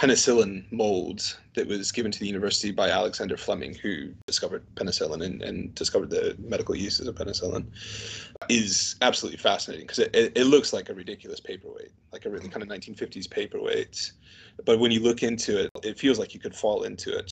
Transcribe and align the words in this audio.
penicillin 0.00 0.64
mold 0.72 1.36
that 1.54 1.68
was 1.68 1.92
given 1.92 2.10
to 2.10 2.18
the 2.18 2.26
university 2.26 2.70
by 2.70 2.88
Alexander 2.88 3.36
Fleming, 3.36 3.74
who 3.74 4.08
discovered 4.26 4.64
penicillin 4.74 5.22
and, 5.22 5.42
and 5.42 5.74
discovered 5.74 6.08
the 6.08 6.34
medical 6.38 6.74
uses 6.74 7.06
of 7.06 7.14
penicillin, 7.16 7.66
is 8.48 8.96
absolutely 9.02 9.36
fascinating 9.36 9.86
because 9.86 9.98
it, 9.98 10.10
it, 10.14 10.32
it, 10.34 10.44
looks 10.44 10.72
like 10.72 10.88
a 10.88 10.94
ridiculous 10.94 11.38
paperweight, 11.38 11.92
like 12.12 12.24
a 12.24 12.30
really 12.30 12.48
kind 12.48 12.62
of 12.62 12.68
1950s 12.70 13.28
paperweight. 13.28 14.12
But 14.64 14.78
when 14.78 14.90
you 14.90 15.00
look 15.00 15.22
into 15.22 15.64
it, 15.64 15.70
it 15.82 15.98
feels 15.98 16.18
like 16.18 16.32
you 16.32 16.40
could 16.40 16.56
fall 16.56 16.84
into 16.84 17.18
it. 17.18 17.30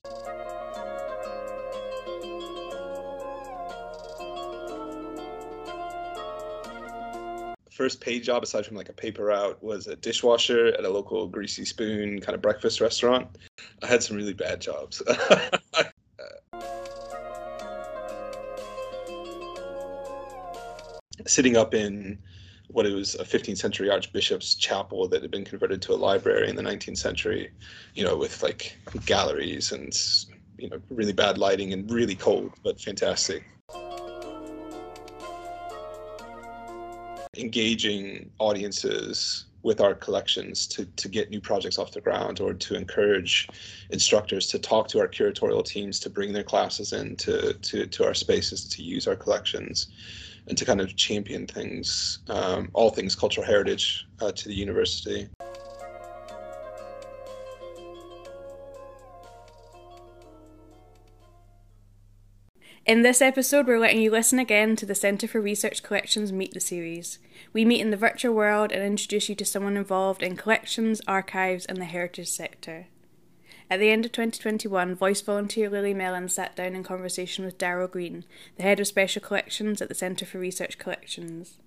First 7.79 8.01
paid 8.01 8.21
job 8.21 8.43
aside 8.43 8.65
from 8.65 8.75
like 8.75 8.89
a 8.89 8.93
paper 8.93 9.23
route 9.23 9.63
was 9.63 9.87
a 9.87 9.95
dishwasher 9.95 10.67
at 10.67 10.83
a 10.83 10.89
local 10.89 11.29
greasy 11.29 11.63
spoon 11.63 12.19
kind 12.19 12.35
of 12.35 12.41
breakfast 12.41 12.81
restaurant. 12.81 13.25
I 13.81 13.87
had 13.87 14.03
some 14.03 14.17
really 14.17 14.33
bad 14.33 14.59
jobs. 14.59 15.01
Sitting 21.25 21.55
up 21.55 21.73
in 21.73 22.19
what 22.67 22.85
it 22.85 22.93
was 22.93 23.15
a 23.15 23.23
15th 23.23 23.59
century 23.59 23.89
archbishop's 23.89 24.55
chapel 24.55 25.07
that 25.07 25.21
had 25.21 25.31
been 25.31 25.45
converted 25.45 25.81
to 25.83 25.93
a 25.93 25.95
library 25.95 26.49
in 26.49 26.57
the 26.57 26.61
19th 26.61 26.97
century 26.97 27.49
you 27.95 28.03
know 28.03 28.17
with 28.17 28.43
like 28.43 28.77
galleries 29.05 29.71
and 29.71 29.97
you 30.57 30.69
know 30.69 30.81
really 30.89 31.13
bad 31.13 31.37
lighting 31.37 31.71
and 31.71 31.89
really 31.89 32.15
cold 32.15 32.51
but 32.61 32.77
fantastic 32.79 33.45
engaging 37.39 38.29
audiences 38.39 39.45
with 39.61 39.81
our 39.81 39.93
collections 39.93 40.67
to, 40.67 40.85
to 40.85 41.09
get 41.09 41.29
new 41.29 41.41
projects 41.41 41.77
off 41.77 41.91
the 41.91 41.99
ground 41.99 42.39
or 42.39 42.53
to 42.53 42.75
encourage 42.75 43.49
instructors 43.89 44.47
to 44.47 44.57
talk 44.57 44.87
to 44.87 44.99
our 44.99 45.07
curatorial 45.07 45.65
teams 45.65 45.99
to 45.99 46.09
bring 46.09 46.31
their 46.31 46.43
classes 46.43 46.93
in 46.93 47.15
to, 47.17 47.53
to, 47.55 47.85
to 47.85 48.05
our 48.05 48.13
spaces 48.13 48.65
to 48.69 48.81
use 48.81 49.07
our 49.07 49.17
collections 49.17 49.87
and 50.47 50.57
to 50.57 50.65
kind 50.65 50.79
of 50.79 50.95
champion 50.95 51.45
things, 51.45 52.19
um, 52.29 52.69
all 52.73 52.89
things 52.89 53.15
cultural 53.15 53.45
heritage 53.45 54.07
uh, 54.21 54.31
to 54.31 54.47
the 54.47 54.55
university. 54.55 55.27
In 62.89 63.03
this 63.03 63.21
episode, 63.21 63.67
we're 63.67 63.77
letting 63.77 64.01
you 64.01 64.09
listen 64.09 64.39
again 64.39 64.75
to 64.77 64.83
the 64.83 64.95
Centre 64.95 65.27
for 65.27 65.39
Research 65.39 65.83
Collections 65.83 66.31
Meet 66.31 66.55
the 66.55 66.59
series. 66.59 67.19
We 67.53 67.63
meet 67.63 67.81
in 67.81 67.91
the 67.91 67.97
virtual 67.97 68.33
world 68.33 68.71
and 68.71 68.81
introduce 68.81 69.29
you 69.29 69.35
to 69.35 69.45
someone 69.45 69.77
involved 69.77 70.23
in 70.23 70.35
collections, 70.35 70.99
archives, 71.07 71.67
and 71.67 71.77
the 71.77 71.85
heritage 71.85 72.29
sector. 72.29 72.87
At 73.69 73.79
the 73.79 73.91
end 73.91 74.05
of 74.05 74.11
2021, 74.13 74.95
voice 74.95 75.21
volunteer 75.21 75.69
Lily 75.69 75.93
Mellon 75.93 76.29
sat 76.29 76.55
down 76.55 76.73
in 76.73 76.83
conversation 76.83 77.45
with 77.45 77.59
Daryl 77.59 77.91
Green, 77.91 78.25
the 78.57 78.63
head 78.63 78.79
of 78.79 78.87
special 78.87 79.21
collections 79.21 79.83
at 79.83 79.89
the 79.89 79.93
Centre 79.93 80.25
for 80.25 80.39
Research 80.39 80.79
Collections. 80.79 81.59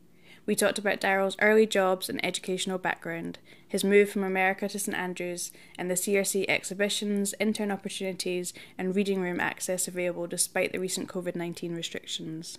We 0.45 0.57
talked 0.57 0.79
about 0.79 1.01
Daryl's 1.01 1.37
early 1.41 1.67
jobs 1.67 2.09
and 2.09 2.25
educational 2.25 2.79
background, 2.79 3.39
his 3.67 3.85
move 3.85 4.11
from 4.11 4.25
America 4.25 4.69
to 4.69 4.79
St 4.79 4.97
Andrews, 4.97 5.53
and 5.79 5.89
the 5.89 5.95
CRC 5.95 6.47
exhibitions, 6.49 7.35
intern 7.39 7.71
opportunities, 7.71 8.53
and 8.77 8.95
reading 8.95 9.21
room 9.21 9.39
access 9.39 9.87
available 9.87 10.27
despite 10.27 10.73
the 10.73 10.81
recent 10.81 11.09
COVID 11.09 11.37
19 11.37 11.75
restrictions. 11.75 12.59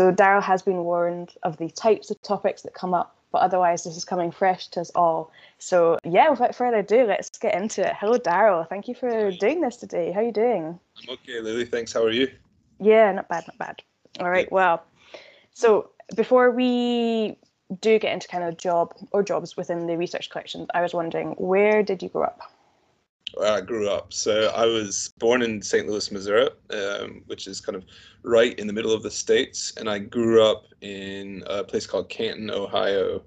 So 0.00 0.10
Daryl 0.10 0.42
has 0.42 0.62
been 0.62 0.78
warned 0.78 1.34
of 1.42 1.58
the 1.58 1.68
types 1.68 2.10
of 2.10 2.22
topics 2.22 2.62
that 2.62 2.72
come 2.72 2.94
up, 2.94 3.14
but 3.32 3.42
otherwise 3.42 3.84
this 3.84 3.98
is 3.98 4.04
coming 4.06 4.30
fresh 4.30 4.68
to 4.68 4.80
us 4.80 4.90
all. 4.94 5.30
So 5.58 5.98
yeah, 6.04 6.30
without 6.30 6.54
further 6.54 6.78
ado, 6.78 7.04
let's 7.04 7.28
get 7.38 7.54
into 7.54 7.86
it. 7.86 7.92
Hello, 8.00 8.16
Daryl. 8.16 8.66
Thank 8.66 8.88
you 8.88 8.94
for 8.94 9.30
doing 9.30 9.60
this 9.60 9.76
today. 9.76 10.10
How 10.10 10.20
are 10.20 10.22
you 10.22 10.32
doing? 10.32 10.80
I'm 11.02 11.10
okay, 11.10 11.38
Lily. 11.42 11.66
Thanks. 11.66 11.92
How 11.92 12.02
are 12.02 12.10
you? 12.10 12.30
Yeah, 12.78 13.12
not 13.12 13.28
bad, 13.28 13.44
not 13.46 13.58
bad. 13.58 13.82
All 14.20 14.30
right. 14.30 14.50
Well, 14.50 14.82
so 15.52 15.90
before 16.16 16.50
we 16.50 17.36
do 17.82 17.98
get 17.98 18.14
into 18.14 18.26
kind 18.26 18.44
of 18.44 18.56
job 18.56 18.94
or 19.12 19.22
jobs 19.22 19.54
within 19.54 19.86
the 19.86 19.98
research 19.98 20.30
collections, 20.30 20.66
I 20.72 20.80
was 20.80 20.94
wondering 20.94 21.32
where 21.32 21.82
did 21.82 22.02
you 22.02 22.08
grow 22.08 22.22
up? 22.22 22.40
Where 23.34 23.52
I 23.52 23.60
grew 23.60 23.88
up. 23.88 24.12
So 24.12 24.52
I 24.54 24.66
was 24.66 25.12
born 25.18 25.42
in 25.42 25.62
St. 25.62 25.88
Louis, 25.88 26.10
Missouri, 26.10 26.48
um, 26.70 27.22
which 27.26 27.46
is 27.46 27.60
kind 27.60 27.76
of 27.76 27.84
right 28.22 28.58
in 28.58 28.66
the 28.66 28.72
middle 28.72 28.92
of 28.92 29.02
the 29.02 29.10
states, 29.10 29.72
and 29.76 29.88
I 29.88 29.98
grew 29.98 30.44
up 30.44 30.64
in 30.80 31.42
a 31.46 31.64
place 31.64 31.86
called 31.86 32.08
Canton, 32.08 32.50
Ohio, 32.50 33.22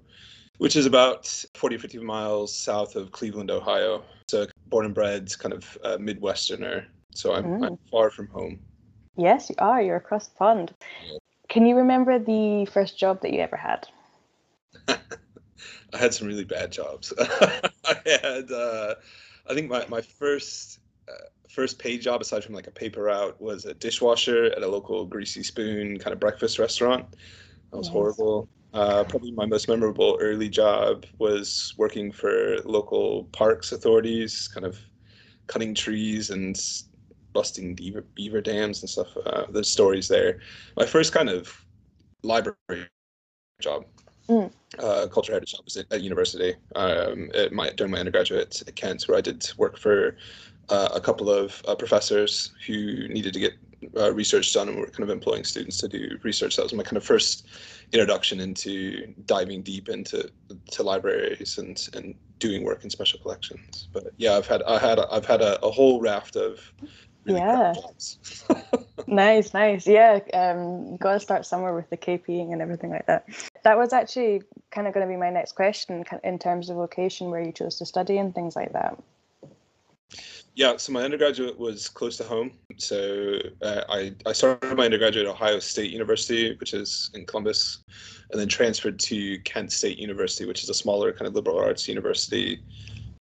which 0.58 0.76
is 0.76 0.86
about 0.86 1.26
40 1.54 1.76
or 1.76 1.78
50 1.78 1.98
miles 1.98 2.54
south 2.54 2.96
of 2.96 3.12
Cleveland, 3.12 3.50
Ohio. 3.50 4.04
So 4.28 4.46
born 4.68 4.86
and 4.86 4.94
bred, 4.94 5.36
kind 5.38 5.52
of 5.52 5.78
uh, 5.84 5.96
Midwesterner. 5.96 6.86
So 7.14 7.34
I'm, 7.34 7.44
mm. 7.44 7.66
I'm, 7.66 7.78
far 7.90 8.10
from 8.10 8.28
home. 8.28 8.60
Yes, 9.16 9.48
you 9.48 9.56
are. 9.58 9.80
You're 9.80 9.96
across 9.96 10.28
the 10.28 10.34
pond. 10.36 10.74
Yeah. 11.06 11.18
Can 11.48 11.66
you 11.66 11.76
remember 11.76 12.18
the 12.18 12.66
first 12.72 12.98
job 12.98 13.20
that 13.22 13.32
you 13.32 13.40
ever 13.40 13.56
had? 13.56 13.86
I 14.88 15.98
had 15.98 16.12
some 16.12 16.26
really 16.26 16.44
bad 16.44 16.72
jobs. 16.72 17.12
I 17.20 17.96
had. 18.04 18.50
Uh, 18.50 18.94
I 19.48 19.54
think 19.54 19.70
my 19.70 19.84
my 19.88 20.00
first 20.00 20.80
uh, 21.08 21.28
first 21.48 21.78
paid 21.78 22.00
job 22.00 22.20
aside 22.20 22.44
from 22.44 22.54
like 22.54 22.66
a 22.66 22.70
paper 22.70 23.04
route 23.04 23.40
was 23.40 23.64
a 23.64 23.74
dishwasher 23.74 24.46
at 24.46 24.62
a 24.62 24.66
local 24.66 25.04
greasy 25.06 25.42
spoon 25.42 25.98
kind 25.98 26.12
of 26.12 26.20
breakfast 26.20 26.58
restaurant. 26.58 27.06
That 27.70 27.78
was 27.78 27.88
horrible. 27.88 28.48
Uh, 28.72 29.04
probably 29.04 29.30
my 29.30 29.46
most 29.46 29.68
memorable 29.68 30.18
early 30.20 30.48
job 30.48 31.06
was 31.18 31.74
working 31.76 32.10
for 32.10 32.58
local 32.64 33.24
parks 33.32 33.70
authorities, 33.70 34.48
kind 34.48 34.66
of 34.66 34.76
cutting 35.46 35.74
trees 35.74 36.30
and 36.30 36.60
busting 37.32 37.74
beaver, 37.74 38.02
beaver 38.14 38.40
dams 38.40 38.80
and 38.80 38.90
stuff. 38.90 39.08
Uh, 39.26 39.44
there's 39.50 39.70
stories 39.70 40.08
there. 40.08 40.40
My 40.76 40.86
first 40.86 41.12
kind 41.12 41.28
of 41.28 41.64
library 42.22 42.88
job 43.60 43.84
mm. 44.28 44.50
Uh, 44.78 45.06
culture 45.08 45.32
heritage 45.32 45.54
office 45.58 45.76
at, 45.76 45.92
at 45.92 46.02
university 46.02 46.54
um, 46.76 47.30
at 47.34 47.52
my, 47.52 47.70
during 47.70 47.90
my 47.90 47.98
undergraduate 47.98 48.62
at 48.66 48.76
Kent, 48.76 49.04
where 49.04 49.18
I 49.18 49.20
did 49.20 49.50
work 49.56 49.78
for 49.78 50.16
uh, 50.68 50.88
a 50.94 51.00
couple 51.00 51.30
of 51.30 51.62
uh, 51.68 51.74
professors 51.74 52.52
who 52.66 53.08
needed 53.08 53.32
to 53.34 53.40
get 53.40 53.52
uh, 53.96 54.12
research 54.12 54.52
done 54.52 54.68
and 54.68 54.78
were 54.78 54.86
kind 54.86 55.02
of 55.02 55.10
employing 55.10 55.44
students 55.44 55.78
to 55.78 55.88
do 55.88 56.18
research. 56.22 56.56
That 56.56 56.62
was 56.62 56.72
my 56.72 56.82
kind 56.82 56.96
of 56.96 57.04
first 57.04 57.46
introduction 57.92 58.40
into 58.40 59.14
diving 59.26 59.62
deep 59.62 59.88
into 59.88 60.30
to 60.72 60.82
libraries 60.82 61.58
and 61.58 61.80
and 61.94 62.14
doing 62.38 62.64
work 62.64 62.84
in 62.84 62.90
special 62.90 63.20
collections. 63.20 63.88
But 63.92 64.12
yeah, 64.16 64.36
I've 64.36 64.46
had 64.46 64.62
I 64.62 64.78
had 64.78 64.98
a, 64.98 65.12
I've 65.12 65.26
had 65.26 65.42
a, 65.42 65.62
a 65.64 65.70
whole 65.70 66.00
raft 66.00 66.36
of 66.36 66.60
really 67.24 67.40
yeah. 67.40 67.74
nice, 69.06 69.54
nice. 69.54 69.86
Yeah, 69.86 70.20
um, 70.32 70.92
you 70.92 70.98
got 70.98 71.14
to 71.14 71.20
start 71.20 71.46
somewhere 71.46 71.74
with 71.74 71.90
the 71.90 71.96
KPing 71.96 72.52
and 72.52 72.62
everything 72.62 72.90
like 72.90 73.06
that. 73.06 73.28
That 73.64 73.78
was 73.78 73.92
actually 73.92 74.42
kind 74.70 74.86
of 74.86 74.94
going 74.94 75.06
to 75.06 75.12
be 75.12 75.18
my 75.18 75.30
next 75.30 75.52
question 75.52 76.04
in 76.22 76.38
terms 76.38 76.70
of 76.70 76.76
location 76.76 77.30
where 77.30 77.42
you 77.42 77.52
chose 77.52 77.78
to 77.78 77.86
study 77.86 78.18
and 78.18 78.34
things 78.34 78.54
like 78.56 78.72
that. 78.72 78.98
Yeah, 80.56 80.76
so 80.76 80.92
my 80.92 81.02
undergraduate 81.02 81.58
was 81.58 81.88
close 81.88 82.16
to 82.18 82.24
home. 82.24 82.52
So 82.76 83.38
uh, 83.60 83.82
I, 83.88 84.14
I 84.24 84.32
started 84.32 84.76
my 84.76 84.84
undergraduate 84.84 85.26
at 85.26 85.30
Ohio 85.30 85.58
State 85.58 85.90
University, 85.90 86.54
which 86.60 86.74
is 86.74 87.10
in 87.14 87.26
Columbus, 87.26 87.82
and 88.30 88.40
then 88.40 88.46
transferred 88.46 89.00
to 89.00 89.38
Kent 89.40 89.72
State 89.72 89.98
University, 89.98 90.46
which 90.46 90.62
is 90.62 90.68
a 90.68 90.74
smaller 90.74 91.12
kind 91.12 91.26
of 91.26 91.34
liberal 91.34 91.58
arts 91.58 91.88
university 91.88 92.60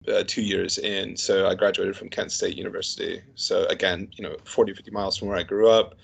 uh, 0.10 0.24
two 0.28 0.42
years 0.42 0.78
in. 0.80 1.16
So 1.16 1.48
I 1.48 1.56
graduated 1.56 1.96
from 1.96 2.10
Kent 2.10 2.34
State 2.34 2.58
University. 2.58 3.22
So 3.36 3.66
again, 3.68 4.10
you 4.18 4.24
know, 4.24 4.36
40, 4.44 4.74
50 4.74 4.92
miles 4.92 5.18
from 5.18 5.30
where 5.30 5.38
I 5.38 5.44
grew 5.44 5.70
up 5.70 5.96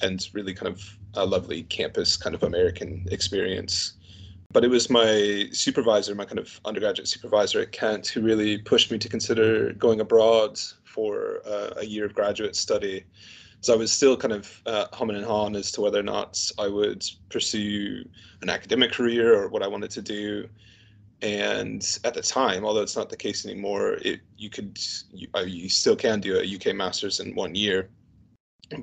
and 0.00 0.26
really 0.32 0.54
kind 0.54 0.68
of 0.68 0.82
a 1.14 1.24
lovely 1.24 1.64
campus 1.64 2.16
kind 2.16 2.34
of 2.34 2.42
American 2.42 3.06
experience. 3.10 3.94
But 4.52 4.64
it 4.64 4.68
was 4.68 4.90
my 4.90 5.48
supervisor, 5.52 6.14
my 6.14 6.26
kind 6.26 6.38
of 6.38 6.60
undergraduate 6.64 7.08
supervisor 7.08 7.60
at 7.60 7.72
Kent, 7.72 8.08
who 8.08 8.20
really 8.20 8.58
pushed 8.58 8.90
me 8.90 8.98
to 8.98 9.08
consider 9.08 9.72
going 9.72 10.00
abroad 10.00 10.60
for 10.84 11.40
uh, 11.46 11.70
a 11.78 11.86
year 11.86 12.04
of 12.04 12.14
graduate 12.14 12.54
study. 12.54 13.04
So 13.62 13.72
I 13.72 13.76
was 13.76 13.92
still 13.92 14.16
kind 14.16 14.32
of 14.32 14.60
uh, 14.66 14.86
humming 14.92 15.16
and 15.16 15.24
hawing 15.24 15.56
as 15.56 15.72
to 15.72 15.80
whether 15.80 16.00
or 16.00 16.02
not 16.02 16.38
I 16.58 16.68
would 16.68 17.04
pursue 17.30 18.04
an 18.42 18.50
academic 18.50 18.92
career 18.92 19.34
or 19.34 19.48
what 19.48 19.62
I 19.62 19.68
wanted 19.68 19.90
to 19.92 20.02
do 20.02 20.48
and 21.22 21.98
at 22.02 22.14
the 22.14 22.20
time, 22.20 22.64
although 22.64 22.82
it's 22.82 22.96
not 22.96 23.08
the 23.08 23.16
case 23.16 23.46
anymore, 23.46 23.98
it 24.02 24.20
you 24.36 24.50
could 24.50 24.78
you, 25.12 25.28
uh, 25.34 25.40
you 25.40 25.68
still 25.68 25.94
can 25.94 26.20
do 26.20 26.38
a 26.38 26.56
UK 26.56 26.74
masters 26.74 27.20
in 27.20 27.34
one 27.36 27.54
year. 27.54 27.88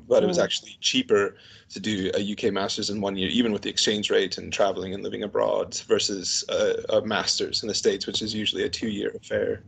But 0.08 0.24
it 0.24 0.28
was 0.28 0.40
actually 0.40 0.78
cheaper 0.82 1.36
to 1.70 1.80
do 1.80 2.12
a 2.16 2.32
UK 2.32 2.52
master's 2.52 2.90
in 2.90 3.02
one 3.02 3.16
year, 3.16 3.30
even 3.30 3.52
with 3.52 3.62
the 3.62 3.70
exchange 3.70 4.10
rate 4.10 4.38
and 4.38 4.52
traveling 4.52 4.94
and 4.94 5.04
living 5.04 5.24
abroad, 5.24 5.76
versus 5.88 6.44
a, 6.50 6.98
a 6.98 7.06
master's 7.06 7.64
in 7.64 7.68
the 7.68 7.76
States, 7.76 8.08
which 8.08 8.22
is 8.22 8.34
usually 8.34 8.64
a 8.64 8.70
two 8.70 8.90
year 8.90 9.12
affair. 9.16 9.64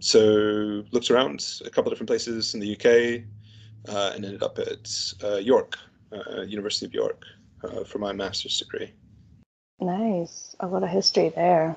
So 0.00 0.84
looked 0.90 1.10
around 1.10 1.44
a 1.64 1.70
couple 1.70 1.92
of 1.92 1.96
different 1.96 2.08
places 2.08 2.54
in 2.54 2.60
the 2.60 2.74
UK 2.74 3.24
uh, 3.94 4.12
and 4.14 4.24
ended 4.24 4.42
up 4.42 4.58
at 4.58 5.12
uh, 5.22 5.36
York, 5.36 5.76
uh, 6.12 6.42
University 6.42 6.86
of 6.86 6.94
York, 6.94 7.24
uh, 7.64 7.84
for 7.84 7.98
my 7.98 8.12
master's 8.12 8.58
degree. 8.58 8.92
Nice, 9.80 10.54
a 10.60 10.66
lot 10.66 10.82
of 10.82 10.88
history 10.88 11.30
there. 11.30 11.76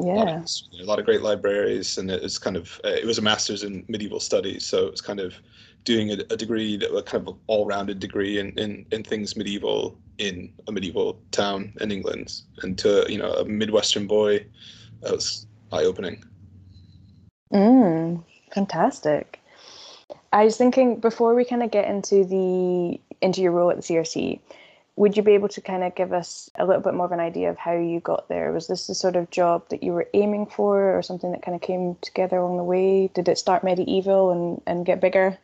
Yeah, 0.00 0.42
a 0.80 0.84
lot 0.84 0.98
of 0.98 1.04
great 1.04 1.22
libraries, 1.22 1.98
and 1.98 2.10
it 2.10 2.22
was 2.22 2.38
kind 2.38 2.56
of 2.56 2.80
uh, 2.84 2.88
it 2.88 3.04
was 3.04 3.18
a 3.18 3.22
master's 3.22 3.62
in 3.62 3.84
medieval 3.88 4.18
studies, 4.18 4.66
so 4.66 4.86
it 4.86 4.90
was 4.90 5.00
kind 5.00 5.20
of 5.20 5.34
doing 5.84 6.10
a, 6.10 6.14
a 6.30 6.36
degree 6.36 6.76
that 6.76 6.92
was 6.92 7.04
kind 7.04 7.26
of 7.26 7.36
all-rounded 7.46 7.98
degree 7.98 8.38
in, 8.38 8.50
in 8.58 8.86
in 8.92 9.02
things 9.02 9.36
medieval 9.36 9.98
in 10.18 10.52
a 10.68 10.72
medieval 10.72 11.20
town 11.30 11.72
in 11.80 11.90
England, 11.90 12.42
and 12.62 12.78
to 12.78 13.04
you 13.08 13.18
know 13.18 13.32
a 13.32 13.44
midwestern 13.44 14.06
boy, 14.06 14.44
that 15.00 15.12
was 15.12 15.46
eye-opening. 15.72 16.22
Mm, 17.52 18.22
fantastic. 18.52 19.40
I 20.32 20.44
was 20.44 20.56
thinking 20.56 21.00
before 21.00 21.34
we 21.34 21.44
kind 21.44 21.62
of 21.62 21.70
get 21.70 21.88
into 21.88 22.24
the 22.24 23.00
into 23.20 23.40
your 23.40 23.52
role 23.52 23.70
at 23.70 23.76
the 23.76 23.82
CRC, 23.82 24.40
would 24.96 25.16
you 25.16 25.22
be 25.22 25.32
able 25.32 25.48
to 25.48 25.60
kind 25.60 25.84
of 25.84 25.94
give 25.94 26.12
us 26.12 26.50
a 26.56 26.64
little 26.64 26.82
bit 26.82 26.94
more 26.94 27.06
of 27.06 27.12
an 27.12 27.20
idea 27.20 27.50
of 27.50 27.58
how 27.58 27.72
you 27.72 28.00
got 28.00 28.28
there? 28.28 28.52
Was 28.52 28.66
this 28.66 28.86
the 28.86 28.94
sort 28.94 29.16
of 29.16 29.30
job 29.30 29.68
that 29.68 29.82
you 29.82 29.92
were 29.92 30.08
aiming 30.14 30.46
for, 30.46 30.96
or 30.96 31.02
something 31.02 31.32
that 31.32 31.42
kind 31.42 31.54
of 31.54 31.60
came 31.60 31.96
together 32.00 32.38
along 32.38 32.56
the 32.56 32.64
way? 32.64 33.08
Did 33.08 33.28
it 33.28 33.38
start 33.38 33.64
medieval 33.64 34.30
and, 34.30 34.62
and 34.66 34.86
get 34.86 35.00
bigger? 35.00 35.38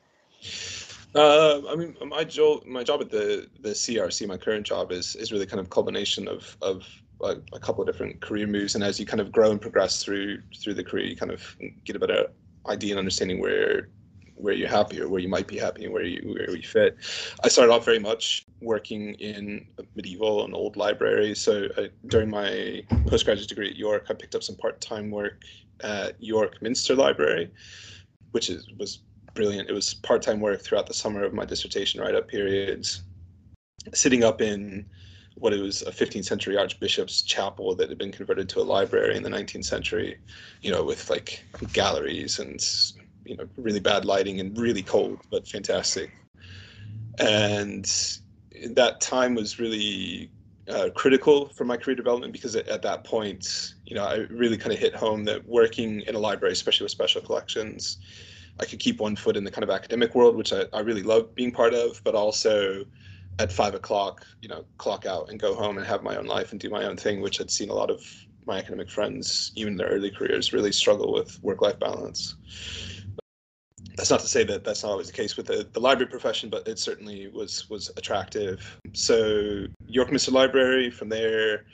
Uh, 1.14 1.62
I 1.68 1.74
mean, 1.74 1.96
my 2.06 2.24
job, 2.24 2.64
my 2.66 2.84
job 2.84 3.00
at 3.00 3.10
the 3.10 3.48
the 3.60 3.70
CRC, 3.70 4.26
my 4.28 4.36
current 4.36 4.66
job 4.66 4.92
is 4.92 5.16
is 5.16 5.32
really 5.32 5.46
kind 5.46 5.60
of 5.60 5.70
culmination 5.70 6.28
of 6.28 6.56
of 6.60 6.86
a, 7.22 7.36
a, 7.52 7.58
couple 7.58 7.82
of 7.82 7.86
different 7.86 8.20
career 8.20 8.46
moves, 8.46 8.74
and 8.74 8.84
as 8.84 9.00
you 9.00 9.06
kind 9.06 9.20
of 9.20 9.32
grow 9.32 9.50
and 9.50 9.60
progress 9.60 10.04
through 10.04 10.42
through 10.62 10.74
the 10.74 10.84
career, 10.84 11.06
you 11.06 11.16
kind 11.16 11.32
of 11.32 11.56
get 11.84 11.96
a 11.96 11.98
better 11.98 12.26
idea 12.68 12.92
and 12.92 12.98
understanding 12.98 13.40
where 13.40 13.88
where 14.38 14.54
you're 14.54 14.68
happy 14.68 15.00
or 15.00 15.08
where 15.08 15.20
you 15.20 15.28
might 15.28 15.46
be 15.46 15.58
happy 15.58 15.84
and 15.84 15.92
where 15.92 16.04
you 16.04 16.34
where 16.34 16.56
you 16.56 16.62
fit. 16.62 16.96
I 17.42 17.48
started 17.48 17.72
off 17.72 17.84
very 17.84 17.98
much 17.98 18.44
working 18.60 19.14
in 19.14 19.66
medieval 19.96 20.44
and 20.44 20.54
old 20.54 20.76
libraries. 20.76 21.40
So 21.40 21.68
uh, 21.76 21.88
during 22.06 22.30
my 22.30 22.82
postgraduate 23.06 23.48
degree 23.48 23.70
at 23.70 23.76
York, 23.76 24.06
I 24.10 24.14
picked 24.14 24.34
up 24.34 24.42
some 24.42 24.56
part-time 24.56 25.10
work 25.10 25.42
at 25.82 26.22
York 26.22 26.60
Minster 26.62 26.94
Library, 26.94 27.50
which 28.32 28.50
is 28.50 28.68
was 28.78 29.00
brilliant. 29.38 29.70
It 29.70 29.72
was 29.72 29.94
part-time 29.94 30.40
work 30.40 30.62
throughout 30.62 30.88
the 30.88 30.94
summer 30.94 31.22
of 31.22 31.32
my 31.32 31.44
dissertation 31.44 32.00
write-up 32.00 32.26
periods, 32.26 33.02
sitting 33.94 34.24
up 34.24 34.40
in 34.40 34.84
what 35.36 35.52
it 35.52 35.60
was 35.60 35.82
a 35.82 35.92
15th 35.92 36.24
century 36.24 36.56
archbishop's 36.58 37.22
chapel 37.22 37.76
that 37.76 37.88
had 37.88 37.98
been 37.98 38.10
converted 38.10 38.48
to 38.48 38.60
a 38.60 38.66
library 38.74 39.16
in 39.16 39.22
the 39.22 39.30
19th 39.30 39.64
century, 39.64 40.18
you 40.60 40.72
know, 40.72 40.82
with 40.82 41.08
like 41.08 41.44
galleries 41.72 42.40
and 42.40 42.60
you 43.24 43.36
know 43.36 43.46
really 43.56 43.78
bad 43.78 44.04
lighting 44.04 44.40
and 44.40 44.58
really 44.58 44.82
cold 44.82 45.20
but 45.30 45.46
fantastic 45.46 46.10
and 47.18 48.18
that 48.70 49.00
time 49.00 49.34
was 49.34 49.58
really 49.58 50.30
uh, 50.68 50.88
critical 50.94 51.48
for 51.48 51.64
my 51.64 51.76
career 51.76 51.94
development 51.94 52.32
because 52.32 52.56
at, 52.56 52.66
at, 52.68 52.80
that 52.80 53.04
point 53.04 53.74
you 53.84 53.94
know 53.94 54.04
i 54.04 54.16
really 54.30 54.56
kind 54.56 54.72
of 54.72 54.78
hit 54.78 54.94
home 54.94 55.24
that 55.24 55.46
working 55.46 56.00
in 56.02 56.14
a 56.14 56.18
library 56.18 56.52
especially 56.52 56.84
with 56.84 56.90
special 56.90 57.20
collections 57.20 57.98
i 58.60 58.64
could 58.64 58.78
keep 58.78 59.00
one 59.00 59.16
foot 59.16 59.36
in 59.36 59.44
the 59.44 59.50
kind 59.50 59.64
of 59.64 59.70
academic 59.70 60.14
world 60.14 60.36
which 60.36 60.52
i, 60.52 60.64
I 60.72 60.80
really 60.80 61.02
love 61.02 61.34
being 61.34 61.52
part 61.52 61.74
of 61.74 62.02
but 62.04 62.14
also 62.14 62.84
at 63.38 63.52
five 63.52 63.74
o'clock 63.74 64.24
you 64.40 64.48
know 64.48 64.64
clock 64.78 65.06
out 65.06 65.30
and 65.30 65.38
go 65.38 65.54
home 65.54 65.78
and 65.78 65.86
have 65.86 66.02
my 66.02 66.16
own 66.16 66.26
life 66.26 66.52
and 66.52 66.60
do 66.60 66.70
my 66.70 66.84
own 66.84 66.96
thing 66.96 67.20
which 67.20 67.40
i'd 67.40 67.50
seen 67.50 67.70
a 67.70 67.74
lot 67.74 67.90
of 67.90 68.02
my 68.46 68.58
academic 68.58 68.90
friends 68.90 69.52
even 69.56 69.74
in 69.74 69.76
their 69.76 69.88
early 69.88 70.10
careers 70.10 70.52
really 70.52 70.72
struggle 70.72 71.12
with 71.12 71.42
work-life 71.42 71.78
balance 71.78 72.36
that's 73.98 74.10
not 74.10 74.20
to 74.20 74.28
say 74.28 74.44
that 74.44 74.62
that's 74.62 74.84
not 74.84 74.92
always 74.92 75.08
the 75.08 75.12
case 75.12 75.36
with 75.36 75.46
the, 75.46 75.68
the 75.72 75.80
library 75.80 76.08
profession, 76.08 76.48
but 76.48 76.66
it 76.68 76.78
certainly 76.78 77.26
was 77.28 77.68
was 77.68 77.90
attractive. 77.96 78.78
So 78.92 79.66
York 79.88 80.10
Minster 80.10 80.30
Library. 80.30 80.88
From 80.88 81.08
there, 81.08 81.64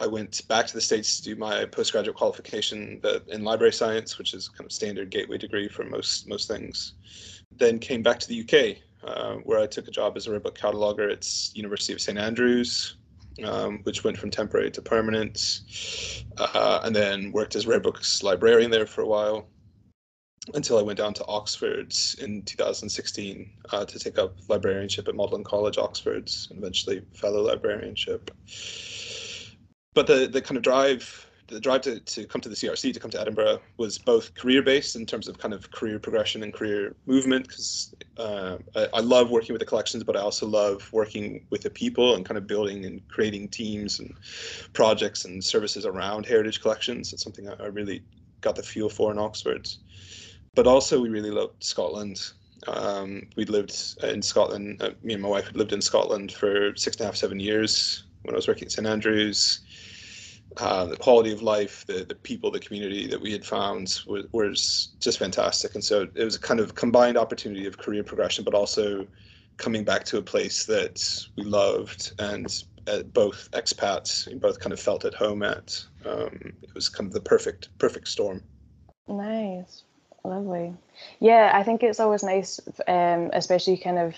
I 0.00 0.06
went 0.06 0.46
back 0.48 0.66
to 0.68 0.74
the 0.74 0.80
states 0.80 1.18
to 1.18 1.22
do 1.22 1.36
my 1.36 1.64
postgraduate 1.64 2.16
qualification 2.16 3.00
in 3.28 3.44
library 3.44 3.72
science, 3.72 4.18
which 4.18 4.34
is 4.34 4.48
kind 4.48 4.66
of 4.66 4.72
standard 4.72 5.10
gateway 5.10 5.38
degree 5.38 5.68
for 5.68 5.84
most 5.84 6.28
most 6.28 6.48
things. 6.48 6.94
Then 7.56 7.78
came 7.78 8.02
back 8.02 8.18
to 8.20 8.28
the 8.28 8.42
UK, 8.42 8.78
uh, 9.04 9.34
where 9.44 9.58
I 9.58 9.66
took 9.66 9.88
a 9.88 9.90
job 9.90 10.16
as 10.16 10.26
a 10.26 10.30
rare 10.30 10.40
book 10.40 10.58
cataloger 10.58 11.10
at 11.10 11.26
University 11.56 11.92
of 11.92 12.00
St 12.00 12.18
Andrews, 12.18 12.96
um, 13.44 13.80
which 13.82 14.04
went 14.04 14.16
from 14.16 14.30
temporary 14.30 14.70
to 14.70 14.82
permanent, 14.82 15.62
uh, 16.36 16.80
and 16.84 16.94
then 16.94 17.32
worked 17.32 17.56
as 17.56 17.66
rare 17.66 17.80
books 17.80 18.22
librarian 18.22 18.70
there 18.70 18.86
for 18.86 19.02
a 19.02 19.06
while 19.06 19.48
until 20.54 20.78
I 20.78 20.82
went 20.82 20.98
down 20.98 21.14
to 21.14 21.26
Oxford 21.26 21.92
in 22.20 22.42
2016 22.42 23.50
uh, 23.70 23.84
to 23.84 23.98
take 23.98 24.18
up 24.18 24.36
librarianship 24.48 25.08
at 25.08 25.14
Magdalen 25.14 25.44
College, 25.44 25.78
Oxford, 25.78 26.30
and 26.50 26.58
eventually 26.58 27.02
fellow 27.14 27.42
librarianship. 27.42 28.30
But 29.98 30.06
the 30.06 30.28
the 30.28 30.40
kind 30.40 30.56
of 30.56 30.62
drive, 30.62 31.28
the 31.48 31.58
drive 31.58 31.80
to, 31.80 31.98
to 31.98 32.24
come 32.24 32.40
to 32.42 32.48
the 32.48 32.54
CRC, 32.54 32.94
to 32.94 33.00
come 33.00 33.10
to 33.10 33.20
Edinburgh, 33.20 33.60
was 33.78 33.98
both 33.98 34.32
career 34.34 34.62
based 34.62 34.94
in 34.94 35.04
terms 35.04 35.26
of 35.26 35.38
kind 35.38 35.52
of 35.52 35.72
career 35.72 35.98
progression 35.98 36.44
and 36.44 36.54
career 36.54 36.94
movement. 37.06 37.48
Because 37.48 37.96
uh, 38.16 38.58
I, 38.76 38.86
I, 38.94 39.00
love 39.00 39.30
working 39.30 39.54
with 39.54 39.58
the 39.58 39.66
collections, 39.66 40.04
but 40.04 40.16
I 40.16 40.20
also 40.20 40.46
love 40.46 40.88
working 40.92 41.44
with 41.50 41.62
the 41.62 41.70
people 41.70 42.14
and 42.14 42.24
kind 42.24 42.38
of 42.38 42.46
building 42.46 42.84
and 42.84 42.96
creating 43.08 43.48
teams 43.48 43.98
and 43.98 44.14
projects 44.72 45.24
and 45.24 45.42
services 45.42 45.84
around 45.84 46.26
heritage 46.26 46.60
collections. 46.62 47.12
It's 47.12 47.24
something 47.24 47.48
I, 47.48 47.54
I 47.54 47.66
really 47.66 48.04
got 48.40 48.54
the 48.54 48.62
feel 48.62 48.88
for 48.88 49.10
in 49.10 49.18
Oxford 49.18 49.68
but 50.54 50.66
also 50.66 51.00
we 51.00 51.08
really 51.08 51.30
loved 51.30 51.62
Scotland. 51.62 52.20
Um, 52.68 53.28
we 53.36 53.44
lived 53.44 53.72
in 54.02 54.22
Scotland. 54.22 54.80
Uh, 54.80 54.90
me 55.02 55.14
and 55.14 55.22
my 55.22 55.28
wife 55.28 55.46
had 55.46 55.56
lived 55.56 55.72
in 55.72 55.80
Scotland 55.80 56.32
for 56.32 56.74
six 56.76 56.96
and 56.96 57.02
a 57.02 57.04
half, 57.06 57.16
seven 57.16 57.38
years 57.38 58.04
when 58.22 58.34
I 58.34 58.36
was 58.36 58.48
working 58.48 58.64
at 58.64 58.72
St 58.72 58.86
Andrews. 58.86 59.60
Uh, 60.58 60.86
the 60.86 60.96
quality 60.96 61.32
of 61.32 61.40
life, 61.40 61.86
the 61.86 62.04
the 62.04 62.14
people, 62.14 62.50
the 62.50 62.58
community 62.58 63.06
that 63.06 63.20
we 63.20 63.30
had 63.30 63.44
found 63.44 64.00
was, 64.06 64.26
was 64.32 64.88
just 64.98 65.18
fantastic. 65.18 65.74
And 65.74 65.84
so 65.84 66.08
it 66.14 66.24
was 66.24 66.36
a 66.36 66.40
kind 66.40 66.60
of 66.60 66.74
combined 66.74 67.16
opportunity 67.16 67.66
of 67.66 67.78
career 67.78 68.02
progression, 68.02 68.44
but 68.44 68.54
also 68.54 69.06
coming 69.56 69.84
back 69.84 70.04
to 70.04 70.18
a 70.18 70.22
place 70.22 70.64
that 70.66 71.26
we 71.36 71.44
loved 71.44 72.12
and 72.18 72.64
uh, 72.88 73.02
both 73.02 73.48
expats, 73.52 74.28
both 74.40 74.58
kind 74.60 74.72
of 74.72 74.80
felt 74.80 75.04
at 75.04 75.14
home 75.14 75.42
at. 75.42 75.84
Um, 76.04 76.52
it 76.62 76.74
was 76.74 76.88
kind 76.88 77.06
of 77.06 77.12
the 77.12 77.20
perfect 77.20 77.68
perfect 77.78 78.08
storm. 78.08 78.42
Nice. 79.06 79.84
Lovely. 80.24 80.74
Yeah, 81.20 81.52
I 81.54 81.62
think 81.62 81.82
it's 81.82 82.00
always 82.00 82.22
nice, 82.22 82.60
um, 82.88 83.30
especially 83.32 83.76
kind 83.78 83.98
of 83.98 84.14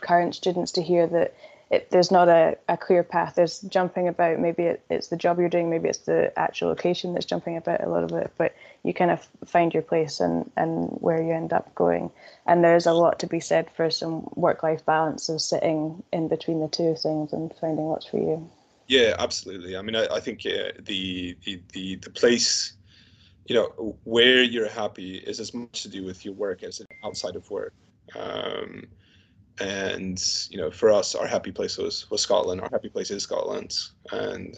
current 0.00 0.34
students, 0.34 0.72
to 0.72 0.82
hear 0.82 1.06
that 1.06 1.34
it, 1.70 1.90
there's 1.90 2.10
not 2.10 2.28
a, 2.28 2.56
a 2.68 2.76
clear 2.76 3.02
path. 3.02 3.34
There's 3.34 3.60
jumping 3.60 4.08
about. 4.08 4.38
Maybe 4.38 4.64
it, 4.64 4.82
it's 4.88 5.08
the 5.08 5.16
job 5.16 5.38
you're 5.38 5.48
doing. 5.48 5.68
Maybe 5.68 5.88
it's 5.88 5.98
the 5.98 6.36
actual 6.38 6.68
location 6.68 7.12
that's 7.12 7.26
jumping 7.26 7.56
about 7.56 7.84
a 7.84 7.90
little 7.90 8.08
bit. 8.08 8.32
But 8.38 8.54
you 8.84 8.94
kind 8.94 9.10
of 9.10 9.26
find 9.44 9.74
your 9.74 9.82
place 9.82 10.20
and, 10.20 10.50
and 10.56 10.88
where 11.00 11.22
you 11.22 11.32
end 11.32 11.52
up 11.52 11.74
going. 11.74 12.10
And 12.46 12.64
there's 12.64 12.86
a 12.86 12.94
lot 12.94 13.18
to 13.18 13.26
be 13.26 13.40
said 13.40 13.68
for 13.76 13.90
some 13.90 14.30
work-life 14.34 14.84
balance 14.86 15.28
of 15.28 15.40
sitting 15.40 16.02
in 16.12 16.28
between 16.28 16.60
the 16.60 16.68
two 16.68 16.94
things 16.94 17.32
and 17.32 17.52
finding 17.60 17.84
what's 17.84 18.06
for 18.06 18.18
you. 18.18 18.48
Yeah, 18.86 19.16
absolutely. 19.18 19.76
I 19.76 19.82
mean, 19.82 19.96
I, 19.96 20.06
I 20.06 20.20
think 20.20 20.46
uh, 20.46 20.72
the, 20.78 21.36
the 21.44 21.60
the 21.74 21.96
the 21.96 22.10
place 22.10 22.72
you 23.48 23.54
know 23.54 23.96
where 24.04 24.42
you're 24.42 24.68
happy 24.68 25.16
is 25.16 25.40
as 25.40 25.52
much 25.52 25.82
to 25.82 25.88
do 25.88 26.04
with 26.04 26.24
your 26.24 26.34
work 26.34 26.62
as 26.62 26.80
outside 27.04 27.34
of 27.34 27.50
work 27.50 27.72
um, 28.14 28.86
and 29.60 30.22
you 30.50 30.58
know 30.58 30.70
for 30.70 30.90
us 30.90 31.14
our 31.14 31.26
happy 31.26 31.52
place 31.52 31.78
was 31.78 32.10
was 32.10 32.20
scotland. 32.22 32.60
Our 32.60 32.68
happy 32.70 32.88
place 32.88 33.10
is 33.10 33.22
scotland. 33.22 33.74
And 34.12 34.54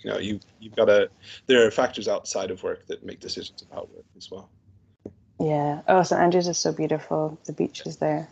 you 0.00 0.10
know 0.10 0.18
you 0.18 0.40
you've 0.60 0.76
got 0.76 0.86
to 0.86 1.08
there 1.46 1.66
are 1.66 1.70
factors 1.70 2.08
outside 2.08 2.50
of 2.50 2.62
work 2.62 2.86
that 2.86 3.04
make 3.04 3.20
decisions 3.20 3.62
about 3.62 3.92
work 3.94 4.04
as 4.16 4.30
well. 4.30 4.48
Yeah. 5.40 5.82
Oh 5.88 6.02
st 6.02 6.20
andrews 6.20 6.48
is 6.48 6.58
so 6.58 6.72
beautiful. 6.72 7.38
The 7.44 7.52
beach 7.52 7.82
is 7.86 7.96
there. 7.96 8.28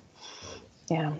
Yeah. 0.90 1.14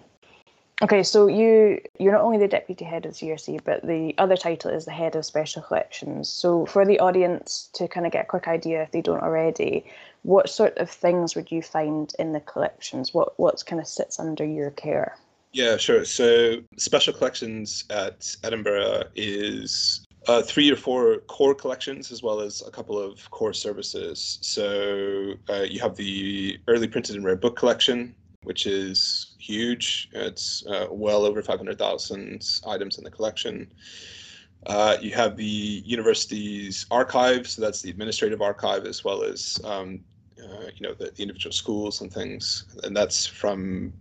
Okay, 0.83 1.05
so 1.05 1.29
you 1.29 1.81
you're 2.01 2.13
not 2.13 2.23
only 2.23 2.39
the 2.39 2.49
deputy 2.49 2.85
head 2.85 3.07
of 3.07 3.17
the 3.17 3.27
CRC, 3.27 3.61
but 3.65 3.87
the 3.87 4.15
other 4.19 4.37
title 4.37 4.73
is 4.73 4.85
the 4.85 4.91
head 4.91 5.15
of 5.15 5.25
special 5.25 5.63
collections. 5.63 6.29
So 6.29 6.67
for 6.67 6.85
the 6.85 6.99
audience 6.99 7.71
to 7.75 7.87
kind 7.87 8.05
of 8.05 8.11
get 8.11 8.25
a 8.25 8.29
quick 8.29 8.49
idea, 8.49 8.83
if 8.83 8.91
they 8.91 9.01
don't 9.01 9.23
already, 9.23 9.85
what 10.23 10.49
sort 10.49 10.77
of 10.79 10.91
things 10.91 11.35
would 11.35 11.51
you 11.51 11.63
find 11.63 12.13
in 12.19 12.33
the 12.33 12.41
collections? 12.41 13.13
What 13.13 13.39
what's 13.39 13.63
kind 13.63 13.81
of 13.81 13.89
sits 13.89 14.19
under 14.19 14.45
your 14.45 14.71
care? 14.71 15.17
Yeah, 15.53 15.77
sure. 15.77 16.05
So 16.05 16.63
special 16.79 17.13
collections 17.13 17.85
at 17.91 18.35
Edinburgh 18.43 19.05
is 19.15 20.07
uh, 20.29 20.41
three 20.41 20.71
or 20.71 20.77
four 20.77 21.19
core 21.29 21.55
collections 21.55 22.11
as 22.11 22.23
well 22.23 22.41
as 22.41 22.63
a 22.67 22.71
couple 22.71 22.99
of 22.99 23.31
core 23.31 23.53
services. 23.53 24.39
So 24.41 25.35
uh, 25.51 25.63
you 25.63 25.81
have 25.81 25.97
the 25.97 26.59
early 26.69 26.89
printed 26.89 27.17
and 27.17 27.25
rare 27.25 27.37
book 27.37 27.57
collection, 27.57 28.15
which 28.45 28.67
is 28.67 29.35
huge. 29.39 30.09
It's 30.13 30.65
uh, 30.67 30.87
well 30.91 31.25
over 31.25 31.43
500,000 31.43 32.61
items 32.67 32.99
in 32.99 33.05
the 33.05 33.11
collection. 33.11 33.71
Uh, 34.67 34.97
you 35.01 35.11
have 35.11 35.37
the 35.37 35.83
university's 35.85 36.87
archive, 36.91 37.49
so 37.49 37.61
that's 37.61 37.83
the 37.83 37.91
administrative 37.91 38.41
archive 38.41 38.87
as 38.87 39.05
well 39.05 39.25
as 39.25 39.61
um, 39.65 40.01
uh, 40.43 40.71
you 40.75 40.87
know 40.87 40.95
the, 40.95 41.11
the, 41.11 41.23
individual 41.23 41.53
schools 41.53 42.01
and 42.01 42.13
things, 42.13 42.65
and 42.85 42.97
that's 42.97 43.27
from 43.27 43.93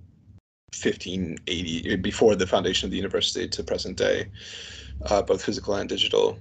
1580 0.73 1.97
before 1.97 2.35
the 2.35 2.47
foundation 2.47 2.87
of 2.87 2.91
the 2.91 2.97
university 2.97 3.47
to 3.47 3.63
present 3.63 3.97
day, 3.97 4.27
uh, 5.07 5.21
both 5.21 5.43
physical 5.43 5.75
and 5.75 5.89
digital 5.89 6.37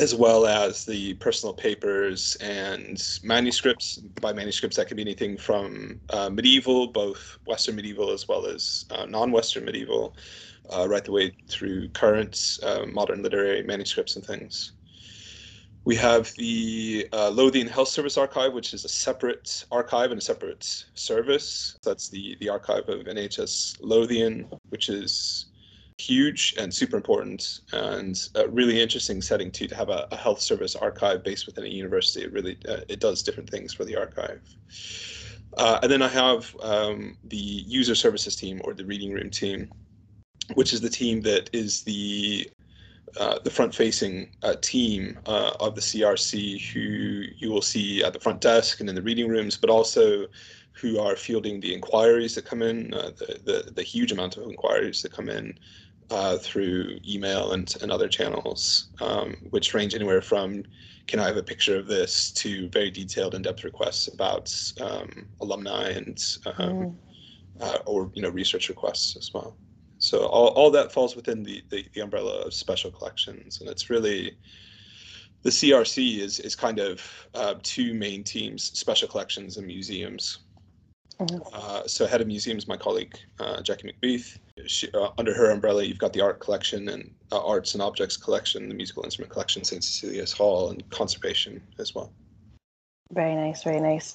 as 0.00 0.14
well 0.14 0.46
as 0.46 0.84
the 0.84 1.14
personal 1.14 1.54
papers 1.54 2.36
and 2.36 3.18
manuscripts. 3.22 3.98
By 4.20 4.32
manuscripts, 4.32 4.76
that 4.76 4.88
could 4.88 4.96
be 4.96 5.02
anything 5.02 5.36
from 5.36 6.00
uh, 6.10 6.28
medieval, 6.28 6.88
both 6.88 7.38
Western 7.46 7.76
medieval 7.76 8.10
as 8.10 8.26
well 8.26 8.46
as 8.46 8.84
uh, 8.90 9.06
non-Western 9.06 9.64
medieval, 9.64 10.16
uh, 10.70 10.88
right 10.88 11.04
the 11.04 11.12
way 11.12 11.32
through 11.48 11.88
current 11.90 12.58
uh, 12.62 12.84
modern 12.86 13.22
literary 13.22 13.62
manuscripts 13.62 14.16
and 14.16 14.24
things. 14.24 14.72
We 15.86 15.94
have 15.94 16.34
the 16.34 17.08
uh, 17.12 17.30
Lothian 17.30 17.68
Health 17.68 17.86
Service 17.86 18.18
Archive, 18.18 18.52
which 18.52 18.74
is 18.74 18.84
a 18.84 18.88
separate 18.88 19.64
archive 19.70 20.10
and 20.10 20.20
a 20.20 20.24
separate 20.24 20.84
service. 20.94 21.78
That's 21.84 22.08
the, 22.08 22.36
the 22.40 22.48
archive 22.48 22.88
of 22.88 23.06
NHS 23.06 23.76
Lothian, 23.80 24.48
which 24.70 24.88
is 24.88 25.46
huge 25.98 26.56
and 26.58 26.74
super 26.74 26.96
important 26.96 27.60
and 27.72 28.28
a 28.34 28.48
really 28.48 28.82
interesting 28.82 29.22
setting 29.22 29.52
too 29.52 29.68
to 29.68 29.76
have 29.76 29.88
a, 29.88 30.08
a 30.10 30.16
health 30.16 30.40
service 30.40 30.74
archive 30.74 31.22
based 31.22 31.46
within 31.46 31.64
a 31.64 31.68
university 31.68 32.22
it 32.22 32.32
really 32.34 32.58
uh, 32.68 32.80
it 32.90 33.00
does 33.00 33.22
different 33.22 33.48
things 33.48 33.72
for 33.72 33.86
the 33.86 33.96
archive 33.96 34.42
uh, 35.56 35.78
and 35.82 35.90
then 35.90 36.02
i 36.02 36.08
have 36.08 36.54
um, 36.60 37.16
the 37.24 37.38
user 37.38 37.94
services 37.94 38.36
team 38.36 38.60
or 38.64 38.74
the 38.74 38.84
reading 38.84 39.10
room 39.10 39.30
team 39.30 39.70
which 40.52 40.74
is 40.74 40.82
the 40.82 40.90
team 40.90 41.22
that 41.22 41.48
is 41.54 41.82
the 41.84 42.46
uh, 43.18 43.38
the 43.42 43.50
front-facing 43.50 44.30
uh, 44.42 44.54
team 44.60 45.18
uh, 45.26 45.52
of 45.60 45.74
the 45.74 45.80
CRC, 45.80 46.60
who 46.72 47.24
you 47.36 47.50
will 47.50 47.62
see 47.62 48.02
at 48.02 48.12
the 48.12 48.20
front 48.20 48.40
desk 48.40 48.80
and 48.80 48.88
in 48.88 48.94
the 48.94 49.02
reading 49.02 49.28
rooms, 49.28 49.56
but 49.56 49.70
also 49.70 50.26
who 50.72 51.00
are 51.00 51.16
fielding 51.16 51.60
the 51.60 51.72
inquiries 51.72 52.34
that 52.34 52.44
come 52.44 52.62
in, 52.62 52.92
uh, 52.92 53.10
the, 53.16 53.40
the, 53.44 53.72
the 53.72 53.82
huge 53.82 54.12
amount 54.12 54.36
of 54.36 54.44
inquiries 54.44 55.02
that 55.02 55.12
come 55.12 55.28
in 55.28 55.58
uh, 56.10 56.36
through 56.36 56.98
email 57.08 57.52
and, 57.52 57.76
and 57.82 57.90
other 57.90 58.08
channels, 58.08 58.88
um, 59.00 59.36
which 59.50 59.74
range 59.74 59.94
anywhere 59.94 60.22
from 60.22 60.62
can 61.06 61.20
I 61.20 61.26
have 61.26 61.36
a 61.36 61.42
picture 61.42 61.76
of 61.76 61.86
this 61.86 62.32
to 62.32 62.68
very 62.68 62.90
detailed 62.90 63.34
in-depth 63.34 63.64
requests 63.64 64.08
about 64.08 64.52
um, 64.80 65.26
alumni 65.40 65.90
and 65.90 66.22
um, 66.46 66.54
mm. 66.58 66.94
uh, 67.60 67.78
or 67.86 68.10
you 68.14 68.22
know 68.22 68.28
research 68.28 68.68
requests 68.68 69.16
as 69.16 69.32
well. 69.32 69.56
So 70.06 70.26
all, 70.26 70.48
all 70.48 70.70
that 70.70 70.92
falls 70.92 71.16
within 71.16 71.42
the, 71.42 71.64
the, 71.68 71.84
the 71.92 72.00
umbrella 72.00 72.42
of 72.42 72.54
special 72.54 72.92
collections, 72.92 73.60
and 73.60 73.68
it's 73.68 73.90
really 73.90 74.36
the 75.42 75.50
CRC 75.50 76.18
is 76.20 76.38
is 76.38 76.54
kind 76.54 76.78
of 76.78 77.02
uh, 77.34 77.54
two 77.64 77.92
main 77.92 78.22
teams: 78.22 78.62
special 78.78 79.08
collections 79.08 79.56
and 79.56 79.66
museums. 79.66 80.38
Mm-hmm. 81.18 81.38
Uh, 81.52 81.88
so 81.88 82.06
head 82.06 82.20
of 82.20 82.28
museums, 82.28 82.68
my 82.68 82.76
colleague 82.76 83.18
uh, 83.40 83.60
Jackie 83.62 83.90
McBeath. 83.90 84.38
She, 84.66 84.88
uh, 84.92 85.08
under 85.18 85.34
her 85.34 85.50
umbrella, 85.50 85.82
you've 85.82 85.98
got 85.98 86.12
the 86.12 86.20
art 86.20 86.38
collection 86.38 86.88
and 86.88 87.12
uh, 87.32 87.44
arts 87.44 87.74
and 87.74 87.82
objects 87.82 88.16
collection, 88.16 88.68
the 88.68 88.76
musical 88.76 89.02
instrument 89.02 89.32
collection, 89.32 89.64
St. 89.64 89.82
Cecilia's 89.82 90.32
Hall, 90.32 90.70
and 90.70 90.88
conservation 90.90 91.60
as 91.80 91.96
well. 91.96 92.12
Very 93.12 93.34
nice, 93.34 93.64
very 93.64 93.80
nice. 93.80 94.14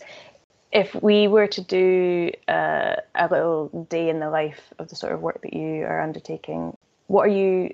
If 0.72 0.96
we 0.96 1.28
were 1.28 1.48
to 1.48 1.62
do 1.62 2.32
uh, 2.48 2.96
a 3.16 3.28
little 3.30 3.88
day 3.90 4.10
in 4.10 4.20
the 4.20 4.30
life 4.30 4.74
of 4.80 4.88
the 4.88 4.96
sort 4.96 5.14
of 5.14 5.22
work 5.22 5.42
that 5.42 5.54
you 5.54 5.84
are 5.84 6.02
undertaking, 6.02 6.78
what 7.08 7.24
are 7.28 7.32
you 7.32 7.74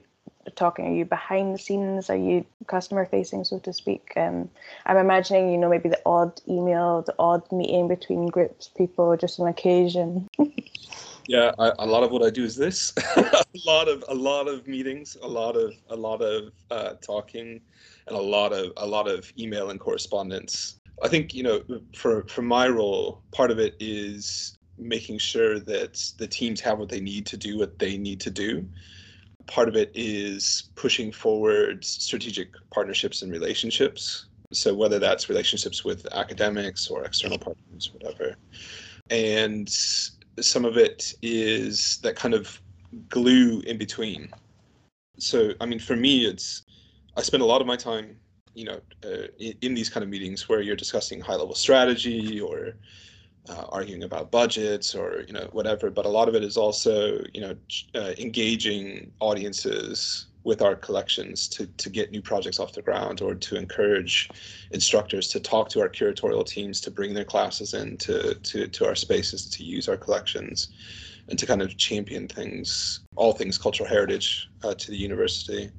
talking? 0.56 0.88
Are 0.88 0.94
you 0.94 1.06
behind 1.06 1.54
the 1.54 1.60
scenes? 1.60 2.10
Are 2.10 2.18
you 2.18 2.46
customer 2.68 3.06
facing, 3.06 3.44
so 3.44 3.60
to 3.60 3.74
speak? 3.74 4.14
Um, 4.16 4.50
I'm 4.86 4.98
imagining, 4.98 5.52
you 5.52 5.58
know, 5.58 5.70
maybe 5.70 5.90
the 5.90 6.02
odd 6.06 6.42
email, 6.48 7.04
the 7.04 7.16
odd 7.20 7.50
meeting 7.52 7.88
between 7.88 8.28
groups, 8.28 8.70
people, 8.70 9.16
just 9.18 9.40
on 9.40 9.48
occasion. 9.48 10.28
yeah, 11.28 11.52
I, 11.60 11.72
a 11.80 11.86
lot 11.86 12.04
of 12.04 12.12
what 12.12 12.24
I 12.24 12.30
do 12.30 12.44
is 12.44 12.56
this. 12.56 12.94
a 13.16 13.44
lot 13.66 13.88
of 13.88 14.04
a 14.08 14.16
lot 14.16 14.48
of 14.48 14.68
meetings, 14.68 15.18
a 15.22 15.28
lot 15.28 15.56
of 15.56 15.74
a 15.90 15.96
lot 15.96 16.22
of 16.22 16.52
uh, 16.72 16.94
talking, 17.02 17.62
and 18.08 18.16
a 18.16 18.22
lot 18.22 18.54
of 18.54 18.72
a 18.78 18.86
lot 18.86 19.08
of 19.08 19.32
email 19.38 19.70
and 19.70 19.80
correspondence. 19.80 20.80
I 21.04 21.08
think 21.08 21.34
you 21.34 21.44
know, 21.44 21.62
for 21.96 22.24
for 22.28 22.42
my 22.42 22.68
role, 22.68 23.22
part 23.32 23.52
of 23.52 23.60
it 23.60 23.76
is 23.80 24.58
making 24.78 25.18
sure 25.18 25.60
that 25.60 26.12
the 26.18 26.28
teams 26.28 26.62
have 26.62 26.78
what 26.78 26.90
they 26.90 27.00
need 27.00 27.26
to 27.26 27.36
do 27.36 27.58
what 27.58 27.80
they 27.80 27.98
need 27.98 28.20
to 28.22 28.30
do 28.30 28.64
part 29.48 29.70
of 29.70 29.76
it 29.76 29.92
is 29.96 30.70
pushing 30.76 31.12
forward 31.12 31.84
strategic 31.84 32.50
partnerships 32.70 33.22
and 33.22 33.32
relationships. 33.32 34.26
So 34.54 34.74
whether 34.74 35.00
that's 35.00 35.30
relationships 35.30 35.84
with 35.84 36.06
academics 36.14 36.88
or 36.88 37.04
external 37.04 37.40
partners, 37.40 37.92
whatever. 37.94 38.36
And 39.10 39.70
some 40.40 40.66
of 40.66 40.78
it 40.78 41.14
is 41.22 41.98
that 42.04 42.16
kind 42.16 42.34
of 42.34 42.62
glue 43.10 43.62
in 43.62 43.78
between. 43.78 44.30
So, 45.18 45.54
I 45.60 45.66
mean, 45.66 45.80
for 45.80 45.96
me, 45.96 46.26
it's 46.26 46.64
I 47.16 47.22
spend 47.22 47.42
a 47.42 47.46
lot 47.46 47.62
of 47.62 47.68
my 47.68 47.76
time, 47.76 48.18
you 48.58 48.66
know, 48.66 48.82
uh, 49.06 49.28
in, 49.40 49.54
in, 49.62 49.74
these 49.76 49.90
kind 49.90 50.04
of 50.04 50.10
meetings 50.10 50.50
where 50.50 50.62
you're 50.62 50.76
discussing 50.76 51.22
high 51.22 51.36
level 51.36 51.54
strategy 51.54 52.42
or 52.42 52.74
uh, 53.50 53.66
arguing 53.70 54.04
about 54.04 54.32
budgets 54.32 54.96
or 54.96 55.24
you 55.28 55.34
know 55.34 55.48
whatever 55.52 55.90
but 55.90 56.06
a 56.06 56.10
lot 56.10 56.28
of 56.28 56.36
it 56.36 56.44
is 56.44 56.58
also 56.58 57.24
you 57.34 57.40
know 57.40 57.56
uh, 57.96 58.14
engaging 58.18 59.12
audiences 59.20 60.28
with 60.44 60.62
our 60.62 60.76
collections 60.76 61.48
to, 61.48 61.66
to 61.78 61.90
get 61.90 62.12
new 62.12 62.22
projects 62.22 62.60
off 62.60 62.74
the 62.74 62.82
ground 62.82 63.22
or 63.22 63.36
to 63.36 63.58
encourage 63.58 64.30
instructors 64.72 65.28
to 65.28 65.40
talk 65.40 65.70
to 65.70 65.80
our 65.80 65.90
curatorial 65.90 66.46
teams 66.46 66.80
to 66.82 66.90
bring 66.90 67.14
their 67.14 67.26
classes 67.26 67.74
in 67.74 67.98
to, 67.98 68.34
to, 68.36 68.68
to 68.68 68.86
our 68.86 68.96
spaces 68.96 69.46
to 69.50 69.64
use 69.64 69.90
our 69.90 69.98
collections 69.98 70.70
and 71.30 71.38
to 71.38 71.46
kind 71.46 71.62
of 71.62 71.78
champion 71.78 72.28
things 72.28 73.02
all 73.16 73.34
things 73.34 73.58
cultural 73.58 73.88
heritage 73.88 74.50
uh, 74.64 74.74
to 74.74 74.92
the 74.92 74.98
university 74.98 75.70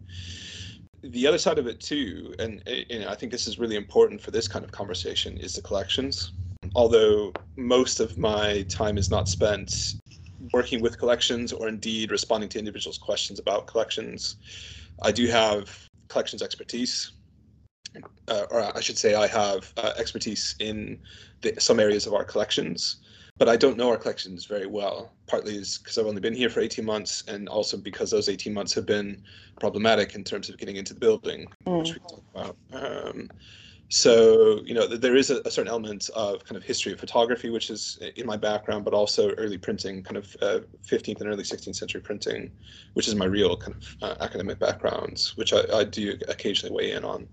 the 1.02 1.26
other 1.26 1.38
side 1.38 1.59
of 1.59 1.67
it 1.67 1.81
too 1.81 2.35
and 2.38 2.62
know, 2.90 3.09
i 3.09 3.14
think 3.14 3.31
this 3.31 3.47
is 3.47 3.59
really 3.59 3.76
important 3.76 4.21
for 4.21 4.31
this 4.31 4.49
kind 4.49 4.64
of 4.64 4.73
conversation 4.73 5.37
is 5.38 5.55
the 5.55 5.62
collections 5.62 6.33
although 6.75 7.33
most 7.57 8.00
of 8.00 8.19
my 8.19 8.62
time 8.62 8.99
is 8.99 9.11
not 9.11 9.28
spent 9.28 9.95
working 10.52 10.81
with 10.81 10.99
collections 10.99 11.52
or 11.52 11.69
indeed 11.69 12.11
responding 12.11 12.49
to 12.50 12.59
individuals' 12.59 12.99
questions 12.99 13.38
about 13.38 13.67
collections, 13.67 14.37
I 15.02 15.12
do 15.12 15.26
have 15.26 15.88
collections 16.09 16.43
expertise. 16.43 17.12
Uh, 18.28 18.45
or 18.50 18.76
I 18.76 18.81
should 18.81 18.99
say, 18.99 19.14
I 19.14 19.26
have 19.26 19.73
uh, 19.78 19.93
expertise 19.97 20.55
in 20.61 20.99
the, 21.40 21.55
some 21.59 21.81
areas 21.81 22.07
of 22.07 22.12
our 22.12 22.23
collections, 22.23 22.99
but 23.38 23.49
I 23.49 23.57
don't 23.57 23.76
know 23.76 23.88
our 23.90 23.97
collections 23.97 24.45
very 24.45 24.66
well. 24.66 25.12
Partly 25.26 25.57
is 25.57 25.78
because 25.78 25.97
I've 25.97 26.07
only 26.07 26.21
been 26.21 26.35
here 26.35 26.50
for 26.50 26.61
18 26.61 26.85
months, 26.85 27.25
and 27.28 27.49
also 27.49 27.76
because 27.76 28.11
those 28.11 28.28
18 28.28 28.52
months 28.52 28.75
have 28.75 28.87
been 28.87 29.23
problematic 29.61 30.14
in 30.14 30.25
terms 30.25 30.49
of 30.49 30.59
getting 30.59 30.76
into 30.76 30.95
the 30.95 31.00
building, 31.00 31.47
mm. 31.66 31.78
which 31.78 31.95
we 31.95 32.00
talk 32.00 32.23
about. 32.35 32.57
Um, 32.73 33.28
so 33.90 34.61
you 34.64 34.75
know 34.75 34.87
there 34.87 35.16
is 35.16 35.30
a, 35.30 35.40
a, 35.47 35.50
certain 35.50 35.71
element 35.71 36.11
of 36.14 36.45
kind 36.45 36.59
of 36.59 36.62
history 36.62 36.92
of 36.92 37.00
photography 37.00 37.49
which 37.49 37.71
is 37.71 37.99
in 38.16 38.26
my 38.26 38.37
background 38.37 38.85
but 38.85 38.92
also 38.92 39.30
early 39.37 39.57
printing 39.57 40.02
kind 40.02 40.18
of 40.18 40.37
uh, 40.42 40.61
15th 40.87 41.21
and 41.21 41.30
early 41.30 41.42
16th 41.42 41.75
century 41.75 42.00
printing 42.00 42.50
which 42.92 43.09
is 43.09 43.14
my 43.14 43.25
real 43.25 43.57
kind 43.57 43.75
of 43.75 43.97
uh, 44.02 44.14
academic 44.23 44.59
background 44.59 45.33
which 45.37 45.54
I, 45.54 45.62
I, 45.73 45.85
do 45.85 46.18
occasionally 46.28 46.75
weigh 46.75 46.92
in 46.92 47.04
on 47.04 47.26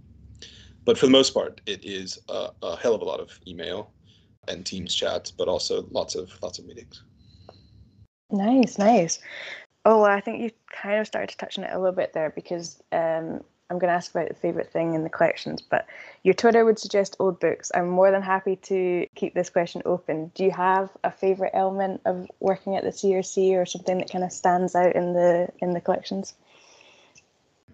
but 0.86 0.98
for 0.98 1.08
the 1.08 1.12
most 1.12 1.34
part 1.34 1.60
it 1.66 1.84
is 1.84 2.20
a, 2.30 2.52
a 2.64 2.78
hell 2.78 2.96
of 2.96 3.02
a 3.02 3.06
lot 3.06 3.20
of 3.20 3.38
email 3.46 3.92
and 4.48 4.66
teams 4.66 4.94
chat 4.94 5.32
but 5.38 5.48
also 5.48 5.88
lots 5.92 6.16
of 6.16 6.32
lots 6.42 6.60
of 6.60 6.66
meetings 6.66 7.04
nice 8.32 8.78
nice 8.78 9.20
oh 9.86 10.04
i 10.04 10.20
think 10.20 10.42
you 10.42 10.52
kind 10.72 11.00
of 11.00 11.08
started 11.08 11.30
to 11.30 11.38
touch 11.38 11.58
on 11.58 11.64
it 11.64 11.74
a 11.74 11.78
little 11.78 11.96
bit 11.96 12.14
there 12.14 12.32
because 12.32 12.82
um, 12.92 13.42
I'm 13.70 13.80
going 13.80 13.90
to 13.90 13.96
ask 13.96 14.12
about 14.12 14.28
the 14.28 14.36
favourite 14.36 14.72
thing 14.72 14.94
in 14.94 15.04
the 15.04 15.10
collections, 15.10 15.62
but 15.62 15.88
your 16.24 16.36
Twitter 16.36 16.64
would 16.64 16.78
suggest 16.78 17.16
old 17.20 17.40
books. 17.40 17.72
I'm 17.74 17.90
more 17.90 18.12
than 18.12 18.22
happy 18.22 18.58
to 18.58 19.08
keep 19.16 19.34
this 19.34 19.50
question 19.50 19.82
open. 19.86 20.32
Do 20.36 20.44
you 20.44 20.52
have 20.52 20.92
a 21.04 21.10
favourite 21.10 21.52
element 21.56 22.02
of 22.06 22.30
working 22.40 22.76
at 22.76 22.84
the 22.84 22.92
CRC 22.92 23.54
or 23.54 23.66
something 23.66 23.98
that 23.98 24.12
kind 24.12 24.24
of 24.24 24.32
stands 24.32 24.76
out 24.76 24.96
in 24.96 25.14
the 25.14 25.50
in 25.60 25.72
the 25.72 25.82
collections? 25.82 26.36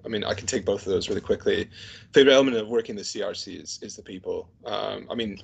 I 0.06 0.08
mean, 0.08 0.24
I 0.24 0.34
can 0.34 0.48
take 0.48 0.64
both 0.64 0.88
of 0.88 0.94
those 0.94 1.10
really 1.10 1.22
quickly. 1.22 1.70
Favorite 2.14 2.34
element 2.34 2.56
of 2.58 2.70
working 2.70 2.96
the 2.96 3.02
CRC 3.02 3.62
is 3.62 3.80
is 3.82 3.98
the 3.98 4.02
people. 4.02 4.50
Um, 4.66 5.08
I 5.12 5.16
mean, 5.16 5.42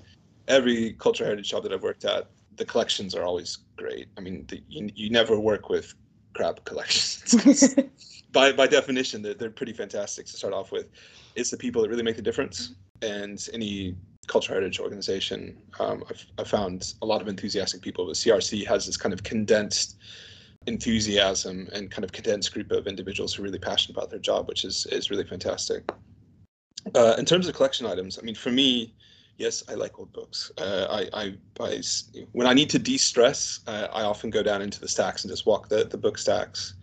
every 0.48 0.94
cultural 0.94 1.28
heritage 1.28 1.48
shop 1.48 1.64
that 1.64 1.74
I've 1.74 1.84
worked 1.84 2.06
at, 2.06 2.30
the 2.56 2.66
collections 2.66 3.16
are 3.16 3.24
always 3.24 3.60
great. 3.76 4.08
I 4.18 4.22
mean, 4.22 4.46
the, 4.48 4.62
you 4.68 4.90
you 4.96 5.10
never 5.10 5.40
work 5.40 5.70
with 5.70 5.94
crap 6.34 6.64
collections. 6.66 7.76
by 8.32 8.52
by 8.52 8.68
definition, 8.68 9.22
they're, 9.22 9.34
they're 9.34 9.50
pretty 9.50 9.74
fantastic 9.74 10.26
to 10.28 10.34
start 10.34 10.54
off 10.54 10.72
with. 10.72 10.88
It's 11.36 11.52
the 11.52 11.58
people 11.58 11.82
that 11.82 11.90
really 11.90 12.04
make 12.04 12.16
the 12.16 12.22
difference, 12.22 12.74
and 13.02 13.48
any 13.54 13.96
cultural 14.28 14.56
heritage 14.56 14.80
organization, 14.80 15.58
um, 15.80 16.04
I've, 16.10 16.26
I've 16.38 16.48
found 16.48 16.94
a 17.02 17.06
lot 17.06 17.22
of 17.22 17.30
enthusiastic 17.30 17.82
people. 17.82 18.06
But 18.06 18.16
CRC 18.16 18.68
has 18.68 18.86
this 18.86 18.98
kind 18.98 19.14
of 19.14 19.24
condensed 19.24 19.98
enthusiasm 20.68 21.70
and 21.72 21.90
kind 21.90 22.04
of 22.04 22.12
condensed 22.12 22.54
group 22.54 22.72
of 22.72 22.88
individuals 22.88 23.34
who 23.34 23.42
are 23.42 23.46
really 23.46 23.60
passionate 23.60 23.98
about 23.98 24.10
their 24.10 24.20
job, 24.20 24.48
which 24.48 24.66
is 24.66 24.86
is 24.88 25.10
really 25.10 25.24
fantastic. 25.24 25.90
Uh, 26.96 27.16
in 27.18 27.26
terms 27.26 27.48
of 27.48 27.56
collection 27.56 27.86
items, 27.86 28.18
I 28.18 28.22
mean, 28.22 28.36
for 28.36 28.52
me, 28.52 28.94
yes, 29.38 29.64
I 29.70 29.74
like 29.76 30.00
old 30.00 30.12
books. 30.14 30.52
Uh, 30.58 30.88
I, 30.90 31.22
I, 31.22 31.34
I, 31.60 31.82
when 32.32 32.48
I 32.48 32.54
need 32.54 32.70
to 32.72 32.80
de-stress, 32.80 33.60
uh, 33.68 33.88
I 33.94 34.04
often 34.04 34.30
go 34.30 34.44
down 34.44 34.62
into 34.62 34.80
the 34.80 34.88
stacks 34.88 35.24
and 35.24 35.32
just 35.32 35.46
walk 35.46 35.70
the, 35.70 35.86
the 35.86 35.98
book 35.98 36.18
stacks. 36.18 36.74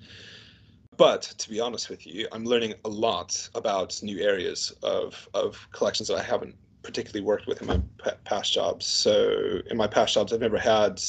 But 0.96 1.22
to 1.22 1.50
be 1.50 1.60
honest 1.60 1.90
with 1.90 2.06
you, 2.06 2.28
I'm 2.32 2.44
learning 2.44 2.74
a 2.84 2.88
lot 2.88 3.48
about 3.54 4.00
new 4.02 4.20
areas 4.20 4.72
of, 4.82 5.28
of 5.34 5.68
collections 5.72 6.08
that 6.08 6.18
I 6.18 6.22
haven't 6.22 6.54
particularly 6.82 7.24
worked 7.24 7.46
with 7.46 7.60
in 7.62 7.66
my 7.66 7.80
past 8.24 8.52
jobs. 8.52 8.86
So 8.86 9.60
in 9.70 9.76
my 9.76 9.88
past 9.88 10.14
jobs, 10.14 10.32
I've 10.32 10.40
never 10.40 10.58
had 10.58 11.00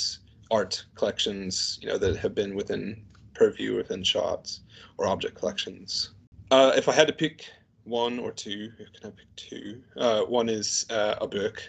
art 0.49 0.83
collections, 0.95 1.77
you 1.81 1.87
know, 1.87 1.97
that 1.97 2.17
have 2.17 2.33
been 2.33 2.55
within 2.55 3.03
purview 3.35 3.75
within 3.75 4.03
shots 4.03 4.61
or 4.97 5.05
object 5.05 5.35
collections. 5.35 6.11
Uh, 6.49 6.71
if 6.75 6.87
I 6.87 6.93
had 6.93 7.07
to 7.07 7.13
pick 7.13 7.45
one 7.85 8.19
or 8.19 8.31
two, 8.31 8.71
can 8.77 8.87
I 9.05 9.09
pick 9.11 9.35
two? 9.35 9.81
Uh, 9.95 10.21
one 10.23 10.49
is 10.49 10.85
uh, 10.89 11.15
a 11.21 11.27
book. 11.27 11.63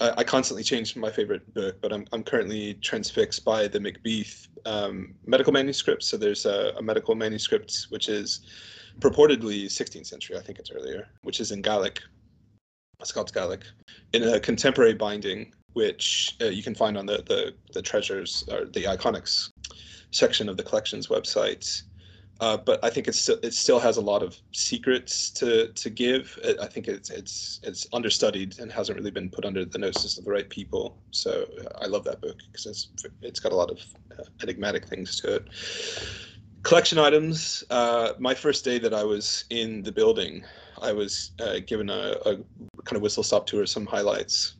I 0.00 0.24
constantly 0.24 0.64
change 0.64 0.96
my 0.96 1.10
favorite 1.10 1.54
book, 1.54 1.76
but 1.80 1.92
I'm, 1.92 2.04
I'm 2.12 2.24
currently 2.24 2.74
transfixed 2.74 3.44
by 3.44 3.68
the 3.68 3.78
Macbeth 3.78 4.48
um, 4.66 5.14
medical 5.24 5.52
manuscript. 5.52 6.02
So 6.02 6.16
there's 6.16 6.46
a, 6.46 6.74
a, 6.76 6.82
medical 6.82 7.14
manuscript 7.14 7.86
which 7.90 8.08
is 8.08 8.40
purportedly 8.98 9.66
16th 9.66 10.06
century, 10.06 10.36
I 10.36 10.40
think 10.40 10.58
it's 10.58 10.70
earlier, 10.72 11.06
which 11.22 11.40
is 11.40 11.52
in 11.52 11.62
Gaelic, 11.62 12.00
Scots 13.04 13.30
Gaelic, 13.30 13.62
in 14.12 14.24
a 14.24 14.40
contemporary 14.40 14.94
binding 14.94 15.52
which 15.74 16.36
uh, 16.40 16.46
you 16.46 16.62
can 16.62 16.74
find 16.74 16.96
on 16.96 17.06
the, 17.06 17.22
the, 17.26 17.54
the 17.72 17.82
treasures 17.82 18.44
or 18.50 18.64
the 18.64 18.84
iconics 18.84 19.50
section 20.10 20.48
of 20.48 20.56
the 20.56 20.62
collections 20.62 21.08
website. 21.08 21.82
Uh, 22.44 22.58
but 22.58 22.78
I 22.84 22.90
think 22.90 23.08
it's 23.08 23.18
still, 23.18 23.38
it 23.42 23.54
still 23.54 23.80
has 23.80 23.96
a 23.96 24.02
lot 24.02 24.22
of 24.22 24.36
secrets 24.52 25.30
to 25.30 25.68
to 25.68 25.88
give. 25.88 26.38
I 26.60 26.66
think 26.66 26.88
it's 26.88 27.08
it's 27.08 27.58
it's 27.62 27.86
understudied 27.94 28.58
and 28.58 28.70
hasn't 28.70 28.98
really 28.98 29.10
been 29.10 29.30
put 29.30 29.46
under 29.46 29.64
the 29.64 29.78
notice 29.78 30.18
of 30.18 30.26
the 30.26 30.30
right 30.30 30.48
people. 30.50 30.98
So 31.10 31.46
uh, 31.58 31.84
I 31.84 31.86
love 31.86 32.04
that 32.04 32.20
book 32.20 32.36
because 32.46 32.66
it's 32.66 32.92
it's 33.22 33.40
got 33.40 33.52
a 33.52 33.54
lot 33.56 33.70
of 33.70 33.78
uh, 34.18 34.24
enigmatic 34.42 34.84
things 34.84 35.18
to 35.20 35.36
it. 35.36 35.48
Collection 36.64 36.98
items. 36.98 37.64
Uh, 37.70 38.12
my 38.18 38.34
first 38.34 38.62
day 38.62 38.78
that 38.78 38.92
I 38.92 39.04
was 39.04 39.46
in 39.48 39.82
the 39.82 39.92
building, 39.92 40.44
I 40.82 40.92
was 40.92 41.30
uh, 41.40 41.60
given 41.66 41.88
a, 41.88 42.14
a 42.26 42.36
kind 42.84 42.96
of 42.96 43.00
whistle 43.00 43.22
stop 43.22 43.46
tour, 43.46 43.64
some 43.64 43.86
highlights 43.86 44.56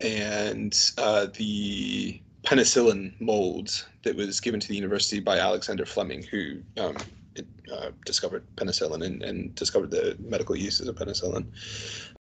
and 0.00 0.92
uh, 0.96 1.26
the 1.34 2.20
penicillin 2.42 3.18
mold 3.20 3.86
that 4.02 4.16
was 4.16 4.40
given 4.40 4.60
to 4.60 4.68
the 4.68 4.74
university 4.74 5.20
by 5.20 5.38
Alexander 5.38 5.84
Fleming, 5.84 6.22
who 6.22 6.60
um, 6.78 6.96
it, 7.36 7.46
uh, 7.72 7.90
discovered 8.04 8.44
penicillin 8.56 9.04
and, 9.04 9.22
and, 9.22 9.54
discovered 9.54 9.90
the 9.90 10.16
medical 10.18 10.56
uses 10.56 10.88
of 10.88 10.96
penicillin, 10.96 11.46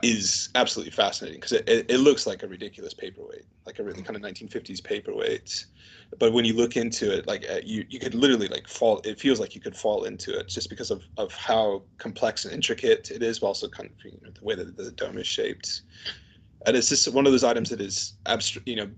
is 0.03 0.49
absolutely 0.55 0.91
fascinating 0.91 1.39
because 1.39 1.53
it, 1.53 1.67
it, 1.69 1.85
it, 1.89 1.97
looks 1.99 2.27
like 2.27 2.43
a 2.43 2.47
ridiculous 2.47 2.93
paperweight, 2.93 3.45
like 3.65 3.79
a 3.79 3.83
really 3.83 4.01
kind 4.01 4.15
of 4.15 4.21
1950s 4.21 4.83
paperweight. 4.83 5.65
But 6.19 6.33
when 6.33 6.45
you 6.45 6.53
look 6.53 6.77
into 6.77 7.15
it, 7.15 7.27
like 7.27 7.45
uh, 7.49 7.59
you, 7.63 7.85
you 7.89 7.99
could 7.99 8.15
literally 8.15 8.47
like 8.47 8.67
fall. 8.67 9.01
It 9.03 9.19
feels 9.19 9.39
like 9.39 9.55
you 9.55 9.61
could 9.61 9.75
fall 9.75 10.05
into 10.05 10.37
it 10.37 10.47
just 10.47 10.69
because 10.69 10.91
of, 10.91 11.03
of 11.17 11.33
how 11.33 11.83
complex 11.97 12.45
and 12.45 12.53
intricate 12.53 13.11
it 13.11 13.23
is, 13.23 13.39
but 13.39 13.47
also 13.47 13.67
kind 13.67 13.89
of 13.89 14.05
you 14.05 14.19
know, 14.23 14.31
the 14.31 14.45
way 14.45 14.55
that 14.55 14.75
the 14.77 14.91
dome 14.91 15.17
is 15.17 15.27
shaped 15.27 15.81
and 16.65 16.75
it's 16.75 16.89
just 16.89 17.11
one 17.13 17.25
of 17.25 17.31
those 17.31 17.43
items 17.43 17.69
that 17.69 17.81
is 17.81 18.13
abstract 18.25 18.67
you 18.67 18.75
know 18.75 18.89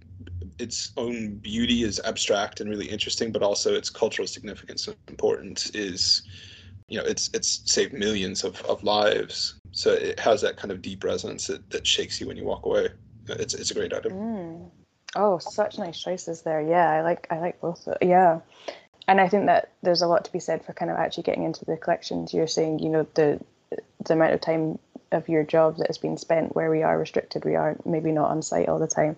its 0.60 0.92
own 0.98 1.36
beauty 1.36 1.84
is 1.84 2.00
abstract 2.06 2.60
and 2.60 2.70
really 2.70 2.88
interesting 2.88 3.32
but 3.32 3.42
also 3.42 3.74
its 3.74 3.90
cultural 3.90 4.28
significance 4.28 4.88
and 4.88 4.96
importance 5.08 5.70
is 5.72 6.24
you 6.90 6.98
know 6.98 7.06
it's 7.06 7.30
it's 7.34 7.62
saved 7.72 7.94
millions 7.94 8.44
of, 8.44 8.62
of 8.64 8.84
lives. 8.84 9.56
So 9.72 9.92
it 9.92 10.20
has 10.20 10.42
that 10.42 10.58
kind 10.58 10.72
of 10.72 10.82
deep 10.82 11.04
resonance 11.04 11.48
that, 11.48 11.70
that 11.70 11.86
shakes 11.86 12.20
you 12.20 12.28
when 12.28 12.38
you 12.38 12.44
walk 12.44 12.66
away. 12.66 12.90
It's 13.28 13.54
it's 13.54 13.72
a 13.72 13.74
great 13.74 13.94
item. 13.94 14.14
Mm. 14.14 14.70
oh 15.16 15.38
such 15.38 15.78
nice 15.78 16.00
choices 16.00 16.42
there. 16.42 16.62
Yeah 16.62 16.90
i 16.90 17.02
like 17.02 17.28
i 17.30 17.40
like 17.40 17.62
both 17.62 17.88
yeah. 18.02 18.40
And 19.08 19.22
i 19.22 19.30
think 19.30 19.46
that 19.46 19.72
there's 19.82 20.02
a 20.02 20.08
lot 20.08 20.26
to 20.26 20.32
be 20.32 20.40
said 20.40 20.66
for 20.66 20.74
kind 20.74 20.92
of 20.92 20.98
actually 20.98 21.24
getting 21.24 21.44
into 21.44 21.64
the 21.66 21.78
collections. 21.78 22.34
You're 22.34 22.48
saying 22.48 22.80
you 22.80 22.90
know 22.90 23.08
the 23.14 23.40
the 24.06 24.14
amount 24.14 24.34
of 24.34 24.42
time 24.42 24.80
of 25.12 25.30
your 25.30 25.44
job 25.44 25.78
that 25.78 25.88
has 25.88 25.98
been 25.98 26.18
spent 26.18 26.56
where 26.56 26.70
we 26.70 26.84
are 26.84 26.98
restricted, 26.98 27.46
we 27.46 27.56
are 27.56 27.76
maybe 27.86 28.12
not 28.12 28.30
on 28.30 28.42
site 28.42 28.70
all 28.70 28.80
the 28.80 28.88
time. 28.88 29.16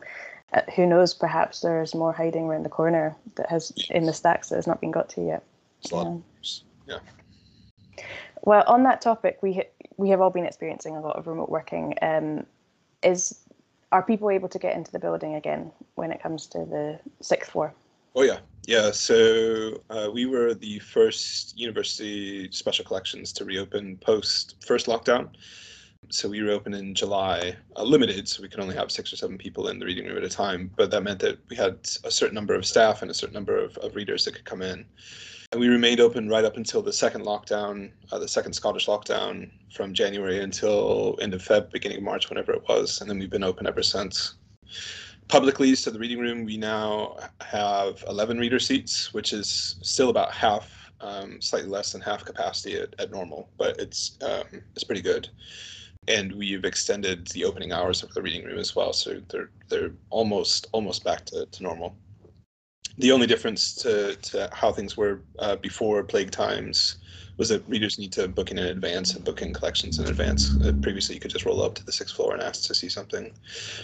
Uh, 0.53 0.61
who 0.75 0.85
knows? 0.85 1.13
Perhaps 1.13 1.61
there's 1.61 1.95
more 1.95 2.11
hiding 2.11 2.43
around 2.43 2.63
the 2.63 2.69
corner 2.69 3.15
that 3.35 3.49
has 3.49 3.71
in 3.89 4.05
the 4.05 4.13
stacks 4.13 4.49
that 4.49 4.55
has 4.55 4.67
not 4.67 4.81
been 4.81 4.91
got 4.91 5.09
to 5.09 5.25
yet. 5.25 5.43
Yeah. 5.91 6.17
yeah. 6.87 6.99
Well, 8.43 8.63
on 8.67 8.83
that 8.83 9.01
topic, 9.01 9.39
we 9.41 9.53
ha- 9.53 9.87
we 9.97 10.09
have 10.09 10.19
all 10.21 10.29
been 10.29 10.45
experiencing 10.45 10.95
a 10.95 11.01
lot 11.01 11.15
of 11.15 11.27
remote 11.27 11.49
working. 11.49 11.95
Um, 12.01 12.45
is 13.03 13.39
are 13.91 14.03
people 14.03 14.29
able 14.29 14.49
to 14.49 14.59
get 14.59 14.75
into 14.75 14.91
the 14.91 14.99
building 14.99 15.35
again 15.35 15.71
when 15.95 16.11
it 16.11 16.21
comes 16.21 16.47
to 16.47 16.59
the 16.59 16.99
sixth 17.21 17.51
floor? 17.51 17.73
Oh 18.15 18.23
yeah, 18.23 18.39
yeah. 18.67 18.91
So 18.91 19.81
uh, 19.89 20.09
we 20.13 20.25
were 20.25 20.53
the 20.53 20.79
first 20.79 21.57
university 21.57 22.51
special 22.51 22.83
collections 22.83 23.31
to 23.33 23.45
reopen 23.45 23.97
post 23.97 24.55
first 24.65 24.87
lockdown 24.87 25.29
so 26.11 26.29
we 26.29 26.41
reopened 26.41 26.75
in 26.75 26.93
July, 26.93 27.55
uh, 27.77 27.83
limited, 27.83 28.27
so 28.27 28.41
we 28.41 28.49
could 28.49 28.59
only 28.59 28.75
have 28.75 28.91
six 28.91 29.13
or 29.13 29.15
seven 29.15 29.37
people 29.37 29.69
in 29.69 29.79
the 29.79 29.85
reading 29.85 30.05
room 30.05 30.17
at 30.17 30.23
a 30.23 30.29
time. 30.29 30.69
But 30.75 30.91
that 30.91 31.03
meant 31.03 31.19
that 31.19 31.39
we 31.49 31.55
had 31.55 31.77
a 32.03 32.11
certain 32.11 32.35
number 32.35 32.53
of 32.53 32.65
staff 32.65 33.01
and 33.01 33.09
a 33.09 33.13
certain 33.13 33.33
number 33.33 33.57
of, 33.57 33.77
of 33.77 33.95
readers 33.95 34.25
that 34.25 34.35
could 34.35 34.45
come 34.45 34.61
in. 34.61 34.85
And 35.51 35.59
we 35.59 35.67
remained 35.67 35.99
open 35.99 36.29
right 36.29 36.45
up 36.45 36.57
until 36.57 36.81
the 36.81 36.93
second 36.93 37.23
lockdown, 37.23 37.91
uh, 38.11 38.19
the 38.19 38.27
second 38.27 38.53
Scottish 38.53 38.87
lockdown 38.87 39.51
from 39.73 39.93
January 39.93 40.41
until 40.41 41.17
end 41.21 41.33
of 41.33 41.41
Feb, 41.41 41.71
beginning 41.71 41.97
of 41.97 42.03
March, 42.03 42.29
whenever 42.29 42.51
it 42.53 42.63
was. 42.67 43.01
And 43.01 43.09
then 43.09 43.19
we've 43.19 43.29
been 43.29 43.43
open 43.43 43.67
ever 43.67 43.83
since. 43.83 44.35
Publicly, 45.27 45.75
so 45.75 45.91
the 45.91 45.99
reading 45.99 46.19
room, 46.19 46.45
we 46.45 46.57
now 46.57 47.17
have 47.41 48.03
11 48.07 48.37
reader 48.37 48.59
seats, 48.59 49.13
which 49.13 49.33
is 49.33 49.75
still 49.81 50.09
about 50.09 50.33
half, 50.33 50.91
um, 50.99 51.41
slightly 51.41 51.69
less 51.69 51.91
than 51.93 52.01
half 52.01 52.25
capacity 52.25 52.75
at, 52.75 52.93
at 52.99 53.11
normal, 53.11 53.49
but 53.57 53.79
it's 53.79 54.17
um, 54.21 54.61
it's 54.75 54.83
pretty 54.83 55.01
good 55.01 55.29
and 56.07 56.31
we've 56.33 56.65
extended 56.65 57.27
the 57.27 57.45
opening 57.45 57.71
hours 57.71 58.03
of 58.03 58.13
the 58.13 58.21
reading 58.21 58.43
room 58.45 58.57
as 58.57 58.75
well 58.75 58.93
so 58.93 59.21
they're 59.29 59.49
they're 59.69 59.91
almost 60.09 60.67
almost 60.71 61.03
back 61.03 61.25
to, 61.25 61.45
to 61.45 61.63
normal. 61.63 61.95
The 62.97 63.11
only 63.11 63.25
difference 63.25 63.73
to, 63.75 64.15
to 64.15 64.49
how 64.51 64.71
things 64.71 64.97
were 64.97 65.21
uh, 65.39 65.55
before 65.55 66.03
plague 66.03 66.31
times 66.31 66.97
was 67.37 67.49
that 67.49 67.67
readers 67.67 67.97
need 67.97 68.11
to 68.13 68.27
book 68.27 68.51
in 68.51 68.57
in 68.57 68.67
advance 68.67 69.13
and 69.13 69.23
book 69.23 69.41
in 69.41 69.53
collections 69.53 69.99
in 69.99 70.07
advance. 70.07 70.55
Uh, 70.63 70.71
previously, 70.81 71.15
you 71.15 71.21
could 71.21 71.31
just 71.31 71.45
roll 71.45 71.61
up 71.61 71.75
to 71.75 71.85
the 71.85 71.91
sixth 71.91 72.15
floor 72.15 72.33
and 72.33 72.41
ask 72.41 72.67
to 72.67 72.75
see 72.75 72.89
something, 72.89 73.31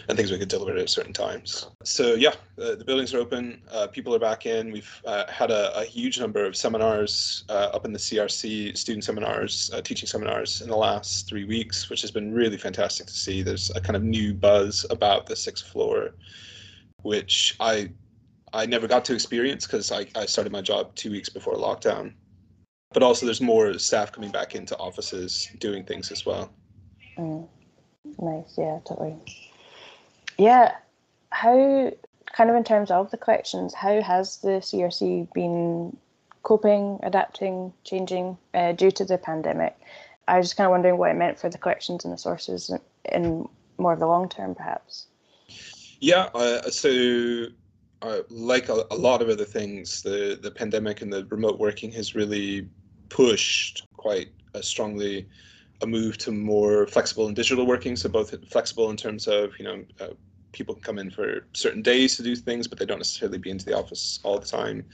and 0.07 0.17
things 0.17 0.31
we 0.31 0.37
could 0.37 0.49
deliver 0.49 0.77
at 0.77 0.89
certain 0.89 1.13
times. 1.13 1.67
So 1.83 2.15
yeah, 2.15 2.33
uh, 2.61 2.75
the 2.75 2.83
buildings 2.85 3.13
are 3.13 3.19
open. 3.19 3.61
Uh, 3.71 3.87
people 3.87 4.13
are 4.13 4.19
back 4.19 4.45
in. 4.45 4.71
We've 4.71 5.01
uh, 5.05 5.29
had 5.31 5.51
a, 5.51 5.77
a, 5.77 5.85
huge 5.85 6.19
number 6.19 6.45
of 6.45 6.55
seminars 6.55 7.45
uh, 7.49 7.69
up 7.73 7.85
in 7.85 7.93
the 7.93 7.99
CRC, 7.99 8.77
student 8.77 9.03
seminars, 9.03 9.71
teaching 9.83 10.07
seminars 10.07 10.61
in 10.61 10.69
the 10.69 10.75
last 10.75 11.27
three 11.27 11.45
weeks, 11.45 11.89
which 11.89 12.01
has 12.01 12.11
been 12.11 12.33
really 12.33 12.57
fantastic 12.57 13.07
to 13.07 13.13
see. 13.13 13.41
There's 13.41 13.71
a 13.75 13.81
kind 13.81 13.95
of 13.95 14.03
new 14.03 14.33
buzz 14.33 14.85
about 14.89 15.25
the 15.25 15.35
sixth 15.35 15.67
floor, 15.67 16.11
which 17.03 17.55
I 17.59 17.89
I 18.53 18.65
never 18.65 18.87
got 18.87 19.03
to 19.05 19.13
experience 19.13 19.65
because 19.65 19.91
I, 19.91 20.07
I 20.15 20.25
started 20.25 20.53
my 20.53 20.61
job 20.61 20.95
two 20.95 21.11
weeks 21.11 21.29
before 21.29 21.55
lockdown 21.55 22.13
but 22.93 23.03
also 23.03 23.25
there's 23.25 23.41
more 23.41 23.77
staff 23.77 24.11
coming 24.11 24.31
back 24.31 24.55
into 24.55 24.77
offices 24.77 25.49
doing 25.59 25.83
things 25.83 26.11
as 26.11 26.25
well. 26.25 26.51
Mm. 27.17 27.47
Nice, 28.19 28.57
yeah, 28.57 28.79
totally. 28.85 29.15
Yeah, 30.37 30.75
how 31.31 31.91
kind 32.33 32.49
of 32.49 32.55
in 32.55 32.63
terms 32.63 32.91
of 32.91 33.11
the 33.11 33.17
collections, 33.17 33.73
how 33.73 34.01
has 34.01 34.37
the 34.37 34.59
CRC 34.59 35.31
been 35.33 35.95
coping, 36.43 36.99
adapting, 37.03 37.73
changing 37.83 38.37
uh, 38.53 38.71
due 38.71 38.91
to 38.91 39.05
the 39.05 39.17
pandemic? 39.17 39.75
I 40.27 40.37
was 40.37 40.47
just 40.47 40.57
kind 40.57 40.65
of 40.65 40.71
wondering 40.71 40.97
what 40.97 41.11
it 41.11 41.15
meant 41.15 41.39
for 41.39 41.49
the 41.49 41.57
collections 41.57 42.05
and 42.05 42.13
the 42.13 42.17
sources 42.17 42.71
in 43.11 43.47
more 43.77 43.93
of 43.93 43.99
the 43.99 44.07
long 44.07 44.29
term, 44.29 44.55
perhaps. 44.55 45.07
Yeah, 45.99 46.29
uh, 46.35 46.69
so 46.69 47.47
uh, 48.01 48.19
like 48.29 48.69
a, 48.69 48.85
a, 48.91 48.95
lot 48.95 49.21
of 49.21 49.29
other 49.29 49.45
things, 49.45 50.01
the 50.01 50.37
the 50.41 50.51
pandemic 50.51 51.01
and 51.01 51.11
the 51.11 51.25
remote 51.25 51.57
working 51.59 51.91
has 51.93 52.13
really 52.13 52.67
pushed 53.09 53.87
quite 53.93 54.29
strongly 54.61 55.27
a 55.81 55.87
move 55.87 56.17
to 56.19 56.31
more 56.31 56.87
flexible 56.87 57.27
and 57.27 57.35
digital 57.35 57.67
working. 57.67 57.95
So 57.95 58.09
both 58.09 58.33
flexible 58.49 58.89
in 58.89 58.97
terms 58.97 59.27
of 59.27 59.51
you 59.59 59.65
know 59.65 59.85
uh, 59.99 60.07
people 60.53 60.75
can 60.75 60.83
come 60.83 60.99
in 60.99 61.11
for 61.11 61.47
certain 61.53 61.81
days 61.83 62.17
to 62.17 62.23
do 62.23 62.35
things, 62.35 62.67
but 62.67 62.79
they 62.79 62.85
don't 62.85 62.99
necessarily 62.99 63.37
be 63.37 63.51
into 63.51 63.65
the 63.65 63.77
office 63.77 64.19
all 64.23 64.39
the 64.39 64.45
time. 64.47 64.87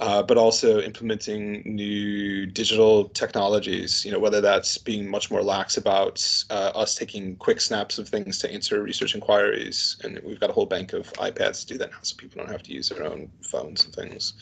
uh, 0.00 0.22
but 0.22 0.38
also 0.38 0.80
implementing 0.80 1.62
new 1.64 2.46
digital 2.46 3.08
technologies. 3.10 4.04
You 4.04 4.12
know, 4.12 4.18
whether 4.20 4.40
that's 4.40 4.78
being 4.78 5.08
much 5.08 5.30
more 5.30 5.42
lax 5.42 5.76
about 5.76 6.24
uh, 6.50 6.70
us 6.74 6.94
taking 6.94 7.36
quick 7.36 7.60
snaps 7.60 7.98
of 7.98 8.08
things 8.08 8.38
to 8.40 8.52
answer 8.52 8.82
research 8.82 9.14
inquiries, 9.14 9.96
and 10.04 10.20
we've 10.24 10.40
got 10.40 10.50
a 10.50 10.52
whole 10.52 10.66
bank 10.66 10.92
of 10.92 11.12
iPads 11.14 11.62
to 11.62 11.66
do 11.74 11.78
that 11.78 11.90
now, 11.90 11.98
so 12.02 12.14
people 12.18 12.38
don't 12.38 12.52
have 12.52 12.62
to 12.64 12.72
use 12.72 12.88
their 12.90 13.04
own 13.04 13.30
phones 13.42 13.84
and 13.84 13.94
things. 13.94 14.34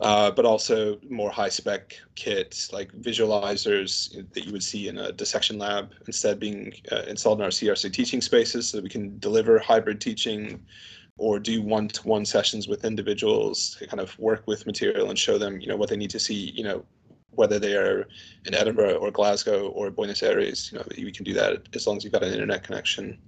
Uh, 0.00 0.30
but 0.30 0.44
also 0.44 0.98
more 1.08 1.30
high 1.30 1.48
spec 1.48 1.94
kits 2.16 2.70
like 2.70 2.92
visualizers 2.92 4.12
that 4.34 4.44
you 4.44 4.52
would 4.52 4.62
see 4.62 4.88
in 4.88 4.98
a 4.98 5.10
dissection 5.10 5.58
lab 5.58 5.90
instead 6.06 6.38
being 6.38 6.70
uh, 6.92 7.02
installed 7.08 7.38
in 7.38 7.44
our 7.44 7.50
CRC 7.50 7.90
teaching 7.94 8.20
spaces 8.20 8.68
so 8.68 8.76
that 8.76 8.84
we 8.84 8.90
can 8.90 9.18
deliver 9.20 9.58
hybrid 9.58 9.98
teaching 9.98 10.62
or 11.18 11.38
do 11.38 11.62
one-to-one 11.62 12.26
sessions 12.26 12.68
with 12.68 12.84
individuals 12.84 13.76
to 13.78 13.86
kind 13.86 14.00
of 14.00 14.18
work 14.18 14.42
with 14.46 14.66
material 14.66 15.08
and 15.08 15.18
show 15.18 15.38
them, 15.38 15.60
you 15.60 15.66
know, 15.66 15.76
what 15.76 15.88
they 15.88 15.96
need 15.96 16.10
to 16.10 16.18
see, 16.18 16.50
you 16.54 16.62
know, 16.62 16.84
whether 17.30 17.58
they 17.58 17.74
are 17.74 18.06
in 18.44 18.54
Edinburgh 18.54 18.96
or 18.96 19.10
Glasgow 19.10 19.68
or 19.68 19.90
Buenos 19.90 20.22
Aires, 20.22 20.70
you 20.72 20.78
know, 20.78 20.84
we 20.96 21.12
can 21.12 21.24
do 21.24 21.32
that 21.34 21.68
as 21.74 21.86
long 21.86 21.96
as 21.96 22.04
you've 22.04 22.12
got 22.12 22.22
an 22.22 22.32
internet 22.32 22.62
connection. 22.62 23.18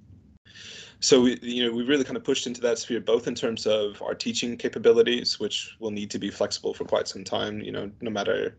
So 1.01 1.21
we, 1.21 1.39
you 1.43 1.65
know, 1.65 1.73
we 1.73 1.85
really 1.85 2.05
kind 2.05 2.17
of 2.17 2.25
pushed 2.25 2.47
into 2.47 2.61
that 2.63 2.79
sphere, 2.79 3.01
both 3.01 3.29
in 3.29 3.35
terms 3.35 3.67
of 3.67 4.03
our 4.03 4.15
teaching 4.15 4.57
capabilities, 4.57 5.39
which 5.39 5.77
will 5.79 5.93
need 5.93 6.11
to 6.11 6.19
be 6.19 6.31
flexible 6.31 6.75
for 6.75 6.85
quite 6.85 7.07
some 7.07 7.23
time, 7.23 7.61
you 7.61 7.71
know, 7.71 7.91
no 8.01 8.11
matter 8.11 8.57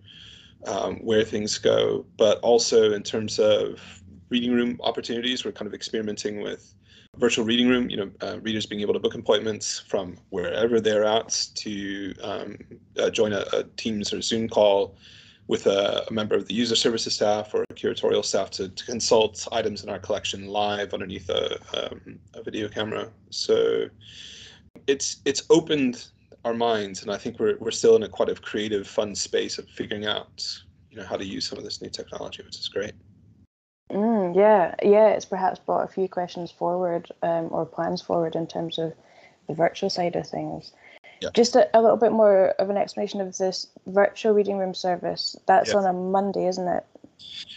um, 0.66 0.98
where 0.98 1.24
things 1.24 1.58
go, 1.58 2.06
but 2.18 2.40
also 2.40 2.94
in 2.94 3.04
terms 3.04 3.40
of 3.40 3.82
reading 4.30 4.54
room 4.54 4.80
opportunities. 4.84 5.44
We're 5.44 5.52
kind 5.52 5.68
of 5.68 5.74
experimenting 5.74 6.42
with 6.42 6.74
virtual 7.18 7.46
reading 7.46 7.68
room, 7.68 7.90
you 7.90 7.98
know, 7.98 8.12
uh, 8.22 8.40
readers 8.42 8.66
being 8.66 8.82
able 8.82 8.94
to 8.94 9.00
book 9.00 9.16
appointments 9.16 9.80
from 9.80 10.18
wherever 10.30 10.80
they're 10.80 11.06
at 11.06 11.48
to 11.56 12.14
um, 12.24 12.58
uh, 12.98 13.10
join 13.10 13.34
a, 13.34 13.46
a, 13.54 13.64
Teams 13.76 14.14
or 14.14 14.22
Zoom 14.22 14.48
call 14.48 14.96
with 15.50 15.66
a, 15.66 16.06
a, 16.08 16.14
member 16.14 16.36
of 16.36 16.48
the 16.48 16.54
user 16.54 16.76
services 16.76 17.16
staff 17.16 17.56
or 17.56 17.66
curatorial 17.74 18.24
staff 18.24 18.52
to, 18.52 18.70
to 18.70 18.86
consult 18.86 19.48
items 19.52 19.84
in 19.84 19.90
our 19.90 19.98
collection 19.98 20.48
live 20.48 20.94
underneath 20.94 21.28
a, 21.28 21.58
um, 21.76 22.20
a 22.36 22.44
video 22.44 22.70
camera. 22.70 23.10
So 23.32 23.90
it's 24.86 25.18
it's 25.26 25.42
opened 25.50 26.06
our 26.46 26.54
minds, 26.54 27.02
and 27.02 27.12
I 27.12 27.18
think 27.18 27.40
we're 27.40 27.58
we're 27.58 27.72
still 27.72 27.96
in 27.96 28.04
a 28.04 28.08
quite 28.08 28.30
a 28.30 28.36
creative, 28.36 28.88
fun 28.88 29.16
space 29.16 29.58
of 29.58 29.68
figuring 29.70 30.06
out 30.06 30.48
you 30.92 30.98
know 30.98 31.04
how 31.04 31.18
to 31.18 31.26
use 31.26 31.48
some 31.48 31.58
of 31.58 31.64
this 31.64 31.82
new 31.82 31.90
technology, 31.90 32.44
which 32.44 32.60
is 32.60 32.70
great. 32.70 32.94
Mm, 33.92 34.36
yeah, 34.36 34.76
yeah, 34.84 35.08
it's 35.10 35.26
perhaps 35.26 35.58
brought 35.58 35.84
a 35.84 35.92
few 35.92 36.08
questions 36.08 36.52
forward 36.52 37.12
um, 37.24 37.48
or 37.50 37.66
plans 37.66 38.04
forward 38.04 38.36
in 38.36 38.46
terms 38.46 38.78
of 38.78 38.94
the 39.48 39.56
virtual 39.56 39.90
side 39.90 40.16
of 40.16 40.28
things. 40.28 40.74
Yeah. 41.22 41.30
Just 41.34 41.56
a, 41.56 41.70
a, 41.78 41.82
little 41.82 41.98
bit 41.98 42.12
more 42.12 42.50
of 42.60 42.70
an 42.70 42.78
explanation 42.78 43.20
of 43.20 43.38
this 43.38 43.68
virtual 43.88 44.34
reading 44.34 44.58
room 44.58 44.74
service. 44.74 45.36
That's 45.48 45.74
on 45.74 45.86
a 45.86 45.94
Monday, 45.94 46.48
isn't 46.48 46.68
it? 46.68 46.86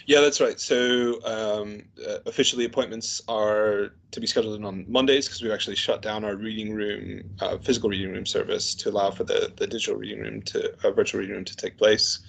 Yeah, 0.05 0.19
that's 0.19 0.41
right. 0.41 0.59
So 0.59 1.23
um, 1.25 1.83
uh, 2.07 2.17
officially, 2.25 2.65
appointments 2.65 3.21
are 3.27 3.93
to 4.11 4.19
be 4.19 4.27
scheduled 4.27 4.63
on 4.63 4.85
Mondays 4.87 5.27
because 5.27 5.41
we've 5.41 5.51
actually 5.51 5.77
shut 5.77 6.01
down 6.01 6.25
our 6.25 6.35
reading 6.35 6.73
room, 6.73 7.23
uh, 7.39 7.57
physical 7.57 7.89
reading 7.89 8.11
room 8.11 8.25
service 8.25 8.75
to 8.75 8.89
allow 8.89 9.11
for 9.11 9.23
the, 9.23 9.51
the 9.55 9.65
digital 9.65 9.95
reading 9.95 10.19
room 10.19 10.41
to 10.41 10.73
uh, 10.83 10.91
virtual 10.91 11.21
reading 11.21 11.35
room 11.35 11.45
to 11.45 11.55
take 11.55 11.77
place. 11.77 12.19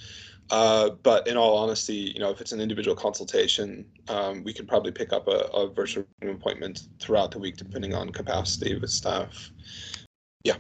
Uh, 0.51 0.91
but 1.03 1.27
in 1.27 1.37
all 1.37 1.57
honesty, 1.57 2.13
you 2.15 2.21
know, 2.21 2.31
if 2.31 2.41
it's 2.41 2.53
an 2.53 2.61
individual 2.61 2.95
consultation, 2.95 3.85
um, 4.09 4.45
we 4.45 4.53
could 4.53 4.69
probably 4.69 4.93
pick 4.93 5.13
up 5.13 5.27
a, 5.27 5.49
a 5.55 5.73
virtual 5.73 6.05
appointment 6.23 6.83
throughout 7.01 7.31
the 7.31 7.39
week, 7.39 7.57
depending 7.57 7.95
on 7.95 8.11
capacity 8.11 8.79
with 8.79 8.91
staff. 8.91 9.51
Yeah. 10.45 10.57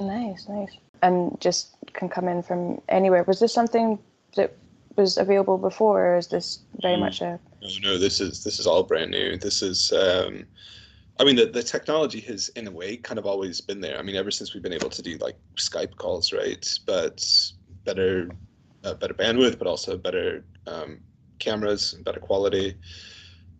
Nice, 0.00 0.48
nice. 0.48 0.76
And 1.02 1.40
just 1.40 1.76
can 1.92 2.08
come 2.08 2.28
in 2.28 2.42
from 2.42 2.80
anywhere. 2.88 3.24
Was 3.24 3.40
this 3.40 3.52
something 3.52 3.98
that 4.36 4.54
was 4.96 5.16
available 5.16 5.58
before, 5.58 6.06
or 6.06 6.16
is 6.16 6.26
this 6.28 6.60
very 6.80 6.96
mm. 6.96 7.00
much 7.00 7.20
a? 7.20 7.38
No, 7.62 7.68
no. 7.82 7.98
This 7.98 8.20
is 8.20 8.44
this 8.44 8.58
is 8.58 8.66
all 8.66 8.82
brand 8.82 9.10
new. 9.10 9.36
This 9.36 9.62
is. 9.62 9.92
Um, 9.92 10.44
I 11.20 11.24
mean, 11.24 11.34
the, 11.34 11.46
the 11.46 11.64
technology 11.64 12.20
has, 12.20 12.48
in 12.50 12.68
a 12.68 12.70
way, 12.70 12.96
kind 12.96 13.18
of 13.18 13.26
always 13.26 13.60
been 13.60 13.80
there. 13.80 13.98
I 13.98 14.02
mean, 14.02 14.14
ever 14.14 14.30
since 14.30 14.54
we've 14.54 14.62
been 14.62 14.72
able 14.72 14.90
to 14.90 15.02
do 15.02 15.16
like 15.18 15.36
Skype 15.56 15.96
calls, 15.96 16.32
right? 16.32 16.78
But 16.86 17.26
better 17.84 18.30
uh, 18.84 18.94
better 18.94 19.14
bandwidth, 19.14 19.58
but 19.58 19.66
also 19.66 19.96
better 19.96 20.44
um, 20.66 21.00
cameras 21.38 21.94
and 21.94 22.04
better 22.04 22.20
quality. 22.20 22.76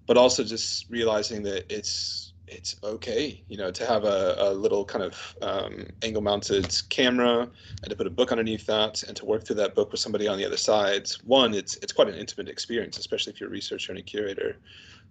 But 0.06 0.16
also 0.16 0.44
just 0.44 0.88
realizing 0.88 1.42
that 1.44 1.70
it's 1.70 2.27
it's 2.50 2.76
okay, 2.82 3.42
you 3.48 3.56
know, 3.56 3.70
to 3.70 3.86
have 3.86 4.04
a, 4.04 4.36
a 4.38 4.52
little 4.52 4.84
kind 4.84 5.04
of 5.04 5.36
um, 5.42 5.86
angle-mounted 6.02 6.74
camera 6.88 7.48
and 7.82 7.90
to 7.90 7.96
put 7.96 8.06
a 8.06 8.10
book 8.10 8.32
underneath 8.32 8.66
that 8.66 9.02
and 9.02 9.16
to 9.16 9.24
work 9.24 9.44
through 9.44 9.56
that 9.56 9.74
book 9.74 9.92
with 9.92 10.00
somebody 10.00 10.26
on 10.26 10.38
the 10.38 10.44
other 10.44 10.56
side. 10.56 11.08
One, 11.24 11.54
it's 11.54 11.76
it's 11.76 11.92
quite 11.92 12.08
an 12.08 12.14
intimate 12.14 12.48
experience, 12.48 12.98
especially 12.98 13.32
if 13.32 13.40
you're 13.40 13.48
a 13.48 13.52
researcher 13.52 13.92
and 13.92 13.98
a 13.98 14.02
curator. 14.02 14.56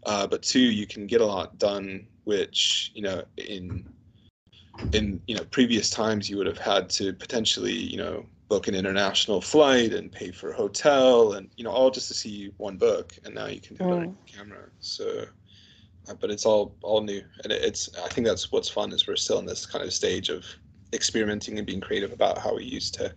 Uh, 0.05 0.27
but 0.27 0.41
two, 0.43 0.59
you 0.59 0.87
can 0.87 1.07
get 1.07 1.21
a 1.21 1.25
lot 1.25 1.57
done, 1.57 2.07
which 2.23 2.91
you 2.93 3.01
know 3.01 3.23
in 3.37 3.85
in 4.93 5.21
you 5.27 5.35
know 5.35 5.43
previous 5.45 5.89
times 5.89 6.29
you 6.29 6.37
would 6.37 6.47
have 6.47 6.57
had 6.57 6.89
to 6.89 7.13
potentially 7.13 7.73
you 7.73 7.97
know 7.97 8.25
book 8.49 8.67
an 8.67 8.75
international 8.75 9.41
flight 9.41 9.93
and 9.93 10.11
pay 10.11 10.31
for 10.31 10.51
a 10.51 10.55
hotel 10.55 11.33
and 11.33 11.49
you 11.57 11.63
know 11.63 11.71
all 11.71 11.91
just 11.91 12.07
to 12.07 12.13
see 12.13 12.51
one 12.57 12.77
book 12.77 13.13
and 13.25 13.35
now 13.35 13.47
you 13.47 13.59
can 13.59 13.75
do 13.75 13.83
it 13.83 13.91
on 13.91 14.17
camera 14.25 14.69
so 14.79 15.25
but 16.19 16.31
it's 16.31 16.45
all 16.45 16.75
all 16.81 17.01
new. 17.01 17.21
And 17.43 17.51
it's 17.51 17.89
i 18.03 18.07
think 18.09 18.27
that's 18.27 18.51
what's 18.51 18.69
fun 18.69 18.91
is 18.91 19.07
we're 19.07 19.15
still 19.15 19.39
in 19.39 19.45
this 19.45 19.65
kind 19.65 19.83
of 19.83 19.93
stage 19.93 20.29
of 20.29 20.45
experimenting 20.93 21.57
and 21.57 21.67
being 21.67 21.81
creative 21.81 22.13
about 22.13 22.37
how 22.37 22.55
we 22.55 22.63
use 22.63 22.91
tech. 22.91 23.13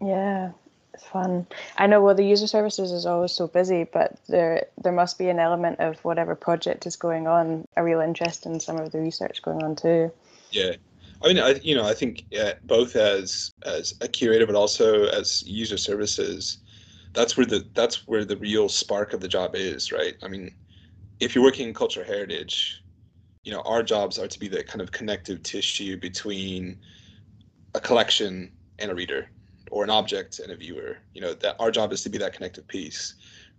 Yeah 0.00 0.52
it's 0.94 1.04
fun. 1.04 1.46
I 1.78 1.86
know 1.86 2.02
well 2.02 2.14
the 2.14 2.24
user 2.24 2.46
services 2.46 2.92
is 2.92 3.06
always 3.06 3.32
so 3.32 3.46
busy 3.46 3.84
but 3.84 4.18
there 4.28 4.66
there 4.82 4.92
must 4.92 5.18
be 5.18 5.28
an 5.28 5.38
element 5.38 5.80
of 5.80 5.98
whatever 6.04 6.34
project 6.34 6.86
is 6.86 6.96
going 6.96 7.26
on 7.26 7.64
a 7.76 7.82
real 7.82 8.00
interest 8.00 8.46
in 8.46 8.60
some 8.60 8.78
of 8.78 8.92
the 8.92 9.00
research 9.00 9.42
going 9.42 9.62
on 9.62 9.76
too. 9.76 10.12
Yeah. 10.50 10.72
I 11.24 11.28
mean, 11.28 11.38
I, 11.38 11.54
you 11.62 11.74
know, 11.74 11.86
I 11.86 11.94
think 11.94 12.24
uh, 12.38 12.52
both 12.64 12.96
as 12.96 13.52
as 13.64 13.94
a 14.00 14.08
curator, 14.08 14.46
but 14.46 14.56
also 14.56 15.04
as 15.06 15.42
user 15.46 15.78
services, 15.78 16.58
that's 17.12 17.36
where 17.36 17.46
the 17.46 17.64
that's 17.74 18.06
where 18.08 18.24
the 18.24 18.36
real 18.36 18.68
spark 18.68 19.12
of 19.12 19.20
the 19.20 19.28
job 19.28 19.54
is, 19.54 19.92
right? 19.92 20.14
I 20.22 20.28
mean, 20.28 20.54
if 21.22 21.34
you're 21.34 21.44
working 21.44 21.68
in 21.68 21.74
cultural 21.74 22.06
heritage, 22.06 22.82
you 23.44 23.52
know, 23.52 23.60
our 23.62 23.82
jobs 23.82 24.18
are 24.18 24.28
to 24.28 24.38
be 24.38 24.48
the 24.48 24.62
kind 24.64 24.80
of 24.80 24.92
connective 24.92 25.42
tissue 25.42 25.96
between 25.98 26.78
a 27.74 27.80
collection 27.80 28.52
and 28.78 28.90
a 28.90 28.94
reader, 28.94 29.28
or 29.70 29.84
an 29.84 29.90
object 29.90 30.38
and 30.38 30.52
a 30.52 30.56
viewer. 30.56 30.98
You 31.14 31.20
know, 31.20 31.34
that 31.34 31.56
our 31.58 31.70
job 31.70 31.92
is 31.92 32.02
to 32.02 32.10
be 32.10 32.18
that 32.18 32.32
connective 32.32 32.66
piece 32.68 33.14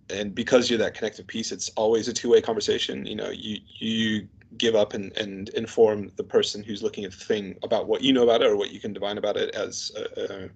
and 0.10 0.36
because 0.36 0.69
you're 0.69 0.78
that 0.78 0.93
connective 0.93 1.26
piece 1.26 1.54
it's 1.54 1.69
always 1.78 2.10
a 2.10 2.13
two-way 2.13 2.41
conversation 2.41 3.06
you 3.06 3.15
know 3.15 3.30
you 3.30 3.58
you 3.80 4.28
give 4.58 4.76
up 4.76 4.93
and, 4.93 5.15
and 5.17 5.49
inform 5.49 6.12
the 6.15 6.23
person 6.23 6.63
who's 6.63 6.84
looking 6.84 7.06
at 7.06 7.12
the 7.12 7.17
thing 7.17 7.58
about 7.63 7.88
what 7.88 8.02
you 8.02 8.13
know 8.13 8.23
about 8.23 8.41
it 8.41 8.47
or 8.47 8.56
what 8.56 8.71
you 8.71 8.80
can 8.80 8.93
divine 8.93 9.17
about 9.17 9.38
it 9.38 9.54
as 9.56 9.91
a, 9.95 10.21
a, 10.21 10.49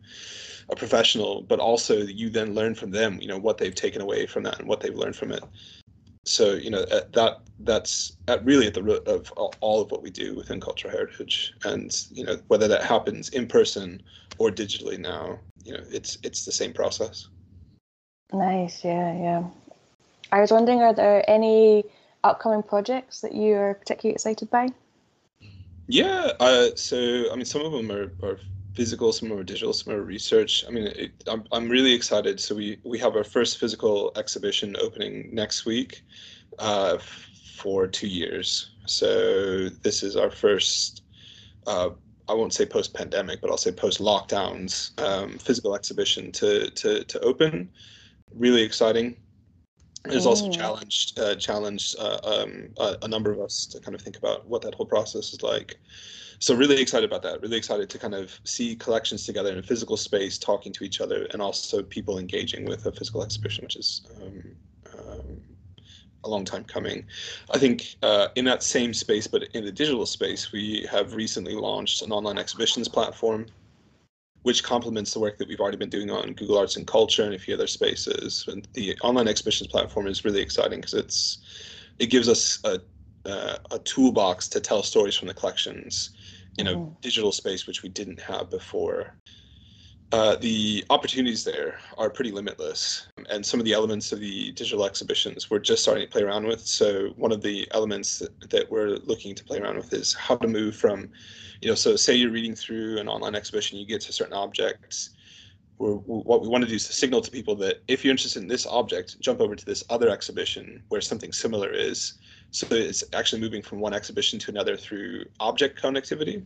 a, 0.71 0.75
professional, 0.75 1.41
but 1.41 1.59
also 1.59 1.97
you 1.97 2.29
then 2.29 2.53
learn 2.53 2.75
from 2.75 2.91
them, 2.91 3.17
you 3.21 3.27
know, 3.27 3.37
what 3.37 3.57
they've 3.57 3.75
taken 3.75 4.01
away 4.01 4.25
from 4.25 4.43
that 4.43 4.59
and 4.59 4.67
what 4.67 4.79
they've 4.79 4.95
learned 4.95 5.15
from 5.15 5.31
it. 5.31 5.43
So, 6.27 6.53
you 6.53 6.69
know, 6.69 6.85
that 6.85 7.39
that's 7.59 8.17
at 8.27 8.43
really 8.45 8.67
at 8.67 8.73
the 8.73 8.83
root 8.83 9.07
of 9.07 9.31
all 9.61 9.81
of 9.81 9.91
what 9.91 10.03
we 10.03 10.09
do 10.09 10.35
within 10.35 10.59
cultural 10.59 10.91
heritage. 10.91 11.53
And, 11.63 11.95
you 12.11 12.23
know, 12.23 12.37
whether 12.47 12.67
that 12.67 12.83
happens 12.83 13.29
in 13.29 13.47
person 13.47 14.03
or 14.37 14.51
digitally 14.51 14.99
now, 14.99 15.39
you 15.63 15.73
know, 15.73 15.83
it's 15.89 16.17
it's 16.23 16.45
the 16.45 16.51
same 16.51 16.73
process. 16.73 17.27
Nice, 18.33 18.83
yeah, 18.83 19.13
yeah. 19.13 19.43
I 20.31 20.41
was 20.41 20.51
wondering, 20.51 20.81
are 20.81 20.93
there 20.93 21.23
any 21.29 21.85
upcoming 22.23 22.63
projects 22.63 23.21
that 23.21 23.33
you 23.33 23.55
are 23.55 23.75
particularly 23.75 24.13
excited 24.13 24.49
by? 24.49 24.67
Yeah, 25.87 26.33
uh, 26.41 26.75
so 26.75 27.31
I 27.31 27.35
mean, 27.35 27.45
some 27.45 27.65
of 27.65 27.71
them 27.71 27.89
are, 27.89 28.11
are 28.21 28.37
physical, 28.77 29.11
some 29.11 29.33
are 29.33 29.43
digital, 29.43 29.73
some 29.73 29.91
are 29.91 30.03
research. 30.03 30.63
I 30.67 30.69
mean, 30.69 30.85
it, 30.85 31.11
I'm, 31.25 31.43
I'm 31.51 31.67
really 31.67 31.93
excited. 31.93 32.39
So 32.39 32.53
we, 32.53 32.77
we 32.83 32.99
have 32.99 33.15
our 33.15 33.23
first 33.23 33.57
physical 33.57 34.11
exhibition 34.15 34.75
opening 34.79 35.29
next 35.33 35.65
week 35.65 36.03
uh, 36.59 36.99
for 37.55 37.87
two 37.87 38.07
years. 38.07 38.75
So 38.85 39.69
this 39.69 40.03
is 40.03 40.15
our 40.15 40.29
first, 40.29 41.01
uh, 41.65 41.89
I 42.29 42.33
won't 42.33 42.53
say 42.53 42.67
post-pandemic, 42.67 43.41
but 43.41 43.49
I'll 43.49 43.57
say 43.57 43.71
post-lockdowns 43.71 44.71
um, 45.01 45.39
physical 45.39 45.73
exhibition 45.73 46.31
to, 46.33 46.69
to, 46.69 47.03
to 47.03 47.19
open. 47.21 47.69
Really 48.35 48.61
exciting 48.61 49.17
there's 50.03 50.25
also 50.25 50.49
challenged 50.49 51.19
uh, 51.19 51.35
challenged 51.35 51.95
uh, 51.99 52.19
um, 52.23 52.69
a, 52.77 52.97
a, 53.01 53.07
number 53.07 53.31
of 53.31 53.39
us 53.41 53.65
to 53.65 53.79
kind 53.79 53.93
of 53.93 54.01
think 54.01 54.15
about 54.15 54.47
what 54.47 54.61
that 54.61 54.73
whole 54.73 54.85
process 54.85 55.33
is 55.33 55.41
like. 55.41 55.77
So 56.39 56.55
really 56.55 56.79
excited 56.79 57.09
about 57.09 57.23
that. 57.23 57.41
Really 57.41 57.57
excited 57.57 57.89
to 57.89 57.97
kind 57.97 58.13
of 58.13 58.39
see 58.43 58.75
collections 58.75 59.25
together 59.25 59.51
in 59.51 59.57
a 59.57 59.63
physical 59.63 59.97
space, 59.97 60.37
talking 60.37 60.71
to 60.73 60.83
each 60.83 61.01
other, 61.01 61.27
and 61.31 61.41
also 61.41 61.81
people 61.83 62.19
engaging 62.19 62.65
with 62.65 62.85
a 62.85 62.91
physical 62.91 63.23
exhibition, 63.23 63.63
which 63.63 63.75
is 63.75 64.01
um, 64.21 64.43
um, 64.97 65.41
a 66.23 66.29
long 66.29 66.45
time 66.45 66.63
coming. 66.63 67.05
I 67.51 67.57
think 67.57 67.95
uh, 68.03 68.27
in 68.35 68.45
that 68.45 68.61
same 68.61 68.93
space, 68.93 69.25
but 69.25 69.43
in 69.53 69.65
the 69.65 69.71
digital 69.71 70.05
space, 70.05 70.51
we 70.51 70.87
have 70.91 71.15
recently 71.15 71.55
launched 71.55 72.01
an 72.03 72.11
online 72.11 72.37
exhibitions 72.37 72.87
platform 72.87 73.47
which 74.43 74.63
complements 74.63 75.13
the 75.13 75.19
work 75.19 75.37
that 75.37 75.47
we've 75.49 75.59
already 75.59 75.75
been 75.75 75.89
doing 75.89 76.09
on 76.09 76.31
Google 76.31 76.57
Arts 76.57 76.77
and 76.77 76.87
Culture 76.87 77.23
and 77.23 77.33
a 77.33 77.37
few 77.37 77.53
other 77.53 77.67
spaces. 77.67 78.45
And 78.47 78.65
the 78.75 78.97
online 79.03 79.27
exhibitions 79.27 79.67
platform 79.67 80.07
is 80.07 80.23
really 80.23 80.39
exciting 80.39 80.79
because 80.79 80.93
it's 80.93 81.39
it 81.99 82.05
gives 82.05 82.29
us 82.29 82.59
a 82.63 82.79
uh, 83.25 83.57
a 83.71 83.79
toolbox 83.79 84.47
to 84.47 84.61
tell 84.61 84.83
stories 84.83 85.17
from 85.17 85.27
the 85.27 85.33
collections 85.33 86.11
in 86.57 86.67
a 86.67 86.73
mm-hmm. 86.73 86.91
digital 87.01 87.31
space 87.31 87.67
which 87.67 87.83
we 87.83 87.89
didn't 87.89 88.19
have 88.19 88.49
before. 88.49 89.15
Uh, 90.13 90.37
the 90.37 90.85
opportunities 90.89 91.43
there 91.43 91.79
are 91.97 92.09
pretty 92.09 92.31
limitless, 92.31 93.07
and 93.29 93.45
some 93.45 93.59
of 93.59 93.65
the 93.65 93.73
elements 93.73 94.13
of 94.13 94.21
the 94.21 94.53
digital 94.53 94.85
exhibitions 94.85 95.49
we're 95.49 95.59
just 95.59 95.83
starting 95.83 96.05
to 96.05 96.09
play 96.09 96.21
around 96.21 96.47
with. 96.47 96.61
So 96.61 97.09
one 97.17 97.33
of 97.33 97.41
the 97.41 97.67
elements 97.71 98.19
that, 98.19 98.49
that 98.49 98.71
we're 98.71 98.99
looking 99.03 99.35
to 99.35 99.43
play 99.43 99.59
around 99.59 99.75
with 99.75 99.91
is 99.93 100.13
how 100.13 100.37
to 100.37 100.47
move 100.47 100.77
from, 100.77 101.09
you 101.61 101.67
know, 101.67 101.75
so 101.75 101.97
say 101.97 102.15
you're 102.15 102.31
reading 102.31 102.55
through 102.55 102.99
an 102.99 103.09
online 103.09 103.35
exhibition, 103.35 103.77
you 103.77 103.85
get 103.85 103.99
to 104.01 104.13
certain 104.13 104.33
objects. 104.33 105.09
We're, 105.77 105.95
what 105.95 106.41
we 106.41 106.47
want 106.47 106.63
to 106.63 106.69
do 106.69 106.75
is 106.75 106.87
to 106.87 106.93
signal 106.93 107.19
to 107.21 107.29
people 107.29 107.55
that 107.57 107.83
if 107.89 108.05
you're 108.05 108.11
interested 108.11 108.41
in 108.41 108.47
this 108.47 108.65
object, 108.65 109.19
jump 109.19 109.41
over 109.41 109.57
to 109.57 109.65
this 109.65 109.83
other 109.89 110.09
exhibition 110.09 110.83
where 110.87 111.01
something 111.01 111.33
similar 111.33 111.69
is. 111.69 112.13
So 112.51 112.67
it's 112.71 113.03
actually 113.13 113.41
moving 113.41 113.61
from 113.61 113.79
one 113.79 113.93
exhibition 113.93 114.39
to 114.39 114.51
another 114.51 114.77
through 114.77 115.25
object 115.39 115.81
connectivity 115.81 116.45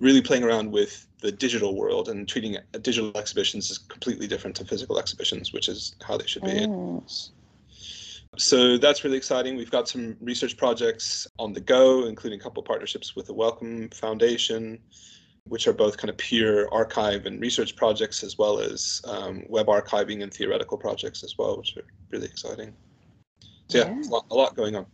really 0.00 0.22
playing 0.22 0.42
around 0.42 0.72
with 0.72 1.06
the 1.20 1.30
digital 1.30 1.76
world 1.76 2.08
and 2.08 2.26
treating 2.26 2.56
digital 2.80 3.12
exhibitions 3.16 3.70
as 3.70 3.78
completely 3.78 4.26
different 4.26 4.56
to 4.56 4.64
physical 4.64 4.98
exhibitions, 4.98 5.52
which 5.52 5.68
is 5.68 5.94
how 6.02 6.16
they 6.16 6.26
should 6.26 6.42
be. 6.42 6.66
Mm. 6.66 7.30
So 8.38 8.78
that's 8.78 9.04
really 9.04 9.18
exciting. 9.18 9.56
We've 9.56 9.70
got 9.70 9.88
some 9.88 10.16
research 10.20 10.56
projects 10.56 11.26
on 11.38 11.52
the 11.52 11.60
go, 11.60 12.06
including 12.06 12.40
a 12.40 12.42
couple 12.42 12.62
partnerships 12.62 13.14
with 13.14 13.26
the 13.26 13.34
Wellcome 13.34 13.90
Foundation, 13.90 14.78
which 15.44 15.66
are 15.66 15.72
both 15.72 15.98
kind 15.98 16.08
of 16.08 16.16
pure 16.16 16.72
archive 16.72 17.26
and 17.26 17.40
research 17.40 17.76
projects, 17.76 18.22
as 18.22 18.38
well 18.38 18.58
as 18.58 19.02
um, 19.04 19.42
web 19.48 19.66
archiving 19.66 20.22
and 20.22 20.32
theoretical 20.32 20.78
projects 20.78 21.22
as 21.22 21.36
well, 21.36 21.58
which 21.58 21.76
are 21.76 21.82
really 22.10 22.26
exciting. 22.26 22.74
So 23.70 23.78
yeah, 23.78 23.88
yeah. 23.88 24.08
A, 24.08 24.10
lot, 24.10 24.26
a 24.30 24.34
lot 24.34 24.56
going 24.56 24.74
on. 24.76 24.86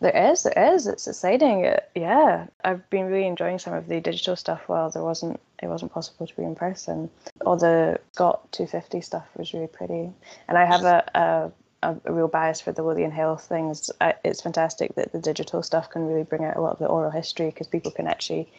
There 0.00 0.30
is, 0.30 0.42
there 0.42 0.74
is. 0.74 0.86
It's 0.86 1.06
exciting. 1.06 1.64
It, 1.64 1.88
yeah, 1.94 2.46
I've 2.64 2.88
been 2.90 3.06
really 3.06 3.26
enjoying 3.26 3.58
some 3.58 3.72
of 3.72 3.88
the 3.88 4.00
digital 4.00 4.36
stuff 4.36 4.62
while 4.66 4.90
there 4.90 5.02
wasn't 5.02 5.40
it 5.62 5.68
wasn't 5.68 5.92
possible 5.92 6.26
to 6.26 6.36
be 6.36 6.42
in 6.42 6.54
person. 6.54 7.08
All 7.44 7.56
the 7.56 7.98
Scott 8.12 8.52
250 8.52 9.00
stuff 9.00 9.26
was 9.36 9.54
really 9.54 9.68
pretty, 9.68 10.10
and 10.48 10.58
I 10.58 10.64
have 10.66 10.84
a, 10.84 11.52
a, 11.82 11.96
a 12.04 12.12
real 12.12 12.28
bias 12.28 12.60
for 12.60 12.72
the 12.72 12.82
Lothian 12.82 13.10
Health 13.10 13.44
things. 13.44 13.90
It's 14.22 14.42
fantastic 14.42 14.94
that 14.96 15.12
the 15.12 15.18
digital 15.18 15.62
stuff 15.62 15.88
can 15.88 16.06
really 16.06 16.24
bring 16.24 16.44
out 16.44 16.56
a 16.56 16.60
lot 16.60 16.72
of 16.72 16.78
the 16.78 16.86
oral 16.86 17.10
history 17.10 17.46
because 17.46 17.66
people 17.66 17.90
can 17.90 18.06
actually 18.06 18.50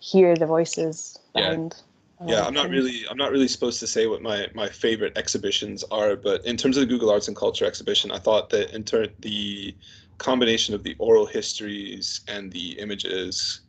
hear 0.00 0.36
the 0.36 0.46
voices 0.46 1.18
behind. 1.34 1.74
Yeah. 1.76 1.93
Yeah, 2.26 2.44
I'm 2.44 2.54
not 2.54 2.70
really 2.70 3.04
I'm 3.10 3.16
not 3.16 3.32
really 3.32 3.48
supposed 3.48 3.80
to 3.80 3.86
say 3.86 4.06
what 4.06 4.22
my 4.22 4.48
my 4.54 4.68
favorite 4.68 5.16
exhibitions 5.16 5.84
are, 5.90 6.16
but 6.16 6.44
in 6.44 6.56
terms 6.56 6.76
of 6.76 6.82
the 6.82 6.86
Google 6.86 7.10
Arts 7.10 7.28
and 7.28 7.36
Culture 7.36 7.64
exhibition, 7.64 8.10
I 8.10 8.18
thought 8.18 8.50
that 8.50 8.74
in 8.74 8.84
turn 8.84 9.08
the 9.20 9.74
combination 10.18 10.74
of 10.74 10.82
the 10.82 10.94
oral 10.98 11.26
histories 11.26 12.20
and 12.28 12.52
the 12.52 12.78
images 12.78 13.60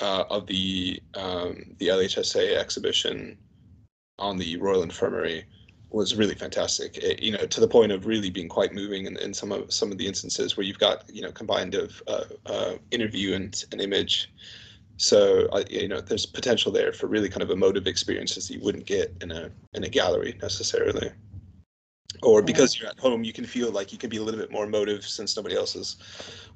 uh, 0.00 0.24
of 0.30 0.46
the 0.46 1.00
um, 1.14 1.74
the 1.78 1.88
LHSA 1.88 2.56
exhibition 2.56 3.38
on 4.18 4.36
the 4.36 4.56
Royal 4.56 4.82
Infirmary 4.82 5.44
was 5.90 6.16
really 6.16 6.34
fantastic. 6.34 6.98
It, 6.98 7.22
you 7.22 7.32
know, 7.32 7.46
to 7.46 7.60
the 7.60 7.68
point 7.68 7.92
of 7.92 8.06
really 8.06 8.30
being 8.30 8.48
quite 8.48 8.74
moving 8.74 9.06
in, 9.06 9.16
in 9.18 9.32
some 9.32 9.52
of 9.52 9.72
some 9.72 9.92
of 9.92 9.98
the 9.98 10.06
instances 10.06 10.56
where 10.56 10.64
you've 10.64 10.78
got 10.78 11.04
you 11.12 11.22
know 11.22 11.32
combined 11.32 11.74
of 11.74 12.02
uh, 12.06 12.24
uh, 12.46 12.74
interview 12.90 13.34
and 13.34 13.64
an 13.72 13.80
image. 13.80 14.30
So 14.96 15.48
you 15.68 15.88
know, 15.88 16.00
there's 16.00 16.26
potential 16.26 16.72
there 16.72 16.92
for 16.92 17.06
really 17.06 17.28
kind 17.28 17.42
of 17.42 17.50
emotive 17.50 17.86
experiences 17.86 18.48
that 18.48 18.54
you 18.54 18.60
wouldn't 18.60 18.86
get 18.86 19.14
in 19.20 19.30
a 19.30 19.50
in 19.74 19.84
a 19.84 19.88
gallery 19.88 20.38
necessarily. 20.40 21.10
Or 22.22 22.40
because 22.40 22.78
you're 22.80 22.88
at 22.88 22.98
home 22.98 23.24
you 23.24 23.32
can 23.32 23.44
feel 23.44 23.70
like 23.70 23.92
you 23.92 23.98
can 23.98 24.08
be 24.08 24.16
a 24.16 24.22
little 24.22 24.40
bit 24.40 24.50
more 24.50 24.64
emotive 24.64 25.06
since 25.06 25.36
nobody 25.36 25.54
else 25.54 25.76
is 25.76 25.96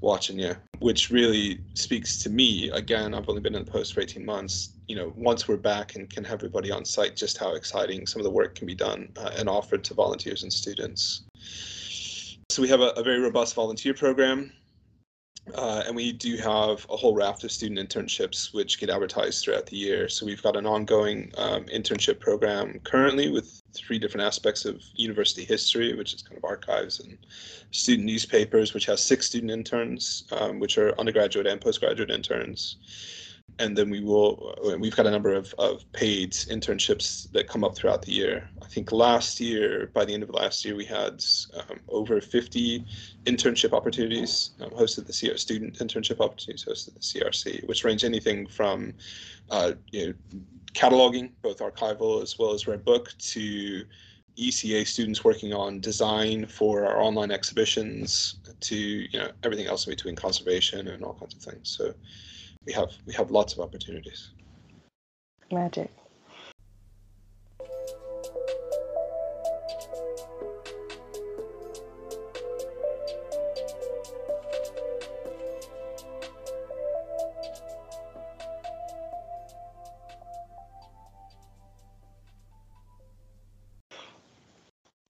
watching 0.01 0.39
you 0.39 0.57
which 0.79 1.11
really 1.11 1.61
speaks 1.75 2.17
to 2.23 2.31
me. 2.31 2.71
Again 2.71 3.13
i've 3.13 3.29
only 3.29 3.43
been 3.43 3.55
in 3.55 3.65
the 3.67 3.71
post 3.71 3.93
for 3.93 4.01
18 4.01 4.25
months. 4.25 4.71
You 4.89 4.97
know 4.97 5.13
once 5.17 5.47
we're 5.47 5.59
back 5.59 5.97
and 5.97 6.09
can 6.09 6.25
have 6.25 6.39
everybody 6.39 6.71
on 6.71 6.87
site 6.87 7.15
just 7.15 7.37
how 7.37 7.55
exciting 7.55 8.07
some 8.07 8.21
of 8.21 8.25
the 8.25 8.31
work 8.31 8.55
can 8.55 8.67
be 8.67 8.75
done 8.75 9.13
uh, 9.19 9.33
and 9.37 9.51
offered 9.51 9.85
to 9.85 9.95
volunteers 9.95 10.45
and 10.45 10.53
students. 10.53 11.25
So 12.51 12.63
we 12.63 12.69
have 12.69 12.81
a, 12.81 12.89
a 12.97 13.03
very 13.03 13.21
robust 13.21 13.55
volunteer 13.55 13.93
program 13.93 14.51
uh, 15.55 15.83
and 15.87 15.97
we 15.97 16.13
do 16.13 16.37
have 16.37 16.87
a 16.91 16.97
whole 16.97 17.15
raft 17.15 17.45
of 17.45 17.51
student 17.51 17.89
internships 17.89 18.55
which 18.55 18.79
get 18.79 18.91
advertised 18.91 19.45
throughout 19.45 19.67
the 19.67 19.77
year. 19.77 20.09
So 20.09 20.27
we've 20.27 20.43
got 20.43 20.57
an 20.57 20.67
ongoing 20.67 21.33
um, 21.37 21.65
internship 21.65 22.21
program 22.21 22.79
currently 22.85 23.31
with 23.31 23.63
three 23.75 23.99
different 23.99 24.27
aspects 24.27 24.65
of 24.65 24.83
university 24.95 25.45
history, 25.45 25.95
which 25.95 26.15
is 26.15 26.23
kind 26.23 26.37
of 26.37 26.45
archives 26.45 27.01
and 27.01 27.19
student 27.71 28.07
newspapers, 28.07 28.75
which 28.75 28.87
has 28.87 29.03
six 29.03 29.27
student 29.27 29.51
interns, 29.51 30.25
um, 30.33 30.61
which 30.61 30.79
are 30.79 30.99
undergraduate 30.99 31.47
and 31.47 31.61
postgraduate 31.61 32.11
interns 32.11 32.77
and 33.59 33.77
then 33.77 33.91
we 33.91 34.01
will 34.01 34.55
we've 34.79 34.97
got 34.97 35.07
a 35.07 35.11
number 35.11 35.35
of, 35.35 35.55
of 35.59 35.91
paid 35.93 36.33
internships 36.33 37.31
that 37.33 37.49
come 37.49 37.65
up 37.65 37.75
throughout 37.75 38.03
the 38.03 38.13
year. 38.13 38.49
I 38.63 38.67
think 38.67 38.93
last 38.93 39.41
year 39.41 39.91
by 39.93 40.05
the 40.05 40.15
end 40.15 40.23
of 40.23 40.31
last 40.31 40.65
year 40.65 40.75
we 40.77 40.85
had 40.85 41.23
um, 41.55 41.81
over 41.89 42.21
50 42.21 42.85
internship 43.25 43.73
opportunities 43.73 44.51
um, 44.61 44.71
hosted 44.71 45.07
the 45.07 45.29
CR, 45.29 45.37
student 45.37 45.79
internship 45.79 46.21
opportunities 46.21 46.65
hosted 46.65 46.95
the 46.95 47.01
crc 47.01 47.67
which 47.69 47.85
range 47.85 48.05
anything 48.05 48.47
from 48.47 48.95
uh, 49.51 49.73
you 49.91 50.07
know 50.07 50.15
cataloging 50.73 51.31
both 51.43 51.59
archival 51.59 52.23
as 52.23 52.39
well 52.39 52.53
as 52.53 52.67
red 52.67 52.85
book 52.85 53.13
to 53.19 53.85
ECA 54.39 54.87
students 54.87 55.25
working 55.25 55.53
on 55.53 55.81
design 55.81 56.47
for 56.47 56.87
our 56.87 57.01
online 57.03 57.31
exhibitions 57.31 58.37
to 58.61 58.77
you 58.77 59.19
know 59.19 59.31
everything 59.43 59.67
else 59.67 59.87
in 59.87 59.93
between 59.93 60.17
conservation 60.17 60.89
and 60.89 61.05
all 61.05 61.15
kinds 61.15 61.35
of 61.35 61.43
things. 61.43 61.69
So 61.69 61.93
we 62.67 62.73
have 62.73 62.93
we 63.07 63.13
have 63.15 63.31
lots 63.31 63.55
of 63.55 63.61
opportunities. 63.61 64.31
Magic. 65.51 65.91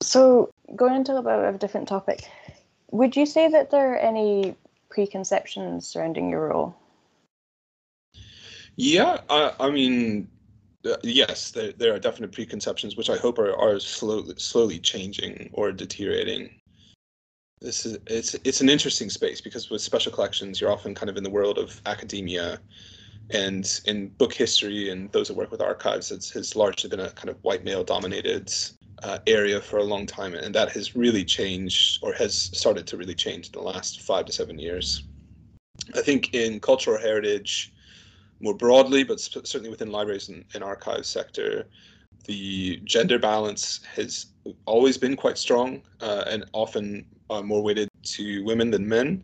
So, 0.03 0.51
going 0.75 0.97
into 0.97 1.17
a 1.17 1.23
bit 1.23 1.33
of 1.33 1.55
a 1.55 1.59
different 1.59 1.87
topic, 1.87 2.29
would 2.91 3.15
you 3.15 3.27
say 3.27 3.49
that 3.49 3.71
there 3.71 3.93
are 3.93 3.97
any 3.97 4.57
preconceptions 4.89 5.87
surrounding 5.87 6.31
your 6.31 6.49
role? 6.49 6.80
Yeah, 8.83 9.21
I, 9.29 9.53
I 9.61 9.71
mean, 9.71 10.27
uh, 10.87 10.97
yes, 11.03 11.51
there, 11.51 11.73
there 11.73 11.95
are 11.95 11.99
definite 11.99 12.33
preconceptions, 12.33 12.97
which 12.97 13.11
I 13.11 13.19
hope 13.19 13.39
are, 13.39 13.55
are 13.55 13.79
slowly 13.79 14.33
slowly 14.39 14.79
changing 14.79 15.51
or 15.53 15.71
deteriorating. 15.71 16.59
This 17.61 17.85
is 17.85 17.99
it's 18.07 18.33
it's 18.43 18.63
an 18.63 18.71
interesting 18.71 19.11
space 19.11 19.43
because 19.43 19.69
with 19.69 19.83
special 19.83 20.11
collections, 20.13 20.63
you're 20.63 20.73
often 20.73 20.95
kind 20.95 21.11
of 21.11 21.19
in 21.19 21.23
the 21.23 21.29
world 21.29 21.59
of 21.59 21.79
academia, 21.85 22.59
and 23.29 23.83
in 23.85 24.09
book 24.09 24.33
history 24.33 24.89
and 24.89 25.13
those 25.13 25.29
that 25.29 25.37
work 25.37 25.51
with 25.51 25.61
archives, 25.61 26.11
it's 26.11 26.31
has 26.31 26.57
largely 26.57 26.89
been 26.89 27.01
a 27.01 27.11
kind 27.11 27.29
of 27.29 27.37
white 27.43 27.63
male 27.63 27.85
dominated 27.85 28.51
uh, 29.03 29.19
area 29.27 29.61
for 29.61 29.77
a 29.77 29.85
long 29.85 30.07
time, 30.07 30.33
and 30.33 30.55
that 30.55 30.73
has 30.73 30.97
really 30.97 31.23
changed 31.23 31.99
or 32.03 32.15
has 32.15 32.35
started 32.35 32.87
to 32.87 32.97
really 32.97 33.15
change 33.15 33.49
in 33.49 33.53
the 33.53 33.61
last 33.61 34.01
five 34.01 34.25
to 34.25 34.33
seven 34.33 34.59
years. 34.59 35.03
I 35.95 36.01
think 36.01 36.33
in 36.33 36.61
cultural 36.61 36.99
heritage 36.99 37.75
more 38.41 38.55
broadly, 38.55 39.05
but 39.05 39.21
certainly 39.21 39.71
within 39.71 39.93
libraries 39.93 40.29
and, 40.29 40.45
and 40.55 40.65
archives 40.65 41.09
sector, 41.09 41.67
the 42.27 42.81
gender 42.85 43.19
balance 43.19 43.81
has 43.95 44.27
always 44.67 44.97
been 44.97 45.17
quite 45.17 45.39
strong 45.39 45.83
uh, 46.01 46.25
and 46.27 46.45
often 46.53 47.05
uh, 47.29 47.43
more 47.43 47.63
weighted 47.63 47.89
to 48.03 48.43
women 48.45 48.71
than 48.71 48.89
men. 48.89 49.23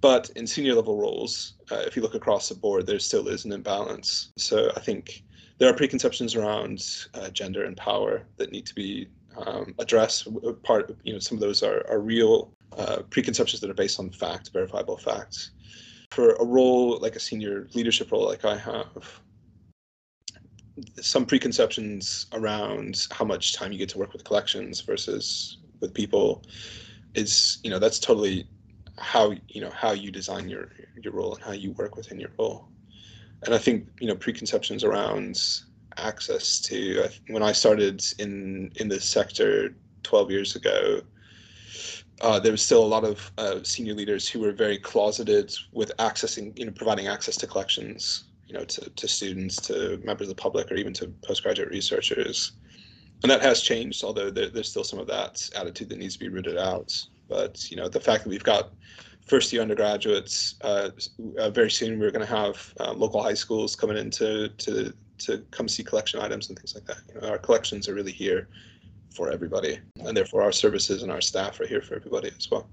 But 0.00 0.30
in 0.36 0.46
senior 0.46 0.74
level 0.74 0.96
roles, 0.96 1.54
uh, 1.70 1.82
if 1.86 1.96
you 1.96 2.02
look 2.02 2.14
across 2.14 2.48
the 2.48 2.54
board, 2.54 2.86
there 2.86 2.98
still 2.98 3.28
is 3.28 3.44
an 3.44 3.52
imbalance. 3.52 4.30
So 4.36 4.70
I 4.76 4.80
think 4.80 5.24
there 5.58 5.68
are 5.68 5.74
preconceptions 5.74 6.34
around 6.34 6.84
uh, 7.14 7.30
gender 7.30 7.64
and 7.64 7.76
power 7.76 8.22
that 8.36 8.52
need 8.52 8.66
to 8.66 8.74
be 8.74 9.08
um, 9.36 9.74
addressed. 9.78 10.28
Part, 10.62 10.94
you 11.02 11.12
know, 11.12 11.18
some 11.18 11.36
of 11.36 11.40
those 11.40 11.62
are, 11.62 11.84
are 11.88 12.00
real 12.00 12.52
uh, 12.76 13.02
preconceptions 13.10 13.60
that 13.60 13.70
are 13.70 13.74
based 13.74 13.98
on 13.98 14.10
fact, 14.10 14.50
verifiable 14.52 14.98
facts 14.98 15.52
for 16.16 16.32
a 16.32 16.44
role 16.44 16.98
like 16.98 17.14
a 17.14 17.20
senior 17.20 17.68
leadership 17.74 18.10
role 18.10 18.26
like 18.26 18.44
I 18.44 18.56
have, 18.56 19.20
some 21.00 21.26
preconceptions 21.26 22.26
around 22.32 23.06
how 23.10 23.24
much 23.24 23.52
time 23.52 23.70
you 23.72 23.78
get 23.78 23.90
to 23.90 23.98
work 23.98 24.12
with 24.14 24.24
collections 24.24 24.80
versus 24.80 25.58
with 25.80 25.92
people 25.92 26.42
is 27.14 27.58
you 27.62 27.70
know 27.70 27.78
that's 27.78 27.98
totally 27.98 28.48
how 28.98 29.34
you 29.48 29.60
know 29.60 29.70
how 29.70 29.92
you 29.92 30.10
design 30.10 30.48
your 30.48 30.70
your 31.02 31.12
role 31.12 31.34
and 31.34 31.44
how 31.44 31.52
you 31.52 31.72
work 31.72 31.96
within 31.96 32.18
your 32.18 32.30
role 32.38 32.68
and 33.44 33.54
i 33.54 33.58
think 33.58 33.86
you 34.00 34.08
know 34.08 34.16
preconceptions 34.16 34.84
around 34.84 35.34
access 35.98 36.60
to. 36.60 37.08
When 37.28 37.42
I 37.42 37.52
started 37.52 38.04
in 38.18 38.70
in 38.76 38.88
this 38.88 39.04
sector 39.04 39.74
12 40.02 40.30
years 40.30 40.56
ago, 40.56 41.00
uh, 42.22 42.40
there 42.40 42.52
was 42.52 42.62
still 42.62 42.84
a 42.84 42.86
lot 42.86 43.04
of 43.04 43.30
uh, 43.38 43.62
senior 43.62 43.94
leaders 43.94 44.28
who 44.28 44.40
were 44.40 44.52
very 44.52 44.78
closeted 44.78 45.54
with 45.72 45.92
accessing, 45.98 46.58
you 46.58 46.64
know, 46.64 46.72
providing 46.72 47.08
access 47.08 47.36
to 47.36 47.46
collections, 47.46 48.24
you 48.46 48.54
know, 48.54 48.64
to, 48.64 48.88
to 48.90 49.06
students, 49.08 49.56
to 49.56 50.00
members 50.04 50.28
of 50.28 50.36
the 50.36 50.40
public, 50.40 50.70
or 50.70 50.76
even 50.76 50.92
to 50.94 51.08
postgraduate 51.22 51.68
researchers. 51.68 52.52
And 53.22 53.30
that 53.30 53.42
has 53.42 53.60
changed, 53.60 54.02
although 54.04 54.30
there, 54.30 54.48
there's 54.48 54.70
still 54.70 54.84
some 54.84 54.98
of 54.98 55.06
that 55.08 55.48
attitude 55.54 55.88
that 55.90 55.98
needs 55.98 56.14
to 56.14 56.20
be 56.20 56.28
rooted 56.28 56.56
out. 56.56 56.94
But 57.28 57.70
you 57.70 57.76
know, 57.76 57.88
the 57.88 58.00
fact 58.00 58.24
that 58.24 58.30
we've 58.30 58.44
got 58.44 58.70
first 59.26 59.52
year 59.52 59.62
undergraduates, 59.62 60.54
uh, 60.62 60.90
uh, 61.38 61.50
very 61.50 61.70
soon 61.70 61.98
we're 61.98 62.10
going 62.10 62.26
to 62.26 62.34
have 62.34 62.72
uh, 62.80 62.92
local 62.92 63.22
high 63.22 63.34
schools 63.34 63.76
coming 63.76 63.96
in 63.96 64.10
to, 64.12 64.48
to 64.48 64.92
to 65.18 65.38
come 65.50 65.66
see 65.66 65.82
collection 65.82 66.20
items 66.20 66.48
and 66.48 66.58
things 66.58 66.74
like 66.74 66.84
that. 66.84 66.98
You 67.08 67.20
know, 67.20 67.28
our 67.28 67.38
collections 67.38 67.88
are 67.88 67.94
really 67.94 68.12
here 68.12 68.48
for 69.16 69.30
everybody, 69.30 69.78
and 70.04 70.16
therefore 70.16 70.42
our 70.42 70.52
services 70.52 71.02
and 71.02 71.10
our 71.10 71.20
staff 71.20 71.58
are 71.60 71.66
here 71.66 71.80
for 71.80 71.94
everybody 71.96 72.30
as 72.36 72.50
well. 72.50 72.68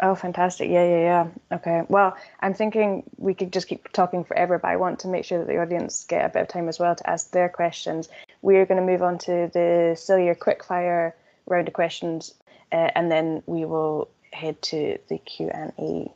Oh, 0.00 0.14
fantastic. 0.14 0.68
Yeah, 0.68 0.84
yeah, 0.84 1.00
yeah. 1.00 1.56
Okay. 1.56 1.82
Well, 1.88 2.16
I'm 2.40 2.52
thinking 2.52 3.02
we 3.16 3.32
could 3.32 3.52
just 3.52 3.66
keep 3.66 3.90
talking 3.92 4.24
forever, 4.24 4.58
but 4.58 4.68
I 4.68 4.76
want 4.76 4.98
to 5.00 5.08
make 5.08 5.24
sure 5.24 5.38
that 5.38 5.46
the 5.46 5.58
audience 5.58 6.04
get 6.04 6.24
a 6.24 6.28
bit 6.28 6.42
of 6.42 6.48
time 6.48 6.68
as 6.68 6.78
well 6.78 6.94
to 6.94 7.10
ask 7.10 7.30
their 7.30 7.48
questions. 7.48 8.08
We're 8.42 8.66
going 8.66 8.80
to 8.80 8.86
move 8.86 9.02
on 9.02 9.18
to 9.18 9.50
the 9.52 9.96
sillier 9.98 10.34
quickfire 10.34 11.12
round 11.46 11.68
of 11.68 11.74
questions, 11.74 12.34
uh, 12.72 12.90
and 12.94 13.10
then 13.10 13.42
we 13.46 13.64
will 13.64 14.10
head 14.32 14.60
to 14.62 14.98
the 15.08 15.18
Q&A. 15.18 16.12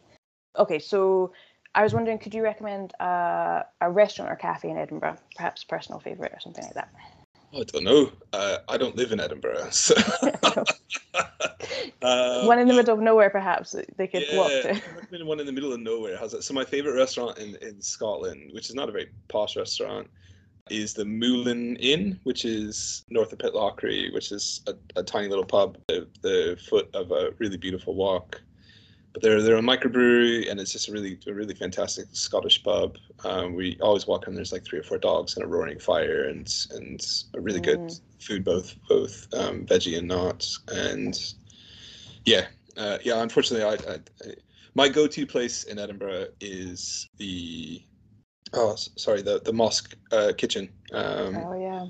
Okay, 0.59 0.79
so 0.79 1.33
I 1.75 1.83
was 1.83 1.94
wondering, 1.94 2.18
could 2.18 2.35
you 2.35 2.42
recommend 2.42 2.92
uh, 3.01 3.62
a 3.81 3.90
restaurant 3.90 4.31
or 4.31 4.37
cafe 4.37 4.68
in 4.68 4.77
Edinburgh, 4.77 5.16
perhaps 5.37 5.64
personal 5.64 6.01
favourite 6.01 6.33
or 6.33 6.40
something 6.40 6.64
like 6.64 6.75
that? 6.75 6.92
I 7.54 7.62
don't 7.64 7.84
know. 7.84 8.12
Uh, 8.32 8.58
I 8.68 8.76
don't 8.76 8.96
live 8.96 9.12
in 9.12 9.20
Edinburgh. 9.20 9.68
So. 9.80 9.94
uh, 12.02 12.46
one 12.46 12.58
in 12.58 12.68
the 12.68 12.74
middle 12.74 12.94
of 12.94 13.00
nowhere, 13.00 13.30
perhaps 13.30 13.74
they 13.96 14.06
could 14.06 14.24
yeah, 14.28 14.36
walk 14.36 14.50
to. 14.50 15.24
One 15.24 15.40
in 15.40 15.46
the 15.46 15.52
middle 15.52 15.72
of 15.72 15.80
nowhere. 15.80 16.16
Has 16.16 16.34
it? 16.34 16.42
So 16.42 16.54
my 16.54 16.64
favorite 16.64 16.94
restaurant 16.94 17.38
in, 17.38 17.56
in 17.56 17.80
Scotland, 17.80 18.50
which 18.52 18.68
is 18.68 18.74
not 18.74 18.88
a 18.88 18.92
very 18.92 19.08
posh 19.28 19.56
restaurant, 19.56 20.08
is 20.70 20.94
the 20.94 21.04
Moulin 21.04 21.76
Inn, 21.76 22.18
which 22.22 22.44
is 22.44 23.04
north 23.10 23.32
of 23.32 23.38
Pitlochry, 23.38 24.12
which 24.14 24.32
is 24.32 24.62
a, 24.66 24.74
a 24.98 25.02
tiny 25.02 25.28
little 25.28 25.44
pub 25.44 25.76
at 25.88 26.06
the 26.22 26.58
foot 26.68 26.88
of 26.94 27.10
a 27.10 27.30
really 27.38 27.56
beautiful 27.56 27.94
walk 27.94 28.40
but 29.12 29.23
they're 29.23 29.42
they're 29.42 29.57
a 29.57 29.62
microbrewery 29.62 30.51
and 30.51 30.61
it's 30.61 30.73
just 30.73 30.88
a 30.88 30.92
really 30.92 31.18
a 31.27 31.33
really 31.33 31.55
fantastic 31.55 32.07
Scottish 32.12 32.62
pub. 32.62 32.96
Um, 33.25 33.55
we 33.55 33.79
always 33.81 34.07
walk 34.07 34.29
in. 34.29 34.35
There's 34.35 34.53
like 34.53 34.64
three 34.64 34.79
or 34.79 34.83
four 34.83 34.99
dogs 34.99 35.37
and 35.37 35.44
a 35.44 35.49
roaring 35.49 35.79
fire 35.79 36.25
and 36.25 36.53
and 36.73 37.05
a 37.35 37.40
really 37.40 37.61
good 37.61 37.81
mm. 37.81 38.01
food, 38.20 38.44
both 38.44 38.75
both 38.88 39.27
um, 39.35 39.66
veggie 39.66 39.99
and 39.99 40.09
not. 40.09 40.49
And 40.68 41.18
yeah, 42.25 42.46
uh, 42.77 42.99
yeah. 43.03 43.23
Unfortunately, 43.23 43.64
I, 43.64 43.92
I, 43.92 43.96
I, 43.96 44.35
my 44.75 44.88
go-to 44.88 45.27
place 45.27 45.64
in 45.64 45.79
Edinburgh 45.79 46.29
is 46.40 47.09
the 47.18 47.83
oh 48.53 48.77
sorry 48.77 49.23
the 49.23 49.40
the 49.40 49.53
mosque 49.53 49.96
uh, 50.12 50.33
kitchen. 50.37 50.68
Um, 50.92 51.37
oh 51.37 51.61
yeah. 51.61 51.87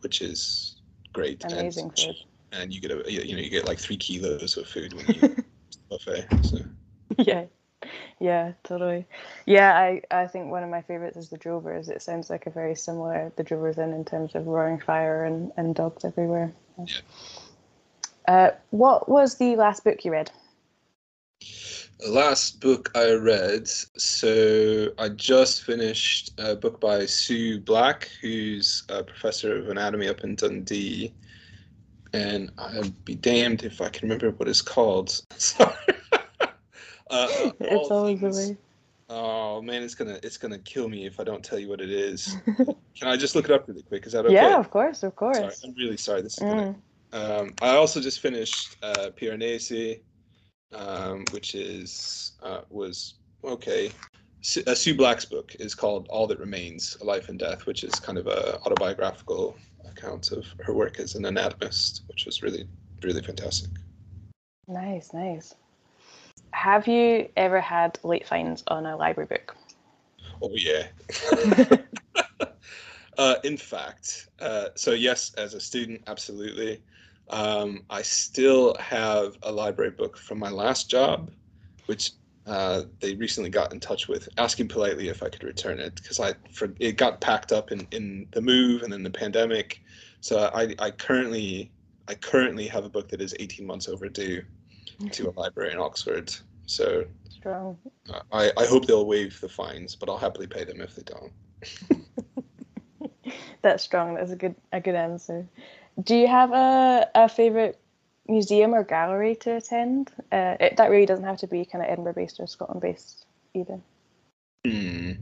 Which 0.00 0.20
is 0.20 0.80
great. 1.12 1.44
Amazing 1.44 1.86
and, 1.86 1.98
food. 1.98 2.14
And 2.52 2.72
you 2.72 2.80
get 2.80 2.90
a 2.90 3.10
you 3.10 3.34
know 3.34 3.42
you 3.42 3.50
get 3.50 3.66
like 3.66 3.78
three 3.78 3.96
kilos 3.96 4.56
of 4.56 4.66
food 4.66 4.92
when 4.92 5.06
you 5.38 5.44
buffet. 5.88 6.26
So. 6.44 6.58
Yeah, 7.16 7.46
yeah, 8.20 8.52
totally. 8.64 9.06
Yeah, 9.46 9.76
I, 9.76 10.02
I 10.10 10.26
think 10.26 10.50
one 10.50 10.62
of 10.62 10.70
my 10.70 10.82
favorites 10.82 11.16
is 11.16 11.30
the 11.30 11.38
Drovers. 11.38 11.88
It 11.88 12.02
sounds 12.02 12.30
like 12.30 12.46
a 12.46 12.50
very 12.50 12.74
similar 12.74 13.32
the 13.36 13.42
Drovers 13.42 13.78
in 13.78 13.92
in 13.92 14.04
terms 14.04 14.34
of 14.34 14.46
roaring 14.46 14.78
fire 14.78 15.24
and, 15.24 15.50
and 15.56 15.74
dogs 15.74 16.04
everywhere. 16.04 16.52
Yeah. 16.78 17.00
Uh, 18.28 18.50
what 18.70 19.08
was 19.08 19.36
the 19.36 19.56
last 19.56 19.84
book 19.84 20.04
you 20.04 20.12
read? 20.12 20.30
The 22.00 22.10
last 22.10 22.60
book 22.60 22.92
I 22.94 23.12
read, 23.12 23.66
so 23.66 24.88
I 24.98 25.08
just 25.08 25.64
finished 25.64 26.30
a 26.38 26.54
book 26.54 26.80
by 26.80 27.06
Sue 27.06 27.58
Black, 27.58 28.08
who's 28.20 28.84
a 28.88 29.02
professor 29.02 29.56
of 29.56 29.68
anatomy 29.68 30.08
up 30.08 30.20
in 30.20 30.36
Dundee 30.36 31.12
and 32.12 32.50
I'd 32.58 33.04
be 33.04 33.14
damned 33.14 33.64
if 33.64 33.80
I 33.80 33.88
can 33.88 34.08
remember 34.08 34.30
what 34.30 34.48
it's 34.48 34.62
called. 34.62 35.10
Sorry. 35.36 35.74
Uh, 36.12 36.16
uh, 37.10 37.50
it's 37.60 37.90
always 37.90 38.20
things, 38.20 38.36
the 38.36 38.52
way. 38.52 38.58
Oh 39.10 39.62
man, 39.62 39.82
it's 39.82 39.94
gonna 39.94 40.18
it's 40.22 40.36
gonna 40.36 40.58
kill 40.58 40.88
me 40.88 41.06
if 41.06 41.18
I 41.18 41.24
don't 41.24 41.42
tell 41.42 41.58
you 41.58 41.68
what 41.68 41.80
it 41.80 41.90
is. 41.90 42.36
can 42.56 43.08
I 43.08 43.16
just 43.16 43.34
look 43.34 43.46
it 43.46 43.50
up 43.50 43.66
really 43.66 43.82
quick? 43.82 44.06
Is 44.06 44.12
that 44.12 44.26
okay? 44.26 44.34
Yeah, 44.34 44.58
of 44.58 44.70
course, 44.70 45.02
of 45.02 45.16
course. 45.16 45.38
Sorry, 45.38 45.54
I'm 45.64 45.74
really 45.74 45.96
sorry. 45.96 46.22
This 46.22 46.34
is 46.34 46.44
mm. 46.44 46.50
gonna. 46.50 46.74
Um, 47.10 47.54
I 47.62 47.70
also 47.70 48.02
just 48.02 48.20
finished 48.20 48.76
uh, 48.82 49.10
Piranesi, 49.16 50.00
um, 50.74 51.24
which 51.30 51.54
is 51.54 52.32
uh, 52.42 52.60
was 52.68 53.14
okay. 53.42 53.90
Uh, 54.66 54.74
Sue 54.74 54.94
Black's 54.94 55.24
book 55.24 55.56
is 55.58 55.74
called 55.74 56.06
All 56.10 56.26
That 56.26 56.38
Remains: 56.38 56.98
A 57.00 57.04
Life 57.04 57.30
in 57.30 57.38
Death, 57.38 57.64
which 57.64 57.84
is 57.84 57.94
kind 57.94 58.18
of 58.18 58.26
a 58.26 58.58
autobiographical 58.60 59.56
accounts 59.90 60.30
of 60.30 60.46
her 60.60 60.72
work 60.72 60.98
as 60.98 61.14
an 61.14 61.24
anatomist, 61.24 62.02
which 62.08 62.26
was 62.26 62.42
really, 62.42 62.66
really 63.02 63.22
fantastic. 63.22 63.70
Nice, 64.66 65.12
nice. 65.12 65.54
Have 66.52 66.86
you 66.86 67.28
ever 67.36 67.60
had 67.60 67.98
late 68.02 68.26
finds 68.26 68.62
on 68.68 68.86
a 68.86 68.96
library 68.96 69.26
book? 69.26 69.56
Oh, 70.42 70.50
yeah. 70.54 70.86
uh, 73.18 73.36
in 73.44 73.56
fact, 73.56 74.28
uh, 74.40 74.68
so 74.74 74.92
yes, 74.92 75.32
as 75.34 75.54
a 75.54 75.60
student, 75.60 76.02
absolutely. 76.06 76.82
Um, 77.30 77.84
I 77.90 78.02
still 78.02 78.74
have 78.78 79.36
a 79.42 79.52
library 79.52 79.90
book 79.90 80.16
from 80.16 80.38
my 80.38 80.50
last 80.50 80.90
job, 80.90 81.30
which 81.86 82.12
uh, 82.48 82.82
they 83.00 83.14
recently 83.14 83.50
got 83.50 83.72
in 83.72 83.80
touch 83.80 84.08
with, 84.08 84.28
asking 84.38 84.68
politely 84.68 85.08
if 85.08 85.22
I 85.22 85.28
could 85.28 85.44
return 85.44 85.78
it 85.78 85.94
because 85.96 86.18
I 86.18 86.32
for, 86.50 86.72
it 86.80 86.96
got 86.96 87.20
packed 87.20 87.52
up 87.52 87.70
in, 87.70 87.86
in 87.90 88.26
the 88.32 88.40
move 88.40 88.82
and 88.82 88.92
then 88.92 89.02
the 89.02 89.10
pandemic. 89.10 89.82
So 90.20 90.50
I, 90.54 90.74
I 90.78 90.90
currently 90.90 91.70
I 92.08 92.14
currently 92.14 92.66
have 92.66 92.86
a 92.86 92.88
book 92.88 93.10
that 93.10 93.20
is 93.20 93.34
18 93.38 93.66
months 93.66 93.86
overdue 93.86 94.42
to 95.12 95.28
a 95.28 95.32
library 95.38 95.72
in 95.72 95.78
Oxford. 95.78 96.34
So 96.64 97.04
strong. 97.28 97.78
I, 98.32 98.50
I 98.56 98.64
hope 98.64 98.86
they'll 98.86 99.06
waive 99.06 99.38
the 99.40 99.48
fines, 99.48 99.94
but 99.94 100.08
I'll 100.08 100.16
happily 100.16 100.46
pay 100.46 100.64
them 100.64 100.80
if 100.80 100.96
they 100.96 101.02
don't. 101.02 102.06
That's 103.62 103.82
strong. 103.82 104.14
That's 104.14 104.32
a 104.32 104.36
good 104.36 104.54
a 104.72 104.80
good 104.80 104.94
answer. 104.94 105.46
Do 106.02 106.16
you 106.16 106.28
have 106.28 106.52
a, 106.52 107.08
a 107.14 107.28
favorite 107.28 107.78
museum 108.28 108.74
or 108.74 108.84
gallery 108.84 109.34
to 109.36 109.56
attend. 109.56 110.12
Uh, 110.30 110.56
it, 110.60 110.76
that 110.76 110.90
really 110.90 111.06
doesn't 111.06 111.24
have 111.24 111.38
to 111.38 111.46
be 111.46 111.64
kind 111.64 111.84
of 111.84 111.90
Edinburgh 111.90 112.14
based 112.14 112.40
or 112.40 112.46
Scotland 112.46 112.80
based 112.80 113.24
either. 113.54 113.80
Hmm. 114.66 115.12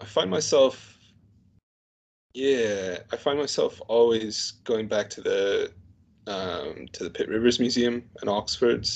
I 0.00 0.04
find 0.04 0.30
myself, 0.30 0.98
yeah, 2.34 2.98
I 3.12 3.16
find 3.16 3.38
myself 3.38 3.80
always 3.88 4.54
going 4.64 4.88
back 4.88 5.08
to 5.10 5.20
the 5.20 5.72
um, 6.26 6.86
to 6.92 7.04
the 7.04 7.10
Pitt 7.10 7.28
Rivers 7.28 7.58
Museum 7.58 8.02
in 8.22 8.28
Oxford 8.28 8.88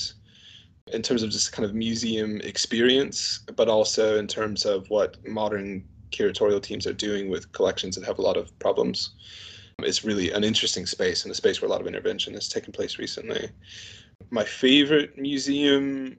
in 0.93 1.01
terms 1.01 1.23
of 1.23 1.29
just 1.29 1.51
kind 1.51 1.65
of 1.65 1.75
museum 1.75 2.39
experience, 2.41 3.39
but 3.55 3.67
also 3.67 4.17
in 4.17 4.27
terms 4.27 4.65
of 4.65 4.89
what 4.89 5.17
modern 5.27 5.83
curatorial 6.11 6.61
teams 6.61 6.87
are 6.87 6.93
doing 6.93 7.29
with 7.29 7.51
collections 7.51 7.95
that 7.95 8.05
have 8.05 8.19
a 8.19 8.21
lot 8.21 8.37
of 8.37 8.57
problems. 8.59 9.11
It's 9.83 10.03
really 10.03 10.31
an 10.31 10.43
interesting 10.43 10.87
space 10.87 11.23
and 11.23 11.31
a 11.31 11.35
space 11.35 11.61
where 11.61 11.67
a 11.67 11.71
lot 11.71 11.81
of 11.81 11.87
intervention 11.87 12.33
has 12.33 12.49
taken 12.49 12.73
place 12.73 12.97
recently. 12.97 13.49
My 14.31 14.43
favorite 14.43 15.19
museum, 15.19 16.17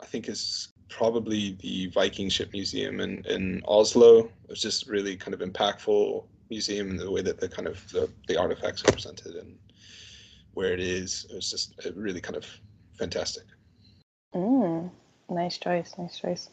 I 0.00 0.06
think, 0.06 0.28
is 0.28 0.68
probably 0.88 1.56
the 1.60 1.88
Viking 1.88 2.28
Ship 2.28 2.48
Museum 2.52 3.00
in, 3.00 3.24
in 3.26 3.62
Oslo. 3.66 4.30
It's 4.48 4.60
just 4.60 4.86
really 4.86 5.16
kind 5.16 5.34
of 5.34 5.40
impactful 5.40 6.24
museum 6.50 6.90
in 6.90 6.96
the 6.96 7.10
way 7.10 7.20
that 7.20 7.40
the 7.40 7.48
kind 7.48 7.66
of 7.66 7.84
the, 7.90 8.08
the 8.28 8.38
artifacts 8.38 8.84
are 8.84 8.92
presented 8.92 9.34
and 9.34 9.58
where 10.52 10.72
it 10.72 10.78
is. 10.78 11.26
It 11.30 11.34
was 11.34 11.50
just 11.50 11.74
really 11.96 12.20
kind 12.20 12.36
of 12.36 12.46
fantastic. 12.96 13.44
Mm, 14.36 14.88
nice 15.28 15.58
choice, 15.58 15.96
nice 15.98 16.16
choice. 16.16 16.48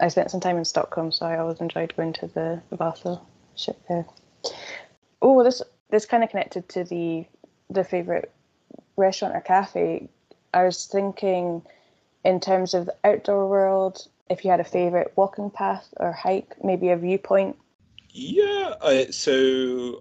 I 0.00 0.08
spent 0.08 0.30
some 0.30 0.40
time 0.40 0.56
in 0.56 0.64
Stockholm, 0.64 1.12
so 1.12 1.26
I 1.26 1.36
always 1.38 1.60
enjoyed 1.60 1.94
going 1.94 2.14
to 2.14 2.26
the, 2.28 2.62
the 2.70 2.76
Vasa 2.76 3.20
ship 3.54 3.78
there. 3.86 4.06
Oh, 5.20 5.42
this 5.42 5.62
this 5.90 6.06
kind 6.06 6.22
of 6.22 6.30
connected 6.30 6.68
to 6.70 6.84
the 6.84 7.26
the 7.70 7.84
favorite 7.84 8.32
restaurant 8.96 9.34
or 9.34 9.40
cafe. 9.40 10.08
I 10.54 10.64
was 10.64 10.86
thinking, 10.86 11.62
in 12.24 12.40
terms 12.40 12.74
of 12.74 12.86
the 12.86 12.96
outdoor 13.04 13.48
world, 13.48 14.06
if 14.30 14.44
you 14.44 14.50
had 14.50 14.60
a 14.60 14.64
favorite 14.64 15.12
walking 15.16 15.50
path 15.50 15.88
or 15.98 16.12
hike, 16.12 16.54
maybe 16.64 16.88
a 16.88 16.96
viewpoint. 16.96 17.56
Yeah, 18.10 18.74
I, 18.80 19.06
so 19.10 20.00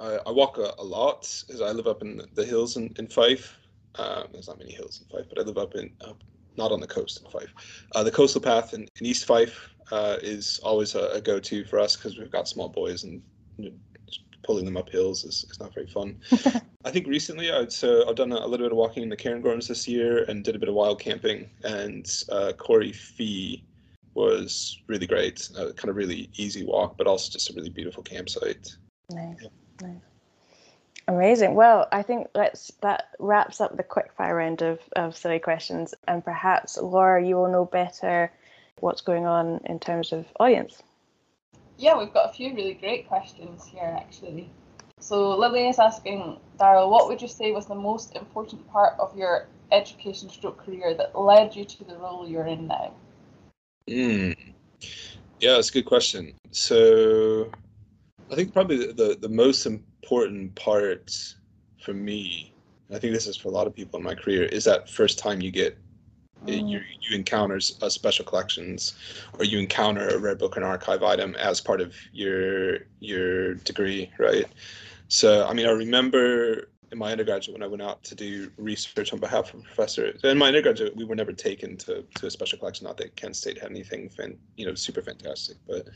I, 0.00 0.18
I 0.26 0.30
walk 0.30 0.56
a, 0.56 0.72
a 0.78 0.84
lot 0.84 1.22
as 1.52 1.60
I 1.60 1.70
live 1.72 1.86
up 1.86 2.02
in 2.02 2.22
the 2.34 2.44
hills 2.44 2.76
in, 2.76 2.92
in 2.98 3.06
Fife. 3.08 3.58
Um, 3.96 4.28
there's 4.32 4.48
not 4.48 4.58
many 4.58 4.72
hills 4.72 5.02
in 5.02 5.06
Fife, 5.14 5.26
but 5.28 5.38
I 5.38 5.42
live 5.42 5.58
up 5.58 5.74
in 5.74 5.92
up, 6.00 6.22
not 6.56 6.72
on 6.72 6.80
the 6.80 6.86
coast 6.86 7.22
in 7.22 7.30
Fife. 7.30 7.52
Uh, 7.94 8.02
the 8.02 8.10
coastal 8.10 8.40
path 8.40 8.72
in, 8.72 8.88
in 8.98 9.06
East 9.06 9.26
Fife, 9.26 9.68
uh, 9.90 10.16
is 10.22 10.58
always 10.62 10.94
a, 10.94 11.08
a 11.08 11.20
go-to 11.20 11.64
for 11.64 11.78
us 11.78 11.96
because 11.96 12.18
we've 12.18 12.30
got 12.30 12.48
small 12.48 12.68
boys 12.68 13.04
and 13.04 13.22
pulling 14.42 14.64
them 14.64 14.76
up 14.76 14.88
hills 14.88 15.24
is, 15.24 15.44
is 15.50 15.60
not 15.60 15.74
very 15.74 15.86
fun. 15.86 16.18
I 16.84 16.90
think 16.90 17.06
recently 17.06 17.50
I'd 17.50 17.72
so 17.72 18.08
I've 18.08 18.16
done 18.16 18.32
a, 18.32 18.36
a, 18.36 18.46
little 18.46 18.66
bit 18.66 18.72
of 18.72 18.78
walking 18.78 19.02
in 19.02 19.08
the 19.08 19.16
cairngorms 19.16 19.68
this 19.68 19.86
year 19.86 20.24
and 20.24 20.42
did 20.42 20.56
a 20.56 20.58
bit 20.58 20.68
of 20.68 20.74
wild 20.74 21.00
camping 21.00 21.48
and 21.64 22.10
uh, 22.30 22.52
Corrie 22.56 22.92
Fee 22.92 23.64
was 24.14 24.78
really 24.88 25.06
great. 25.06 25.48
A 25.56 25.72
kind 25.72 25.88
of 25.88 25.96
really 25.96 26.28
easy 26.36 26.64
walk, 26.64 26.96
but 26.98 27.06
also 27.06 27.32
just 27.32 27.50
a 27.50 27.54
really 27.54 27.70
beautiful 27.70 28.02
campsite. 28.02 28.76
Nice, 29.10 29.36
yeah. 29.40 29.48
nice. 29.80 29.96
Amazing. 31.08 31.54
Well, 31.54 31.88
I 31.90 32.02
think 32.02 32.28
let's 32.34 32.70
that 32.80 33.08
wraps 33.18 33.60
up 33.60 33.76
the 33.76 33.82
quick 33.82 34.12
fire 34.16 34.36
round 34.36 34.62
of, 34.62 34.78
of 34.94 35.16
silly 35.16 35.38
questions, 35.38 35.94
and 36.06 36.24
perhaps 36.24 36.78
Laura, 36.78 37.24
you 37.26 37.36
will 37.36 37.50
know 37.50 37.64
better 37.64 38.30
what's 38.78 39.00
going 39.00 39.26
on 39.26 39.60
in 39.64 39.78
terms 39.80 40.12
of 40.12 40.26
audience. 40.38 40.82
Yeah, 41.78 41.98
we've 41.98 42.12
got 42.12 42.30
a 42.30 42.32
few 42.32 42.54
really 42.54 42.74
great 42.74 43.08
questions 43.08 43.66
here 43.66 43.96
actually. 43.98 44.50
So 45.00 45.36
Lily 45.36 45.68
is 45.68 45.78
asking 45.78 46.38
Daryl, 46.58 46.88
what 46.88 47.08
would 47.08 47.20
you 47.20 47.28
say 47.28 47.50
was 47.50 47.66
the 47.66 47.74
most 47.74 48.14
important 48.14 48.68
part 48.70 48.94
of 49.00 49.16
your 49.16 49.48
education 49.72 50.28
stroke 50.28 50.64
career 50.64 50.94
that 50.94 51.18
led 51.18 51.56
you 51.56 51.64
to 51.64 51.84
the 51.84 51.96
role 51.96 52.28
you're 52.28 52.46
in 52.46 52.68
now? 52.68 52.94
Mm. 53.88 54.36
Yeah, 55.40 55.54
that's 55.54 55.70
a 55.70 55.72
good 55.72 55.86
question. 55.86 56.34
So 56.52 57.50
I 58.30 58.36
think 58.36 58.52
probably 58.52 58.86
the, 58.86 58.92
the, 58.92 59.18
the 59.20 59.28
most 59.28 59.66
important 59.66 60.54
part 60.54 61.34
for 61.82 61.92
me, 61.92 62.54
I 62.92 62.98
think 62.98 63.12
this 63.12 63.26
is 63.26 63.36
for 63.36 63.48
a 63.48 63.50
lot 63.50 63.66
of 63.66 63.74
people 63.74 63.98
in 63.98 64.04
my 64.04 64.14
career, 64.14 64.44
is 64.44 64.64
that 64.64 64.88
first 64.88 65.18
time 65.18 65.40
you 65.40 65.50
get 65.50 65.76
mm. 66.46 66.68
you 66.68 66.80
you 67.00 67.16
encounter 67.16 67.56
a 67.56 67.90
special 67.90 68.24
collections 68.24 68.94
or 69.38 69.44
you 69.44 69.58
encounter 69.58 70.08
a 70.08 70.18
rare 70.18 70.34
book 70.34 70.56
and 70.56 70.64
archive 70.64 71.02
item 71.02 71.34
as 71.36 71.60
part 71.60 71.80
of 71.80 71.94
your 72.12 72.78
your 73.00 73.54
degree, 73.54 74.10
right? 74.18 74.46
So 75.08 75.46
I 75.46 75.52
mean, 75.52 75.66
I 75.66 75.70
remember 75.70 76.68
in 76.92 76.98
my 76.98 77.10
undergraduate 77.10 77.58
when 77.58 77.62
I 77.62 77.66
went 77.66 77.82
out 77.82 78.04
to 78.04 78.14
do 78.14 78.50
research 78.58 79.12
on 79.12 79.18
behalf 79.18 79.52
of 79.54 79.60
a 79.60 79.62
professor. 79.62 80.12
In 80.24 80.38
my 80.38 80.48
undergraduate, 80.48 80.94
we 80.94 81.04
were 81.04 81.16
never 81.16 81.32
taken 81.32 81.76
to, 81.78 82.04
to 82.16 82.26
a 82.26 82.30
special 82.30 82.58
collection. 82.58 82.86
Not 82.86 82.98
that 82.98 83.16
Kent 83.16 83.34
State 83.34 83.58
had 83.58 83.70
anything, 83.70 84.10
fan, 84.10 84.36
you 84.56 84.66
know, 84.66 84.74
super 84.74 85.00
fantastic, 85.00 85.56
but 85.66 85.88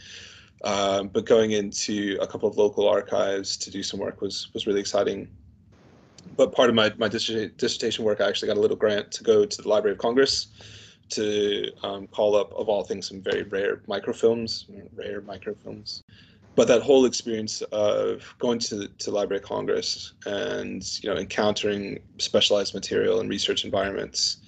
um, 0.64 1.08
but 1.08 1.26
going 1.26 1.52
into 1.52 2.16
a 2.20 2.26
couple 2.26 2.48
of 2.48 2.56
local 2.56 2.88
archives 2.88 3.58
to 3.58 3.70
do 3.70 3.82
some 3.82 4.00
work 4.00 4.22
was 4.22 4.48
was 4.54 4.66
really 4.66 4.80
exciting. 4.80 5.28
But 6.36 6.52
part 6.52 6.68
of 6.68 6.74
my 6.74 6.92
my 6.98 7.08
dissertation 7.08 8.04
work, 8.04 8.20
I 8.20 8.28
actually 8.28 8.48
got 8.48 8.58
a 8.58 8.60
little 8.60 8.76
grant 8.76 9.10
to 9.12 9.24
go 9.24 9.46
to 9.46 9.62
the 9.62 9.68
Library 9.68 9.92
of 9.94 9.98
Congress 9.98 10.48
to 11.10 11.70
um, 11.82 12.06
call 12.08 12.34
up, 12.36 12.52
of 12.52 12.68
all 12.68 12.84
things, 12.84 13.08
some 13.08 13.22
very 13.22 13.44
rare 13.44 13.82
microfilms, 13.88 14.64
rare 14.94 15.22
microfilms. 15.22 16.02
But 16.56 16.68
that 16.68 16.82
whole 16.82 17.04
experience 17.04 17.62
of 17.72 18.34
going 18.38 18.58
to 18.60 18.88
to 18.88 19.10
Library 19.10 19.40
of 19.40 19.48
Congress 19.48 20.14
and 20.26 20.82
you 21.02 21.10
know 21.10 21.16
encountering 21.16 22.00
specialized 22.18 22.74
material 22.74 23.20
and 23.20 23.30
research 23.30 23.64
environments 23.64 24.38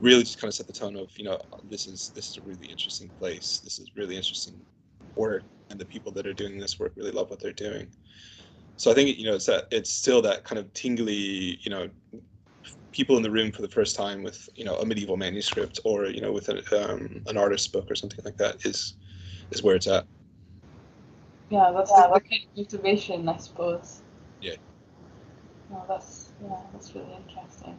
really 0.00 0.22
just 0.24 0.40
kind 0.40 0.48
of 0.48 0.54
set 0.54 0.66
the 0.66 0.72
tone 0.72 0.96
of 0.96 1.10
you 1.16 1.24
know 1.24 1.38
this 1.64 1.86
is 1.86 2.10
this 2.14 2.30
is 2.30 2.38
a 2.38 2.42
really 2.42 2.66
interesting 2.66 3.10
place. 3.18 3.60
This 3.64 3.78
is 3.78 3.90
really 3.96 4.16
interesting 4.16 4.64
work 5.16 5.44
and 5.70 5.80
the 5.80 5.86
people 5.86 6.12
that 6.12 6.26
are 6.26 6.34
doing 6.34 6.58
this 6.58 6.78
work 6.78 6.92
really 6.96 7.12
love 7.12 7.30
what 7.30 7.40
they're 7.40 7.52
doing 7.52 7.88
so 8.76 8.90
i 8.90 8.94
think 8.94 9.18
you 9.18 9.26
know 9.26 9.34
it's 9.34 9.46
that 9.46 9.64
it's 9.70 9.92
still 9.92 10.22
that 10.22 10.44
kind 10.44 10.58
of 10.58 10.72
tingly 10.72 11.58
you 11.62 11.70
know 11.70 11.88
people 12.92 13.16
in 13.16 13.22
the 13.22 13.30
room 13.30 13.50
for 13.50 13.62
the 13.62 13.68
first 13.68 13.96
time 13.96 14.22
with 14.22 14.48
you 14.54 14.64
know 14.64 14.76
a 14.76 14.86
medieval 14.86 15.16
manuscript 15.16 15.80
or 15.84 16.06
you 16.06 16.20
know 16.20 16.32
with 16.32 16.48
a, 16.48 16.92
um, 16.92 17.22
an 17.26 17.36
artist's 17.36 17.68
book 17.68 17.86
or 17.90 17.94
something 17.94 18.24
like 18.24 18.36
that 18.36 18.56
is 18.64 18.94
is 19.50 19.62
where 19.62 19.76
it's 19.76 19.86
at 19.86 20.06
yeah, 21.50 21.72
that's 21.72 21.90
yeah, 21.90 22.08
the, 22.08 22.20
kind 22.20 22.42
of 22.42 22.56
motivation, 22.56 23.28
I 23.28 23.36
suppose. 23.36 24.00
Yeah. 24.40 24.54
No, 25.70 25.84
that's 25.88 26.32
yeah, 26.42 26.56
that's 26.72 26.94
really 26.94 27.14
interesting. 27.14 27.78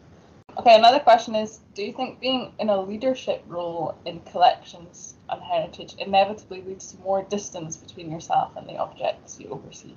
Okay, 0.57 0.75
another 0.75 0.99
question 0.99 1.35
is: 1.35 1.59
Do 1.73 1.83
you 1.83 1.91
think 1.91 2.19
being 2.19 2.53
in 2.59 2.69
a 2.69 2.79
leadership 2.79 3.43
role 3.47 3.95
in 4.05 4.19
collections 4.21 5.15
and 5.29 5.41
heritage 5.41 5.95
inevitably 5.97 6.61
leads 6.61 6.91
to 6.91 6.97
more 6.99 7.23
distance 7.23 7.75
between 7.75 8.11
yourself 8.11 8.55
and 8.55 8.67
the 8.67 8.77
objects 8.77 9.39
you 9.39 9.49
oversee? 9.49 9.95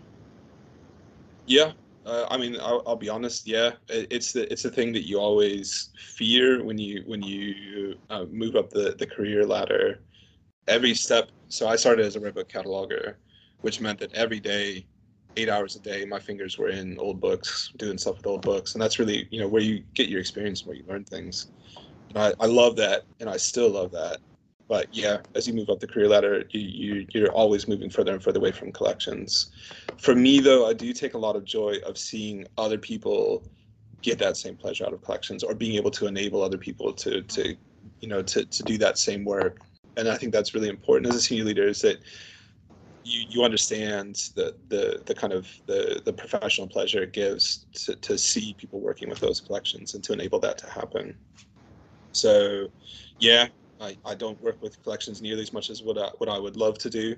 Yeah, 1.49 1.73
uh, 2.05 2.27
I 2.31 2.37
mean, 2.37 2.57
I'll, 2.61 2.83
I'll, 2.87 2.97
be 2.97 3.09
honest. 3.09 3.47
Yeah, 3.47 3.73
it, 3.89 4.07
it's 4.11 4.33
the 4.33 4.51
it's 4.53 4.63
the 4.63 4.71
thing 4.71 4.93
that 4.93 5.09
you 5.09 5.19
always 5.19 5.91
fear 5.97 6.63
when 6.63 6.77
you 6.77 7.03
when 7.07 7.23
you 7.23 7.97
uh, 8.11 8.27
move 8.31 8.55
up 8.55 8.69
the 8.69 8.95
the 8.99 9.07
career 9.07 9.47
ladder. 9.47 10.01
Every 10.69 10.95
step. 10.95 11.31
So 11.49 11.67
I 11.67 11.77
started 11.77 12.05
as 12.05 12.17
a 12.17 12.21
rare 12.21 12.33
book 12.33 12.51
cataloger, 12.51 13.15
which 13.63 13.81
meant 13.81 13.99
that 14.01 14.13
every 14.13 14.41
day, 14.41 14.87
eight 15.39 15.49
hours 15.49 15.75
a 15.77 15.81
day, 15.81 16.05
my 16.05 16.19
fingers 16.19 16.59
were 16.59 16.69
in 16.69 16.99
old 16.99 17.19
books, 17.19 17.73
doing 17.79 17.97
stuff 17.97 18.19
with 18.19 18.27
old 18.27 18.43
books, 18.43 18.75
and 18.75 18.83
that's 18.83 18.99
really 18.99 19.27
you 19.31 19.41
know 19.41 19.49
where 19.49 19.63
you 19.63 19.83
get 19.95 20.11
your 20.11 20.21
experience, 20.21 20.67
where 20.67 20.77
you 20.77 20.85
learn 20.87 21.05
things. 21.05 21.47
And 22.11 22.19
I, 22.19 22.35
I 22.41 22.47
love 22.47 22.77
that, 22.77 23.05
and 23.21 23.29
I 23.31 23.39
still 23.39 23.71
love 23.71 23.91
that. 23.93 24.19
But 24.69 24.89
yeah, 24.93 25.19
as 25.35 25.49
you 25.49 25.55
move 25.55 25.71
up 25.71 25.81
the 25.81 25.87
career 25.87 26.09
ladder, 26.09 26.45
you, 26.51 26.61
you 26.61 27.07
you're 27.15 27.33
always 27.33 27.67
moving 27.67 27.89
further 27.89 28.13
and 28.13 28.23
further 28.23 28.39
away 28.39 28.53
from 28.53 28.73
collections. 28.73 29.51
For 29.97 30.15
me, 30.15 30.41
though, 30.41 30.69
I 30.69 30.75
do 30.75 30.93
take 30.93 31.15
a 31.15 31.19
lot 31.19 31.37
of 31.37 31.45
joy 31.45 31.77
of 31.87 31.97
seeing 31.97 32.47
other 32.59 32.79
people 32.79 33.47
get 34.03 34.19
that 34.19 34.37
same 34.37 34.57
pleasure 34.57 34.85
out 34.85 34.93
of 34.93 35.03
collections, 35.03 35.43
or 35.43 35.55
being 35.55 35.77
able 35.77 35.91
to 35.93 36.07
enable 36.07 36.43
other 36.43 36.59
people 36.59 36.93
to 36.93 37.23
to 37.23 37.57
you 38.01 38.09
know 38.09 38.23
to 38.23 38.45
to 38.45 38.63
do 38.63 38.77
that 38.79 38.99
same 38.99 39.25
work. 39.25 39.59
And 39.97 40.09
I 40.09 40.17
think 40.17 40.33
that's 40.33 40.55
really 40.55 40.69
important 40.69 41.09
as 41.09 41.17
a 41.17 41.21
senior 41.21 41.45
leader 41.45 41.67
is 41.67 41.81
that 41.81 41.99
you, 43.05 43.25
you 43.29 43.45
understand 43.45 44.17
the, 44.37 44.55
the 44.69 45.03
the 45.07 45.15
kind 45.15 45.33
of 45.33 45.49
the 45.67 46.03
the 46.05 46.13
professional 46.13 46.69
pleasure 46.69 47.03
it 47.03 47.13
gives 47.13 47.67
to, 47.85 47.97
to 47.97 48.19
see 48.19 48.55
people 48.55 48.81
working 48.81 49.09
with 49.09 49.21
those 49.21 49.41
collections 49.41 49.95
and 49.95 50.05
to 50.05 50.13
enable 50.13 50.39
that 50.41 50.59
to 50.59 50.69
happen. 50.69 51.17
So, 52.13 52.69
yeah, 53.19 53.49
I, 53.81 53.97
I 54.05 54.15
don't 54.15 54.41
work 54.43 54.61
with 54.61 54.83
collections 54.83 55.23
nearly 55.23 55.43
as 55.43 55.53
much 55.53 55.71
as 55.71 55.83
what 55.83 55.99
I, 55.99 56.09
what 56.19 56.29
I 56.29 56.39
would 56.39 56.57
love 56.57 56.79
to 56.79 56.91
do, 56.91 57.17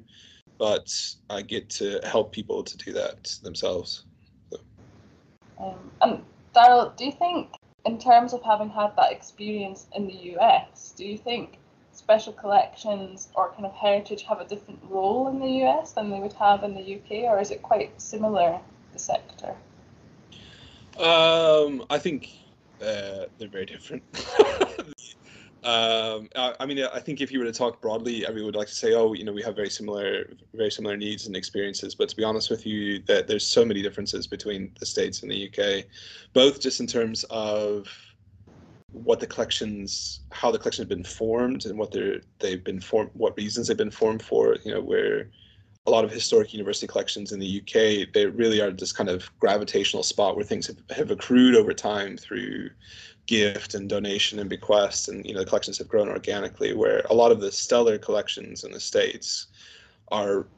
but 0.58 0.92
I 1.28 1.42
get 1.42 1.70
to 1.70 2.00
help 2.04 2.32
people 2.32 2.62
to 2.62 2.76
do 2.76 2.92
that 2.92 3.24
themselves. 3.42 4.04
So. 4.52 4.60
Um, 5.58 5.90
and 6.02 6.22
Daryl, 6.54 6.94
do 6.96 7.04
you 7.04 7.12
think, 7.12 7.48
in 7.84 7.98
terms 7.98 8.32
of 8.32 8.42
having 8.42 8.68
had 8.68 8.94
that 8.96 9.12
experience 9.12 9.86
in 9.94 10.06
the 10.06 10.36
US, 10.36 10.92
do 10.96 11.04
you 11.04 11.16
think 11.16 11.58
special 11.92 12.32
collections 12.32 13.28
or 13.34 13.52
kind 13.52 13.66
of 13.66 13.72
heritage 13.72 14.22
have 14.22 14.40
a 14.40 14.44
different 14.44 14.80
role 14.88 15.28
in 15.28 15.38
the 15.38 15.64
US 15.64 15.92
than 15.92 16.10
they 16.10 16.20
would 16.20 16.32
have 16.34 16.62
in 16.62 16.74
the 16.74 16.96
UK, 16.96 17.24
or 17.30 17.40
is 17.40 17.50
it 17.50 17.62
quite 17.62 17.98
similar, 18.00 18.60
the 18.92 18.98
sector? 18.98 19.54
Um, 20.98 21.84
I 21.88 21.98
think 21.98 22.30
uh, 22.80 23.26
they're 23.38 23.48
very 23.48 23.66
different. 23.66 24.02
um, 25.62 26.28
I, 26.34 26.54
I, 26.60 26.66
mean, 26.66 26.82
I 26.82 27.00
think 27.00 27.20
if 27.20 27.30
you 27.30 27.38
were 27.38 27.44
to 27.44 27.52
talk 27.52 27.82
broadly, 27.82 28.26
everyone 28.26 28.46
would 28.46 28.56
like 28.56 28.68
to 28.68 28.74
say, 28.74 28.94
"Oh, 28.94 29.12
you 29.12 29.24
know, 29.24 29.32
we 29.32 29.42
have 29.42 29.54
very 29.54 29.68
similar, 29.68 30.30
very 30.54 30.70
similar 30.70 30.96
needs 30.96 31.26
and 31.26 31.36
experiences." 31.36 31.94
But 31.94 32.08
to 32.08 32.16
be 32.16 32.24
honest 32.24 32.48
with 32.48 32.64
you, 32.64 33.00
that 33.00 33.28
there's 33.28 33.46
so 33.46 33.64
many 33.64 33.82
differences 33.82 34.26
between 34.26 34.72
the 34.80 34.86
states 34.86 35.22
and 35.22 35.30
the 35.30 35.48
UK, 35.48 35.84
both 36.32 36.60
just 36.60 36.80
in 36.80 36.86
terms 36.86 37.24
of 37.24 37.88
what 38.92 39.20
the 39.20 39.26
collections, 39.26 40.20
how 40.32 40.50
the 40.50 40.58
collection 40.58 40.82
has 40.82 40.88
been 40.88 41.04
formed, 41.04 41.66
and 41.66 41.78
what 41.78 41.92
they're 41.92 42.22
they've 42.38 42.64
been 42.64 42.80
formed, 42.80 43.10
what 43.12 43.36
reasons 43.36 43.68
they've 43.68 43.76
been 43.76 43.90
formed 43.90 44.22
for. 44.22 44.56
You 44.64 44.72
know, 44.72 44.80
where 44.80 45.30
a 45.86 45.90
lot 45.90 46.04
of 46.04 46.10
historic 46.10 46.54
university 46.54 46.86
collections 46.86 47.32
in 47.32 47.38
the 47.38 47.60
UK, 47.60 48.12
they 48.14 48.26
really 48.26 48.60
are 48.60 48.70
this 48.70 48.92
kind 48.92 49.10
of 49.10 49.30
gravitational 49.38 50.02
spot 50.02 50.36
where 50.36 50.44
things 50.44 50.66
have, 50.66 50.76
have 50.90 51.10
accrued 51.10 51.54
over 51.54 51.72
time 51.72 52.16
through 52.16 52.70
gift 53.30 53.74
and 53.74 53.88
donation 53.88 54.40
and 54.40 54.50
bequest, 54.50 55.08
and 55.08 55.24
you 55.24 55.32
know, 55.32 55.38
the 55.38 55.46
collections 55.46 55.78
have 55.78 55.86
grown 55.86 56.08
organically. 56.08 56.74
Where 56.74 57.04
a 57.08 57.14
lot 57.14 57.30
of 57.30 57.40
the 57.40 57.52
stellar 57.52 57.96
collections 57.96 58.64
in 58.64 58.72
the 58.72 58.80
states 58.80 59.46
are 60.08 60.48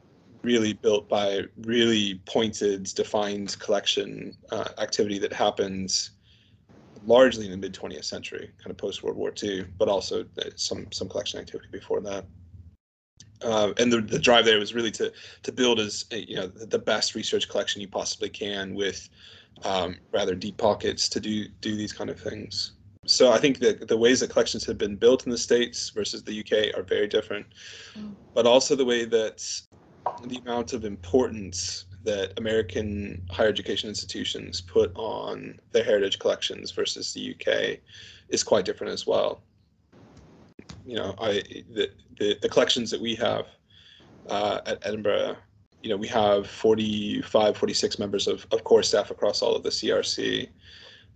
really 0.43 0.73
built 0.73 1.07
by 1.07 1.43
really 1.65 2.23
pointed, 2.25 2.85
defined 2.95 3.59
collection 3.61 4.35
uh, 4.51 4.71
activity 4.79 5.19
that 5.19 5.35
happens 5.35 6.13
largely 7.05 7.45
in 7.45 7.51
the 7.51 7.59
mid 7.59 7.75
20th 7.75 8.05
century, 8.05 8.51
kind 8.57 8.71
of 8.71 8.79
post 8.79 9.03
World 9.03 9.19
War 9.19 9.35
II, 9.43 9.67
but 9.79 9.89
also 9.89 10.25
some 10.57 10.87
some 10.93 11.11
collection 11.11 11.41
activity 11.41 11.69
before 11.71 12.01
that. 12.01 12.25
Uh, 13.43 13.73
and 13.79 13.93
the, 13.93 14.01
the 14.01 14.19
drive 14.19 14.47
there 14.47 14.59
was 14.59 14.73
really 14.73 14.93
to 14.93 15.13
to 15.43 15.53
build 15.53 15.79
as 15.79 16.07
you 16.11 16.37
know 16.37 16.47
the 16.47 16.79
best 16.79 17.15
research 17.15 17.51
collection 17.51 17.83
you 17.83 17.89
possibly 17.89 18.31
can 18.31 18.75
with 18.75 19.11
um, 19.65 19.97
rather 20.13 20.35
deep 20.35 20.57
pockets 20.57 21.09
to 21.11 21.21
do 21.21 21.49
do 21.61 21.77
these 21.77 21.93
kind 21.93 22.11
of 22.11 22.19
things. 22.21 22.73
So 23.07 23.33
I 23.33 23.39
think 23.39 23.59
that 23.59 23.89
the 23.89 23.97
ways 23.97 24.21
that 24.21 24.31
collections 24.31 24.65
have 24.67 24.79
been 24.79 24.95
built 24.95 25.25
in 25.25 25.31
the 25.31 25.39
states 25.39 25.91
versus 25.91 26.23
the 26.23 26.39
UK 26.41 26.79
are 26.79 26.85
very 26.85 27.09
different, 27.09 27.47
mm. 27.97 28.15
but 28.33 28.47
also 28.47 28.77
the 28.77 28.85
way 28.85 29.05
that 29.05 29.45
the 30.25 30.37
amount 30.39 30.73
of 30.73 30.85
importance 30.85 31.87
that 32.05 32.33
American 32.39 33.23
higher 33.31 33.49
education 33.49 33.89
institutions 33.89 34.61
put 34.61 34.93
on 34.95 35.59
their 35.73 35.85
heritage 35.85 36.19
collections 36.19 36.71
versus 36.71 37.13
the 37.13 37.35
UK 37.35 37.79
is 38.29 38.43
quite 38.43 38.65
different 38.65 38.93
as 38.93 39.07
well. 39.07 39.43
you 40.85 40.97
know, 40.97 41.15
I 41.21 41.43
the 41.75 41.91
the, 42.19 42.39
the 42.41 42.49
collections 42.49 42.91
that 42.91 43.01
we 43.01 43.15
have 43.17 43.47
uh, 44.29 44.61
at 44.67 44.79
Edinburgh, 44.87 45.37
you 45.83 45.91
know, 45.91 45.97
we 45.97 46.09
have 46.09 46.47
45, 46.47 47.57
46 47.57 47.99
members 47.99 48.29
of, 48.29 48.47
of 48.53 48.65
core 48.65 48.83
staff 48.83 49.11
across 49.11 49.43
all 49.43 49.55
of 49.55 49.63
the 49.63 49.71
CRC. 49.71 50.49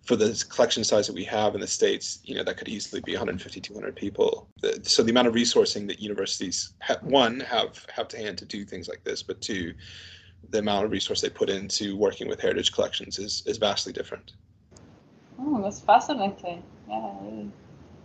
For 0.03 0.15
the 0.15 0.45
collection 0.49 0.85
size 0.85 1.07
that 1.09 1.15
we 1.15 1.25
have 1.25 1.55
in 1.55 1.61
the 1.61 1.67
States, 1.67 2.21
you 2.23 2.37
know, 2.37 2.45
that 2.45 2.57
could 2.57 2.69
easily 2.69 3.01
be 3.01 3.13
150, 3.13 3.61
200 3.61 3.97
people. 3.97 4.49
So 4.83 5.03
the 5.03 5.11
amount 5.11 5.27
of 5.27 5.35
resourcing 5.35 5.89
that 5.89 6.01
universities, 6.01 6.75
have, 6.81 7.03
one, 7.03 7.41
have, 7.41 7.85
have 7.93 8.07
to 8.09 8.17
hand 8.17 8.39
to 8.39 8.45
do 8.45 8.65
things 8.65 8.87
like 8.87 9.03
this, 9.03 9.23
but 9.23 9.41
two, 9.41 9.75
the 10.51 10.59
amount 10.59 10.85
of 10.85 10.93
resource 10.93 11.21
they 11.21 11.29
put 11.29 11.51
into 11.51 11.97
working 11.97 12.29
with 12.29 12.41
heritage 12.41 12.73
collections 12.73 13.19
is, 13.19 13.43
is 13.47 13.59
vastly 13.59 13.93
different. 13.93 14.35
Oh, 15.41 15.61
that's 15.61 15.81
fascinating. 15.81 16.63
Yeah, 16.89 17.13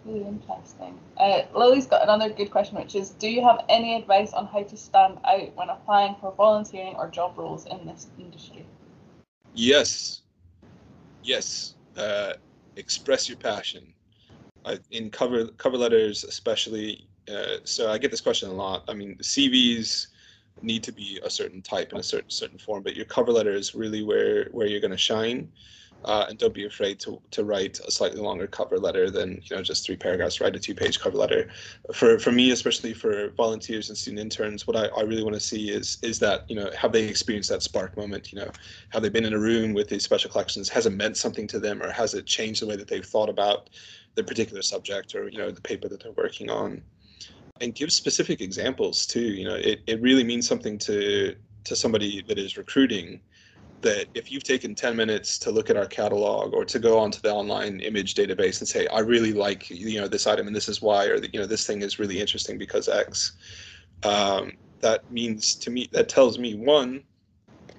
really, 0.05 0.27
interesting. 0.27 0.99
Uh, 1.17 1.41
Lily's 1.53 1.85
got 1.85 2.03
another 2.03 2.33
good 2.33 2.51
question, 2.51 2.77
which 2.77 2.95
is 2.95 3.11
Do 3.11 3.29
you 3.29 3.43
have 3.43 3.65
any 3.69 3.95
advice 3.95 4.33
on 4.33 4.47
how 4.47 4.63
to 4.63 4.77
stand 4.77 5.19
out 5.25 5.55
when 5.55 5.69
applying 5.69 6.15
for 6.19 6.33
volunteering 6.33 6.95
or 6.95 7.09
job 7.09 7.37
roles 7.37 7.65
in 7.65 7.85
this 7.85 8.07
industry? 8.19 8.65
Yes. 9.53 10.21
Yes. 11.23 11.75
Uh, 11.97 12.33
express 12.75 13.27
your 13.27 13.37
passion. 13.37 13.93
I, 14.65 14.79
in 14.91 15.09
cover 15.09 15.47
cover 15.57 15.77
letters, 15.77 16.23
especially. 16.23 17.07
Uh, 17.31 17.57
so 17.63 17.91
I 17.91 17.97
get 17.97 18.11
this 18.11 18.21
question 18.21 18.49
a 18.49 18.53
lot. 18.53 18.83
I 18.87 18.93
mean, 18.93 19.17
CVs 19.17 20.07
need 20.61 20.83
to 20.83 20.91
be 20.91 21.19
a 21.23 21.29
certain 21.29 21.61
type 21.61 21.91
in 21.91 21.99
a 21.99 22.03
certain 22.03 22.29
certain 22.29 22.57
form, 22.57 22.83
but 22.83 22.95
your 22.95 23.05
cover 23.05 23.31
letter 23.31 23.53
is 23.53 23.75
really 23.75 24.03
where 24.03 24.45
where 24.51 24.67
you're 24.67 24.81
going 24.81 24.91
to 24.91 24.97
shine. 24.97 25.51
Uh, 26.03 26.25
and 26.29 26.39
don't 26.39 26.53
be 26.53 26.65
afraid 26.65 26.99
to 26.99 27.21
to 27.29 27.43
write 27.43 27.79
a 27.79 27.91
slightly 27.91 28.19
longer 28.19 28.47
cover 28.47 28.77
letter 28.77 29.11
than 29.11 29.41
you 29.43 29.55
know 29.55 29.61
just 29.61 29.85
three 29.85 29.95
paragraphs. 29.95 30.41
Write 30.41 30.55
a 30.55 30.59
two 30.59 30.73
page 30.73 30.99
cover 30.99 31.17
letter. 31.17 31.49
For 31.93 32.17
for 32.17 32.31
me, 32.31 32.51
especially 32.51 32.93
for 32.93 33.29
volunteers 33.31 33.89
and 33.89 33.97
student 33.97 34.19
interns, 34.19 34.65
what 34.65 34.75
I, 34.75 34.87
I 34.97 35.01
really 35.01 35.23
want 35.23 35.35
to 35.35 35.39
see 35.39 35.69
is 35.69 35.97
is 36.01 36.17
that 36.19 36.49
you 36.49 36.55
know 36.55 36.71
have 36.75 36.91
they 36.91 37.07
experienced 37.07 37.49
that 37.49 37.61
spark 37.61 37.95
moment? 37.97 38.33
You 38.33 38.39
know, 38.39 38.51
have 38.89 39.03
they 39.03 39.09
been 39.09 39.25
in 39.25 39.33
a 39.33 39.39
room 39.39 39.73
with 39.73 39.89
these 39.89 40.03
special 40.03 40.31
collections? 40.31 40.69
Has 40.69 40.85
it 40.85 40.93
meant 40.93 41.17
something 41.17 41.45
to 41.47 41.59
them, 41.59 41.81
or 41.83 41.91
has 41.91 42.13
it 42.13 42.25
changed 42.25 42.61
the 42.61 42.67
way 42.67 42.75
that 42.75 42.87
they've 42.87 43.05
thought 43.05 43.29
about 43.29 43.69
the 44.15 44.23
particular 44.23 44.61
subject 44.61 45.13
or 45.13 45.29
you 45.29 45.37
know 45.37 45.51
the 45.51 45.61
paper 45.61 45.87
that 45.87 46.01
they're 46.01 46.13
working 46.13 46.49
on? 46.49 46.81
And 47.59 47.75
give 47.75 47.91
specific 47.91 48.41
examples 48.41 49.05
too. 49.05 49.21
You 49.21 49.45
know, 49.45 49.55
it, 49.55 49.81
it 49.85 50.01
really 50.01 50.23
means 50.23 50.47
something 50.47 50.79
to 50.79 51.35
to 51.63 51.75
somebody 51.75 52.23
that 52.27 52.39
is 52.39 52.57
recruiting 52.57 53.21
that 53.81 54.07
if 54.13 54.31
you've 54.31 54.43
taken 54.43 54.75
10 54.75 54.95
minutes 54.95 55.39
to 55.39 55.51
look 55.51 55.69
at 55.69 55.77
our 55.77 55.85
catalog 55.85 56.53
or 56.53 56.65
to 56.65 56.79
go 56.79 56.99
onto 56.99 57.19
the 57.21 57.31
online 57.31 57.79
image 57.79 58.15
database 58.15 58.59
and 58.59 58.67
say 58.67 58.87
i 58.87 58.99
really 58.99 59.33
like 59.33 59.69
you 59.69 59.99
know 59.99 60.07
this 60.07 60.27
item 60.27 60.47
and 60.47 60.55
this 60.55 60.69
is 60.69 60.81
why 60.81 61.05
or 61.05 61.17
you 61.17 61.39
know 61.39 61.45
this 61.45 61.65
thing 61.65 61.81
is 61.81 61.99
really 61.99 62.19
interesting 62.19 62.57
because 62.57 62.87
x 62.87 63.33
um, 64.03 64.51
that 64.81 65.01
means 65.09 65.55
to 65.55 65.69
me 65.69 65.87
that 65.91 66.09
tells 66.09 66.39
me 66.39 66.55
one 66.55 67.03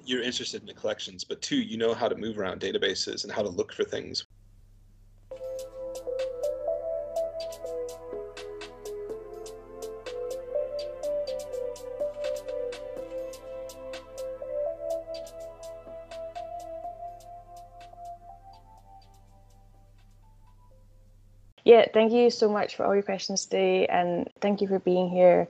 you're 0.04 0.22
interested 0.22 0.60
in 0.60 0.66
the 0.66 0.74
collections 0.74 1.24
but 1.24 1.40
two 1.42 1.56
you 1.56 1.76
know 1.76 1.94
how 1.94 2.08
to 2.08 2.16
move 2.16 2.38
around 2.38 2.60
databases 2.60 3.24
and 3.24 3.32
how 3.32 3.42
to 3.42 3.48
look 3.48 3.72
for 3.72 3.84
things 3.84 4.26
Yeah, 21.64 21.86
thank 21.92 22.12
you 22.12 22.30
so 22.30 22.50
much 22.50 22.76
for 22.76 22.84
all 22.84 22.94
your 22.94 23.02
questions 23.04 23.44
today, 23.44 23.86
and 23.86 24.28
thank 24.40 24.60
you 24.60 24.68
for 24.68 24.80
being 24.80 25.08
here. 25.08 25.48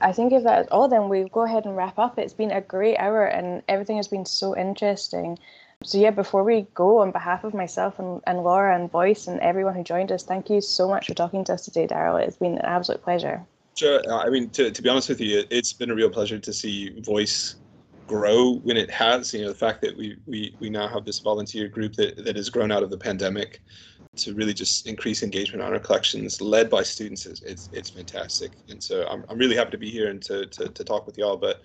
I 0.00 0.12
think 0.12 0.32
if 0.32 0.44
that's 0.44 0.68
all, 0.70 0.88
then 0.88 1.08
we'll 1.08 1.28
go 1.28 1.42
ahead 1.42 1.66
and 1.66 1.76
wrap 1.76 1.98
up. 1.98 2.18
It's 2.18 2.32
been 2.32 2.52
a 2.52 2.60
great 2.60 2.96
hour, 2.96 3.26
and 3.26 3.62
everything 3.68 3.96
has 3.96 4.08
been 4.08 4.24
so 4.24 4.56
interesting. 4.56 5.38
So, 5.82 5.98
yeah, 5.98 6.10
before 6.10 6.44
we 6.44 6.66
go, 6.74 6.98
on 6.98 7.10
behalf 7.10 7.42
of 7.42 7.54
myself 7.54 7.98
and, 7.98 8.20
and 8.26 8.44
Laura 8.44 8.76
and 8.76 8.90
Voice 8.90 9.26
and 9.26 9.40
everyone 9.40 9.74
who 9.74 9.82
joined 9.82 10.12
us, 10.12 10.22
thank 10.22 10.50
you 10.50 10.60
so 10.60 10.88
much 10.88 11.06
for 11.06 11.14
talking 11.14 11.42
to 11.44 11.54
us 11.54 11.64
today, 11.64 11.86
Daryl. 11.86 12.20
It's 12.20 12.36
been 12.36 12.58
an 12.58 12.64
absolute 12.64 13.02
pleasure. 13.02 13.44
Sure. 13.76 14.02
Uh, 14.06 14.18
I 14.18 14.28
mean, 14.28 14.50
to, 14.50 14.70
to 14.70 14.82
be 14.82 14.88
honest 14.88 15.08
with 15.08 15.20
you, 15.20 15.44
it's 15.50 15.72
been 15.72 15.90
a 15.90 15.94
real 15.94 16.10
pleasure 16.10 16.38
to 16.38 16.52
see 16.52 17.00
Voice 17.00 17.56
grow 18.06 18.56
when 18.56 18.76
it 18.76 18.90
has. 18.90 19.32
You 19.32 19.42
know, 19.42 19.48
the 19.48 19.54
fact 19.54 19.80
that 19.82 19.96
we 19.96 20.16
we, 20.26 20.54
we 20.60 20.68
now 20.68 20.86
have 20.86 21.04
this 21.04 21.18
volunteer 21.20 21.68
group 21.68 21.94
that, 21.94 22.24
that 22.24 22.36
has 22.36 22.50
grown 22.50 22.70
out 22.70 22.82
of 22.82 22.90
the 22.90 22.98
pandemic 22.98 23.62
to 24.16 24.34
really 24.34 24.52
just 24.52 24.86
increase 24.86 25.22
engagement 25.22 25.62
on 25.62 25.72
our 25.72 25.78
collections 25.78 26.40
led 26.40 26.68
by 26.68 26.82
students 26.82 27.26
is 27.26 27.42
it's, 27.42 27.68
it's 27.72 27.90
fantastic 27.90 28.50
and 28.68 28.82
so 28.82 29.06
I'm, 29.08 29.24
I'm 29.28 29.38
really 29.38 29.54
happy 29.54 29.70
to 29.70 29.78
be 29.78 29.90
here 29.90 30.10
and 30.10 30.20
to, 30.22 30.46
to, 30.46 30.68
to 30.68 30.84
talk 30.84 31.06
with 31.06 31.16
y'all 31.16 31.36
but 31.36 31.62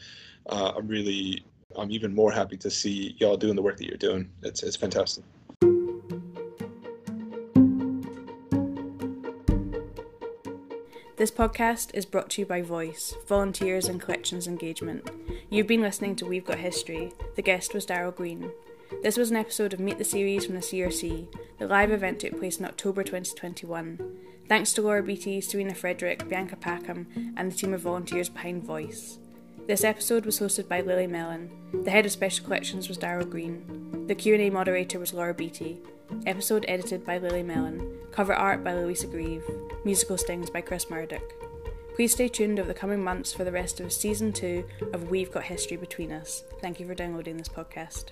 uh, 0.50 0.74
i'm 0.76 0.88
really 0.88 1.44
i'm 1.76 1.90
even 1.92 2.14
more 2.14 2.32
happy 2.32 2.58
to 2.58 2.70
see 2.70 3.16
y'all 3.20 3.38
doing 3.38 3.56
the 3.56 3.64
work 3.64 3.78
that 3.78 3.88
you're 3.88 3.98
doing 3.98 4.30
it's, 4.44 4.62
it's 4.62 4.76
fantastic 4.76 5.24
This 11.18 11.32
podcast 11.32 11.92
is 11.94 12.06
brought 12.06 12.30
to 12.32 12.42
you 12.42 12.46
by 12.46 12.62
Voice, 12.62 13.16
Volunteers 13.26 13.88
and 13.88 14.02
Collections 14.02 14.48
Engagement. 14.48 15.10
You've 15.50 15.66
been 15.66 15.82
listening 15.82 16.18
to 16.18 16.26
We've 16.26 16.46
Got 16.46 16.60
History. 16.60 17.14
The 17.38 17.42
guest 17.42 17.74
was 17.74 17.86
Daryl 17.86 18.14
Green. 18.14 18.52
This 19.02 19.16
was 19.16 19.32
an 19.32 19.38
episode 19.38 19.74
of 19.74 19.80
Meet 19.80 19.98
the 19.98 20.04
Series 20.04 20.46
from 20.46 20.56
the 20.56 20.62
CRC. 20.62 21.28
The 21.58 21.68
live 21.68 21.92
event 21.92 22.20
took 22.20 22.38
place 22.38 22.60
in 22.60 22.66
October 22.66 23.04
2021. 23.04 24.18
Thanks 24.50 24.74
to 24.74 24.82
Laura 24.82 25.02
Beattie, 25.02 25.40
Serena 25.42 25.74
Frederick, 25.74 26.28
Bianca 26.28 26.58
Packham, 26.58 27.08
and 27.38 27.52
the 27.52 27.56
team 27.56 27.74
of 27.74 27.82
volunteers 27.82 28.30
behind 28.30 28.64
Voice. 28.64 29.20
This 29.66 29.84
episode 29.84 30.26
was 30.26 30.40
hosted 30.40 30.68
by 30.68 30.82
Lily 30.82 31.08
Mellon. 31.08 31.50
The 31.84 31.92
head 31.92 32.06
of 32.06 32.12
special 32.12 32.46
collections 32.46 32.88
was 32.90 32.98
Daryl 32.98 33.30
Green. 33.30 34.06
The 34.08 34.16
Q&A 34.16 34.50
moderator 34.50 35.00
was 35.00 35.14
Laura 35.14 35.34
Beattie. 35.34 35.82
Episode 36.26 36.66
edited 36.68 37.06
by 37.06 37.18
Lily 37.18 37.42
Mellon. 37.42 37.98
Cover 38.12 38.36
art 38.36 38.64
by 38.64 38.74
Louisa 38.74 39.08
Grieve. 39.08 39.44
Musical 39.84 40.18
stings 40.18 40.50
by 40.50 40.62
Chris 40.62 40.90
Murdoch. 40.90 41.34
Please 41.96 42.12
stay 42.12 42.28
tuned 42.28 42.60
over 42.60 42.68
the 42.68 42.74
coming 42.74 43.02
months 43.02 43.32
for 43.32 43.46
the 43.46 43.52
rest 43.52 43.80
of 43.80 43.94
season 43.94 44.34
2 44.34 44.66
of 44.94 45.10
We've 45.10 45.32
Got 45.32 45.44
History 45.44 45.78
Between 45.78 46.12
Us. 46.12 46.44
Thank 46.62 46.80
you 46.80 46.86
for 46.86 46.94
downloading 46.94 47.38
this 47.38 47.48
podcast. 47.48 48.12